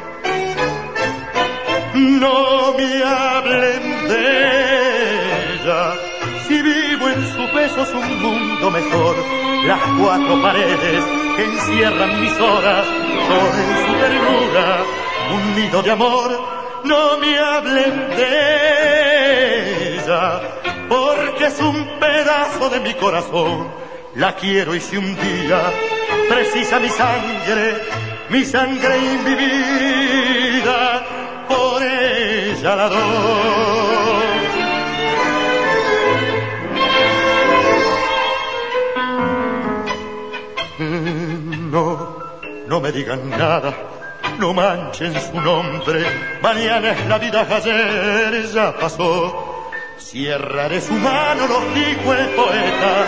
No 2.24 2.74
me 2.78 3.04
hablen 3.04 4.08
de 4.08 5.56
ella, 5.56 5.94
si 6.48 6.62
vivo 6.62 7.10
en 7.10 7.22
su 7.34 7.44
peso 7.52 7.82
es 7.82 7.90
un 7.90 8.22
mundo 8.22 8.72
mejor. 8.72 9.16
Las 9.66 9.82
cuatro 10.00 10.42
paredes 10.42 11.04
que 11.36 11.44
encierran 11.44 12.22
mis 12.22 12.40
horas 12.40 12.86
son 13.28 13.52
en 13.64 13.72
su 13.86 13.94
ternura 14.00 14.68
un 15.34 15.56
nido 15.56 15.84
de 15.84 15.92
amor. 15.92 16.30
No 16.86 17.18
me 17.18 17.38
hablen 17.38 18.08
de 18.16 19.96
ella 19.98 20.40
porque 20.88 21.48
es 21.48 21.60
un 21.60 22.00
pedazo 22.00 22.70
de 22.70 22.80
mi 22.80 22.94
corazón. 22.94 23.68
La 24.16 24.34
quiero 24.34 24.74
y 24.74 24.80
si 24.80 24.96
un 24.96 25.14
día 25.14 25.62
precisa 26.30 26.80
mi 26.80 26.88
sangre, 26.88 27.82
mi 28.30 28.46
sangre 28.46 28.98
y 28.98 29.18
mi 29.28 29.36
vida, 29.36 31.04
ella 32.64 32.76
la. 32.76 32.90
No, 41.72 42.18
no 42.68 42.80
me 42.80 42.92
digan 42.92 43.30
nada, 43.30 43.74
no 44.40 44.54
manchen 44.54 45.14
su 45.20 45.42
nombre. 45.42 46.06
Mañana 46.42 46.92
es 46.92 47.06
la 47.08 47.18
vida, 47.18 47.48
ayer 47.50 48.52
ya 48.54 48.78
pasó 48.78 49.50
de 50.14 50.80
su 50.80 50.94
mano, 50.94 51.48
lo 51.48 51.60
dijo 51.74 52.14
el 52.14 52.28
poeta. 52.36 53.06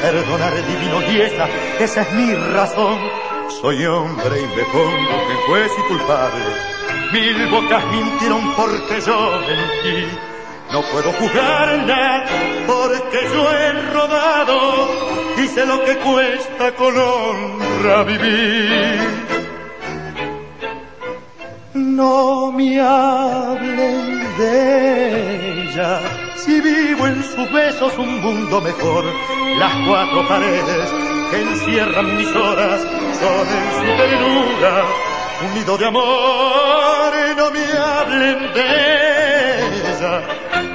Perdonar 0.00 0.54
divino 0.54 1.02
y 1.12 1.20
esa, 1.20 1.48
esa 1.80 2.02
es 2.02 2.12
mi 2.12 2.32
razón. 2.32 2.96
Soy 3.60 3.84
hombre 3.86 4.40
y 4.40 4.56
me 4.56 4.62
pongo 4.72 5.26
que 5.26 5.34
juez 5.48 5.72
y 5.76 5.88
culpable. 5.88 6.73
Mil 7.14 7.46
bocas 7.46 7.84
mintieron 7.92 8.42
porque 8.56 9.00
yo 9.00 9.40
mentí. 9.46 10.08
No 10.72 10.82
puedo 10.82 11.12
jugarla 11.12 12.24
porque 12.66 13.18
yo 13.32 13.52
he 13.52 13.72
rodado 13.92 14.88
y 15.36 15.46
sé 15.46 15.64
lo 15.64 15.84
que 15.84 15.96
cuesta 15.98 16.72
con 16.74 16.98
honra 16.98 18.02
vivir. 18.02 18.98
No 21.74 22.50
me 22.50 22.80
hablen 22.80 24.36
de 24.36 25.62
ella 25.62 26.00
si 26.34 26.60
vivo 26.60 27.06
en 27.06 27.22
sus 27.22 27.52
besos 27.52 27.96
un 27.96 28.20
mundo 28.22 28.60
mejor, 28.60 29.04
las 29.60 29.72
cuatro 29.86 30.26
paredes 30.26 30.90
que 31.30 31.40
encierran 31.42 32.16
mis 32.16 32.34
horas 32.34 32.80
son 33.20 33.46
en 33.46 33.70
su 33.76 33.96
ternura 34.02 35.03
un 35.42 35.54
nido 35.54 35.76
de 35.76 35.86
amor 35.86 37.12
y 37.30 37.36
no 37.36 37.50
me 37.50 37.64
hablen 37.78 38.52
de 38.52 39.90
ella, 39.90 40.22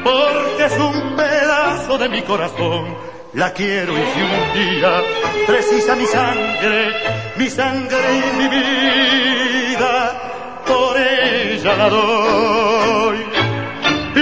porque 0.03 0.65
es 0.65 0.77
un 0.77 1.15
pedazo 1.15 1.98
de 1.98 2.10
mi 2.10 2.22
corazón. 2.23 3.10
La 3.34 3.53
quiero 3.53 3.94
y 3.94 4.06
si 4.14 4.22
un 4.22 4.53
día 4.53 5.02
precisa 5.45 5.95
mi 5.95 6.06
sangre, 6.06 6.94
mi 7.38 7.49
sangre 7.49 7.99
y 8.18 8.38
mi 8.38 8.48
vida, 8.48 10.22
por 10.65 10.98
ella 10.98 11.76
la 11.76 11.90
doy 11.90 13.30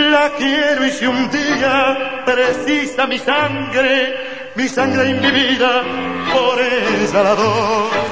la 0.09 0.31
quiero 0.37 0.85
y 0.85 0.91
si 0.91 1.05
un 1.05 1.29
día 1.29 2.23
precisa 2.25 3.07
mi 3.07 3.19
sangre, 3.19 4.15
mi 4.55 4.67
sangre 4.67 5.09
y 5.09 5.13
mi 5.13 5.31
vida, 5.31 5.83
por 6.33 6.59
ella 6.59 7.23
la 7.23 7.35
doy. 7.35 8.06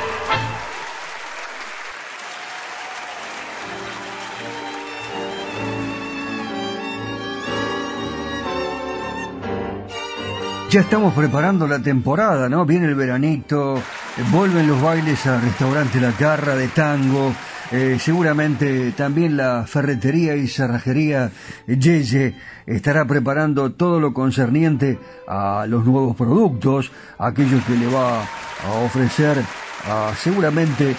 Ya 10.75 10.81
estamos 10.81 11.13
preparando 11.13 11.69
la 11.69 11.79
temporada, 11.79 12.49
¿no? 12.49 12.65
Viene 12.65 12.87
el 12.87 12.95
veranito, 12.95 13.81
vuelven 14.29 14.67
los 14.67 14.81
bailes 14.81 15.25
al 15.25 15.41
restaurante 15.41 16.01
La 16.01 16.11
Carra 16.11 16.53
de 16.53 16.67
tango, 16.67 17.33
eh, 17.71 17.95
seguramente 17.97 18.91
también 18.91 19.37
la 19.37 19.63
ferretería 19.65 20.35
y 20.35 20.49
cerrajería 20.49 21.31
Yeye 21.65 22.35
estará 22.65 23.05
preparando 23.05 23.71
todo 23.71 24.01
lo 24.01 24.13
concerniente 24.13 24.99
a 25.29 25.65
los 25.65 25.85
nuevos 25.85 26.13
productos, 26.17 26.91
aquellos 27.19 27.63
que 27.63 27.77
le 27.77 27.87
va 27.87 28.19
a 28.19 28.71
ofrecer 28.83 29.37
a 29.89 30.11
seguramente 30.17 30.93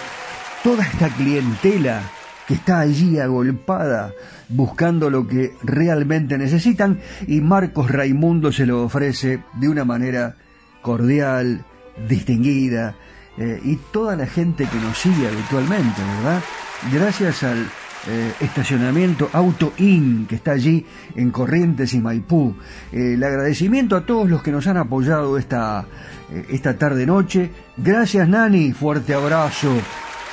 toda 0.63 0.83
esta 0.85 1.09
clientela 1.09 2.01
que 2.47 2.55
está 2.55 2.79
allí 2.79 3.19
agolpada 3.19 4.11
buscando 4.49 5.09
lo 5.09 5.27
que 5.27 5.53
realmente 5.63 6.37
necesitan 6.37 6.99
y 7.27 7.41
Marcos 7.41 7.91
Raimundo 7.91 8.51
se 8.51 8.65
lo 8.65 8.83
ofrece 8.83 9.43
de 9.53 9.69
una 9.69 9.85
manera 9.85 10.35
cordial, 10.81 11.65
distinguida, 12.07 12.95
eh, 13.37 13.59
y 13.63 13.75
toda 13.91 14.15
la 14.15 14.25
gente 14.25 14.65
que 14.65 14.79
nos 14.79 14.97
sigue 14.97 15.27
habitualmente, 15.27 16.01
¿verdad? 16.01 16.41
Gracias 16.91 17.43
al 17.43 17.67
eh, 18.09 18.33
estacionamiento 18.39 19.29
Auto 19.33 19.73
In, 19.79 20.27
que 20.27 20.35
está 20.35 20.51
allí 20.51 20.85
en 21.15 21.29
Corrientes 21.29 21.93
y 21.93 21.99
Maipú. 21.99 22.55
Eh, 22.91 23.15
el 23.15 23.23
agradecimiento 23.23 23.97
a 23.97 24.05
todos 24.05 24.29
los 24.29 24.41
que 24.41 24.51
nos 24.51 24.65
han 24.67 24.77
apoyado 24.77 25.37
esta, 25.37 25.85
eh, 26.31 26.45
esta 26.49 26.77
tarde-noche. 26.77 27.51
Gracias, 27.75 28.29
Nani. 28.29 28.71
Fuerte 28.71 29.13
abrazo. 29.13 29.73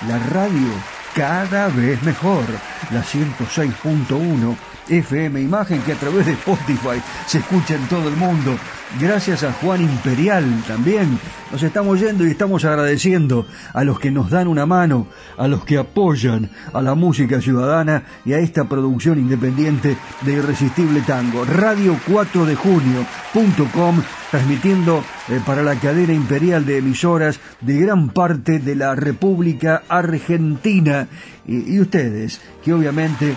La 0.06 0.18
radio 0.18 0.68
cada 1.14 1.68
vez 1.68 2.02
mejor. 2.02 2.44
La 2.90 3.02
106.1 3.02 4.73
FM 4.89 5.40
Imagen 5.40 5.81
que 5.82 5.93
a 5.93 5.97
través 5.97 6.27
de 6.27 6.32
Spotify 6.32 7.01
se 7.27 7.39
escucha 7.39 7.74
en 7.74 7.86
todo 7.89 8.09
el 8.09 8.16
mundo. 8.16 8.56
Gracias 9.01 9.43
a 9.43 9.52
Juan 9.52 9.81
Imperial 9.81 10.44
también. 10.69 11.19
Nos 11.51 11.62
estamos 11.62 12.01
yendo 12.01 12.27
y 12.27 12.31
estamos 12.31 12.65
agradeciendo 12.65 13.47
a 13.73 13.85
los 13.85 13.98
que 13.98 14.11
nos 14.11 14.31
dan 14.31 14.48
una 14.48 14.66
mano, 14.66 15.09
a 15.36 15.48
los 15.48 15.65
que 15.65 15.78
apoyan 15.78 16.51
a 16.73 16.81
la 16.82 16.94
música 16.94 17.40
ciudadana 17.40 18.05
y 18.24 18.32
a 18.32 18.39
esta 18.39 18.65
producción 18.65 19.19
independiente 19.19 19.97
de 20.23 20.32
Irresistible 20.32 21.01
Tango. 21.02 21.44
Radio 21.44 21.98
4 22.06 22.47
de 22.47 22.55
junio.com 22.55 24.02
transmitiendo 24.31 25.05
eh, 25.28 25.40
para 25.47 25.62
la 25.62 25.77
cadena 25.77 26.12
imperial 26.12 26.66
de 26.66 26.78
emisoras 26.78 27.39
de 27.61 27.78
gran 27.78 28.09
parte 28.09 28.59
de 28.59 28.74
la 28.74 28.97
República 28.97 29.85
Argentina. 29.89 31.06
Y, 31.47 31.78
ustedes, 31.78 32.40
que 32.65 32.73
obviamente 32.73 33.31
eh, 33.31 33.36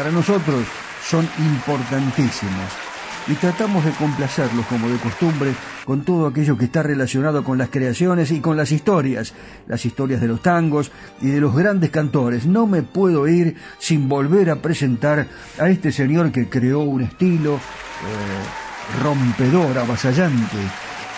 para 0.00 0.12
nosotros 0.12 0.64
son 1.04 1.28
importantísimos 1.36 2.72
y 3.28 3.34
tratamos 3.34 3.84
de 3.84 3.90
complacerlos 3.90 4.64
como 4.64 4.88
de 4.88 4.96
costumbre 4.96 5.52
con 5.84 6.06
todo 6.06 6.26
aquello 6.26 6.56
que 6.56 6.64
está 6.64 6.82
relacionado 6.82 7.44
con 7.44 7.58
las 7.58 7.68
creaciones 7.68 8.30
y 8.30 8.40
con 8.40 8.56
las 8.56 8.72
historias, 8.72 9.34
las 9.66 9.84
historias 9.84 10.22
de 10.22 10.28
los 10.28 10.40
tangos 10.40 10.90
y 11.20 11.26
de 11.26 11.38
los 11.38 11.54
grandes 11.54 11.90
cantores. 11.90 12.46
No 12.46 12.66
me 12.66 12.82
puedo 12.82 13.28
ir 13.28 13.56
sin 13.78 14.08
volver 14.08 14.48
a 14.48 14.62
presentar 14.62 15.26
a 15.58 15.68
este 15.68 15.92
señor 15.92 16.32
que 16.32 16.48
creó 16.48 16.80
un 16.80 17.02
estilo 17.02 17.56
eh, 17.56 19.02
rompedor, 19.02 19.76
avasallante, 19.76 20.56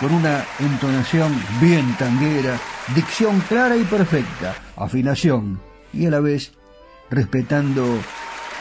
con 0.01 0.13
una 0.13 0.43
entonación 0.59 1.33
bien 1.61 1.95
tanguera, 1.97 2.59
dicción 2.93 3.39
clara 3.47 3.77
y 3.77 3.85
perfecta, 3.85 4.53
afinación 4.75 5.61
y 5.93 6.05
a 6.05 6.09
la 6.09 6.19
vez 6.19 6.51
respetando 7.09 7.85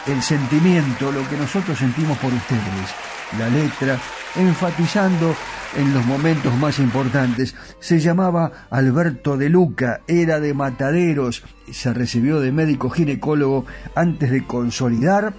el 0.06 0.22
sentimiento, 0.22 1.12
lo 1.12 1.28
que 1.28 1.36
nosotros 1.36 1.78
sentimos 1.78 2.18
por 2.18 2.32
ustedes, 2.32 2.94
la 3.38 3.48
letra, 3.48 3.98
enfatizando 4.36 5.34
en 5.76 5.94
los 5.94 6.04
momentos 6.04 6.54
más 6.56 6.78
importantes. 6.78 7.54
Se 7.80 8.00
llamaba 8.00 8.66
Alberto 8.70 9.36
de 9.36 9.48
Luca, 9.48 10.00
era 10.06 10.40
de 10.40 10.54
Mataderos, 10.54 11.44
se 11.70 11.92
recibió 11.92 12.40
de 12.40 12.52
médico 12.52 12.90
ginecólogo 12.90 13.64
antes 13.94 14.30
de 14.30 14.44
consolidar 14.46 15.34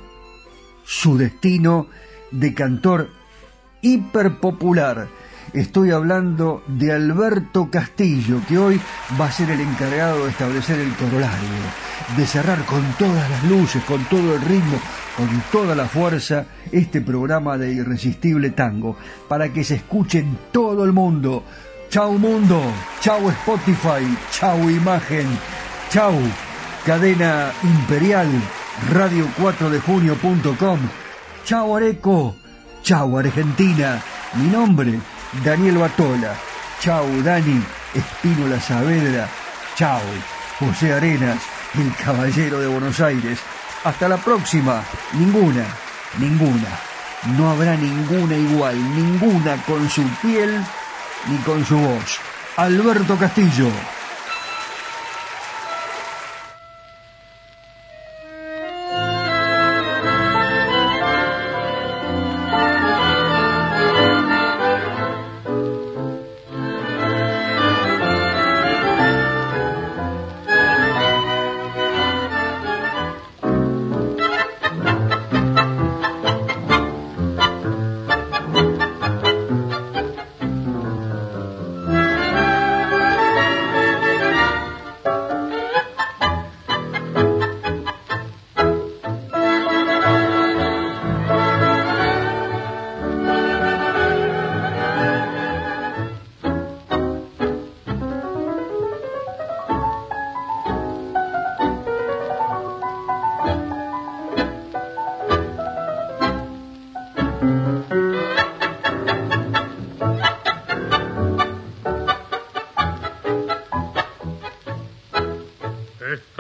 su 0.84 1.18
destino 1.18 1.88
de 2.32 2.54
cantor 2.54 3.10
hiperpopular. 3.82 5.08
Estoy 5.54 5.92
hablando 5.92 6.64
de 6.66 6.92
Alberto 6.92 7.70
Castillo, 7.70 8.42
que 8.48 8.58
hoy 8.58 8.82
va 9.22 9.26
a 9.28 9.32
ser 9.32 9.52
el 9.52 9.62
encargado 9.62 10.24
de 10.24 10.32
establecer 10.32 10.80
el 10.80 10.92
corolario, 10.96 11.48
de 12.18 12.26
cerrar 12.26 12.66
con 12.66 12.82
todas 12.98 13.30
las 13.30 13.44
luces, 13.44 13.84
con 13.84 14.04
todo 14.06 14.34
el 14.34 14.42
ritmo, 14.42 14.80
con 15.16 15.28
toda 15.52 15.76
la 15.76 15.86
fuerza 15.86 16.48
este 16.72 17.02
programa 17.02 17.60
de 17.60 17.72
Irresistible 17.72 18.50
Tango, 18.50 18.98
para 19.28 19.54
que 19.54 19.64
se 19.64 19.76
escuche 19.76 20.20
en 20.20 20.40
todo 20.52 20.84
el 20.86 20.92
mundo. 20.92 21.44
Chau 21.92 22.14
mundo, 22.14 22.60
chau 23.00 23.30
Spotify, 23.30 24.04
chau 24.32 24.68
imagen, 24.72 25.28
chau 25.92 26.16
cadena 26.84 27.52
imperial, 27.62 28.28
radio 28.92 29.28
4 29.40 29.70
de 29.70 29.80
junio.com, 29.82 30.80
chau 31.46 31.78
Areco, 31.78 32.36
chau 32.82 33.20
Argentina, 33.20 34.02
mi 34.34 34.48
nombre 34.48 35.13
Daniel 35.42 35.78
Batola, 35.78 36.36
chau 36.80 37.08
Dani, 37.24 37.60
Espínola 37.96 38.60
Saavedra, 38.60 39.28
chau 39.76 40.02
José 40.60 40.94
Arenas, 40.94 41.40
el 41.76 41.94
caballero 41.96 42.60
de 42.60 42.68
Buenos 42.68 43.00
Aires. 43.02 43.40
Hasta 43.84 44.08
la 44.08 44.18
próxima. 44.18 44.84
Ninguna, 45.14 45.66
ninguna. 46.20 46.70
No 47.38 47.50
habrá 47.50 47.76
ninguna 47.76 48.36
igual, 48.36 48.76
ninguna 48.96 49.58
con 49.66 49.90
su 49.90 50.04
piel 50.22 50.64
ni 51.28 51.38
con 51.38 51.66
su 51.66 51.78
voz. 51.78 52.20
Alberto 52.58 53.18
Castillo. 53.18 53.70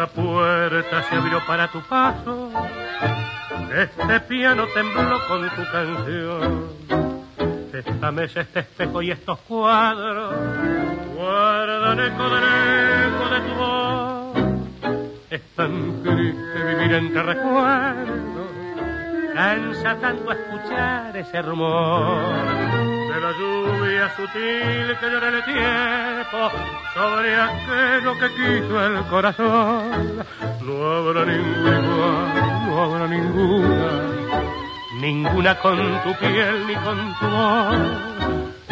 Esta 0.03 0.21
puerta 0.21 1.03
se 1.03 1.15
abrió 1.15 1.39
para 1.47 1.69
tu 1.69 1.81
paso, 1.83 2.51
este 3.73 4.19
piano 4.19 4.65
tembló 4.73 5.17
con 5.29 5.49
tu 5.49 5.71
canción. 5.71 6.69
Esta 7.71 8.11
mesa, 8.11 8.41
este 8.41 8.59
espejo 8.59 9.01
y 9.01 9.11
estos 9.11 9.39
cuadros 9.47 10.35
guardan 11.15 11.99
eco 12.01 12.29
del 12.29 12.43
eco 13.07 13.29
de 13.29 13.39
tu 13.47 13.53
voz. 13.55 14.37
Es 15.29 15.41
tan 15.55 16.03
triste 16.03 16.63
vivir 16.65 16.93
entre 16.95 17.23
recuerdos, 17.23 18.51
cansa 19.33 19.95
tanto 20.01 20.33
escuchar 20.33 21.15
ese 21.15 21.41
rumor 21.41 23.02
la 23.23 23.31
lluvia 23.31 24.13
sutil 24.17 24.97
que 24.99 25.07
llora 25.09 25.29
el 25.29 25.41
tiempo 25.45 26.51
sobre 26.93 27.29
aquello 27.33 28.19
que 28.19 28.27
quiso 28.35 28.85
el 28.85 29.01
corazón. 29.05 30.25
No 30.61 30.73
habrá 30.91 31.23
ninguna 31.23 31.79
igual, 31.79 32.27
no 32.67 32.83
habrá 32.83 33.07
ninguna, 33.07 33.91
ninguna 34.99 35.57
con 35.59 35.77
tu 36.03 36.13
piel 36.15 36.67
ni 36.67 36.75
con 36.75 37.15
tu 37.19 37.25
voz. 37.27 37.77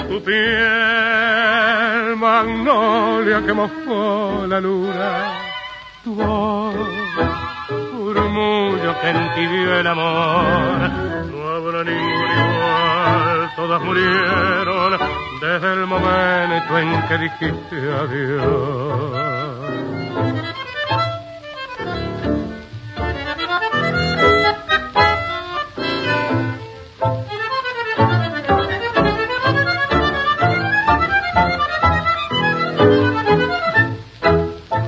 Tu 0.10 0.22
piel 0.22 0.58
magnolia 2.18 3.42
que 3.46 3.54
mojó 3.54 4.46
la 4.50 4.60
luna, 4.60 5.32
tu 6.04 6.14
voz 6.14 6.76
murmullo 7.94 9.00
que 9.00 9.10
entibió 9.12 9.80
el 9.80 9.88
amor. 9.88 10.90
No 11.32 11.40
habrá 11.56 11.84
ninguna 11.86 12.51
todas 13.56 13.82
murieron 13.82 14.98
desde 15.42 15.74
el 15.74 15.88
momento 15.88 16.78
en 16.78 17.02
que 17.08 17.18
dijiste 17.18 17.76
adiós. 17.76 19.52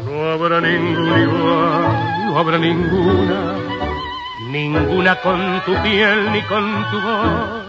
No 0.05 0.33
habrá 2.39 2.57
ninguna 2.57 3.53
ninguna 4.53 5.15
con 5.21 5.61
tu 5.65 5.73
piel 5.81 6.31
ni 6.31 6.41
con 6.43 6.85
tu 6.91 7.01
voz. 7.01 7.62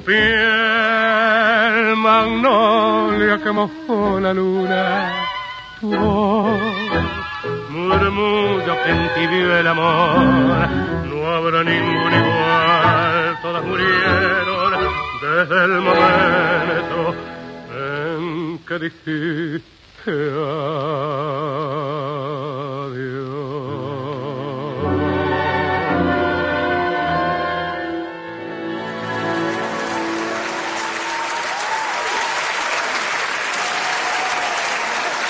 Tu 0.00 0.06
piel 0.06 1.96
magnolia 1.96 3.36
que 3.36 3.52
mojó 3.52 4.18
la 4.18 4.32
luna, 4.32 5.12
tu 5.78 5.94
voz 5.94 6.58
murmullo 7.68 8.82
que 8.82 8.90
entibió 8.90 9.58
el 9.58 9.66
amor. 9.66 10.68
No 11.04 11.26
habrá 11.30 11.62
ningún 11.64 12.12
igual, 12.14 13.38
todas 13.42 13.62
murieron 13.62 14.72
desde 15.20 15.64
el 15.64 15.80
momento 15.82 17.14
en 17.76 18.58
que 18.66 18.78
dijiste 18.78 19.62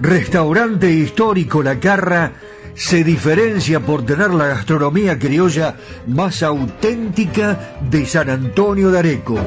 Restaurante 0.00 0.90
histórico 0.90 1.62
La 1.62 1.78
Carra 1.78 2.32
se 2.74 3.04
diferencia 3.04 3.80
por 3.80 4.06
tener 4.06 4.30
la 4.30 4.46
gastronomía 4.46 5.18
criolla 5.18 5.76
más 6.06 6.42
auténtica 6.42 7.76
de 7.90 8.06
San 8.06 8.30
Antonio 8.30 8.90
de 8.90 8.98
Areco. 8.98 9.38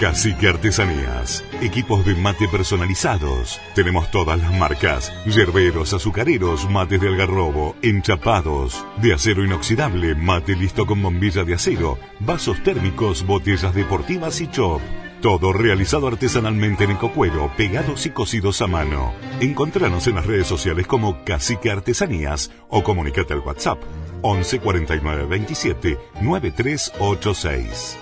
Cacique 0.00 0.48
Artesanías. 0.48 1.44
Equipos 1.60 2.06
de 2.06 2.14
mate 2.14 2.48
personalizados. 2.48 3.60
Tenemos 3.74 4.10
todas 4.10 4.38
las 4.38 4.52
marcas. 4.58 5.12
Yerberos, 5.26 5.92
azucareros, 5.92 6.70
mates 6.70 7.02
de 7.02 7.08
algarrobo, 7.08 7.76
enchapados, 7.82 8.86
de 9.02 9.12
acero 9.12 9.44
inoxidable, 9.44 10.14
mate 10.14 10.56
listo 10.56 10.86
con 10.86 11.02
bombilla 11.02 11.44
de 11.44 11.54
acero, 11.54 11.98
vasos 12.20 12.62
térmicos, 12.62 13.26
botellas 13.26 13.74
deportivas 13.74 14.40
y 14.40 14.46
chop. 14.48 14.80
Todo 15.24 15.54
realizado 15.54 16.06
artesanalmente 16.06 16.84
en 16.84 16.90
ecocuero, 16.90 17.50
pegados 17.56 18.04
y 18.04 18.10
cosidos 18.10 18.60
a 18.60 18.66
mano. 18.66 19.14
Encontranos 19.40 20.06
en 20.06 20.16
las 20.16 20.26
redes 20.26 20.46
sociales 20.46 20.86
como 20.86 21.24
Cacique 21.24 21.70
Artesanías 21.70 22.50
o 22.68 22.84
comunícate 22.84 23.32
al 23.32 23.38
WhatsApp 23.38 23.78
11 24.20 24.58
49 24.58 25.24
27 25.24 25.98
9386. 26.20 27.96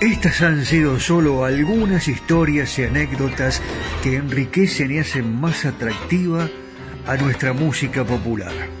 Estas 0.00 0.40
han 0.40 0.64
sido 0.64 0.98
solo 0.98 1.44
algunas 1.44 2.08
historias 2.08 2.78
y 2.78 2.84
anécdotas 2.84 3.60
que 4.02 4.16
enriquecen 4.16 4.92
y 4.92 4.98
hacen 4.98 5.38
más 5.38 5.66
atractiva 5.66 6.48
a 7.06 7.16
nuestra 7.18 7.52
música 7.52 8.02
popular. 8.02 8.80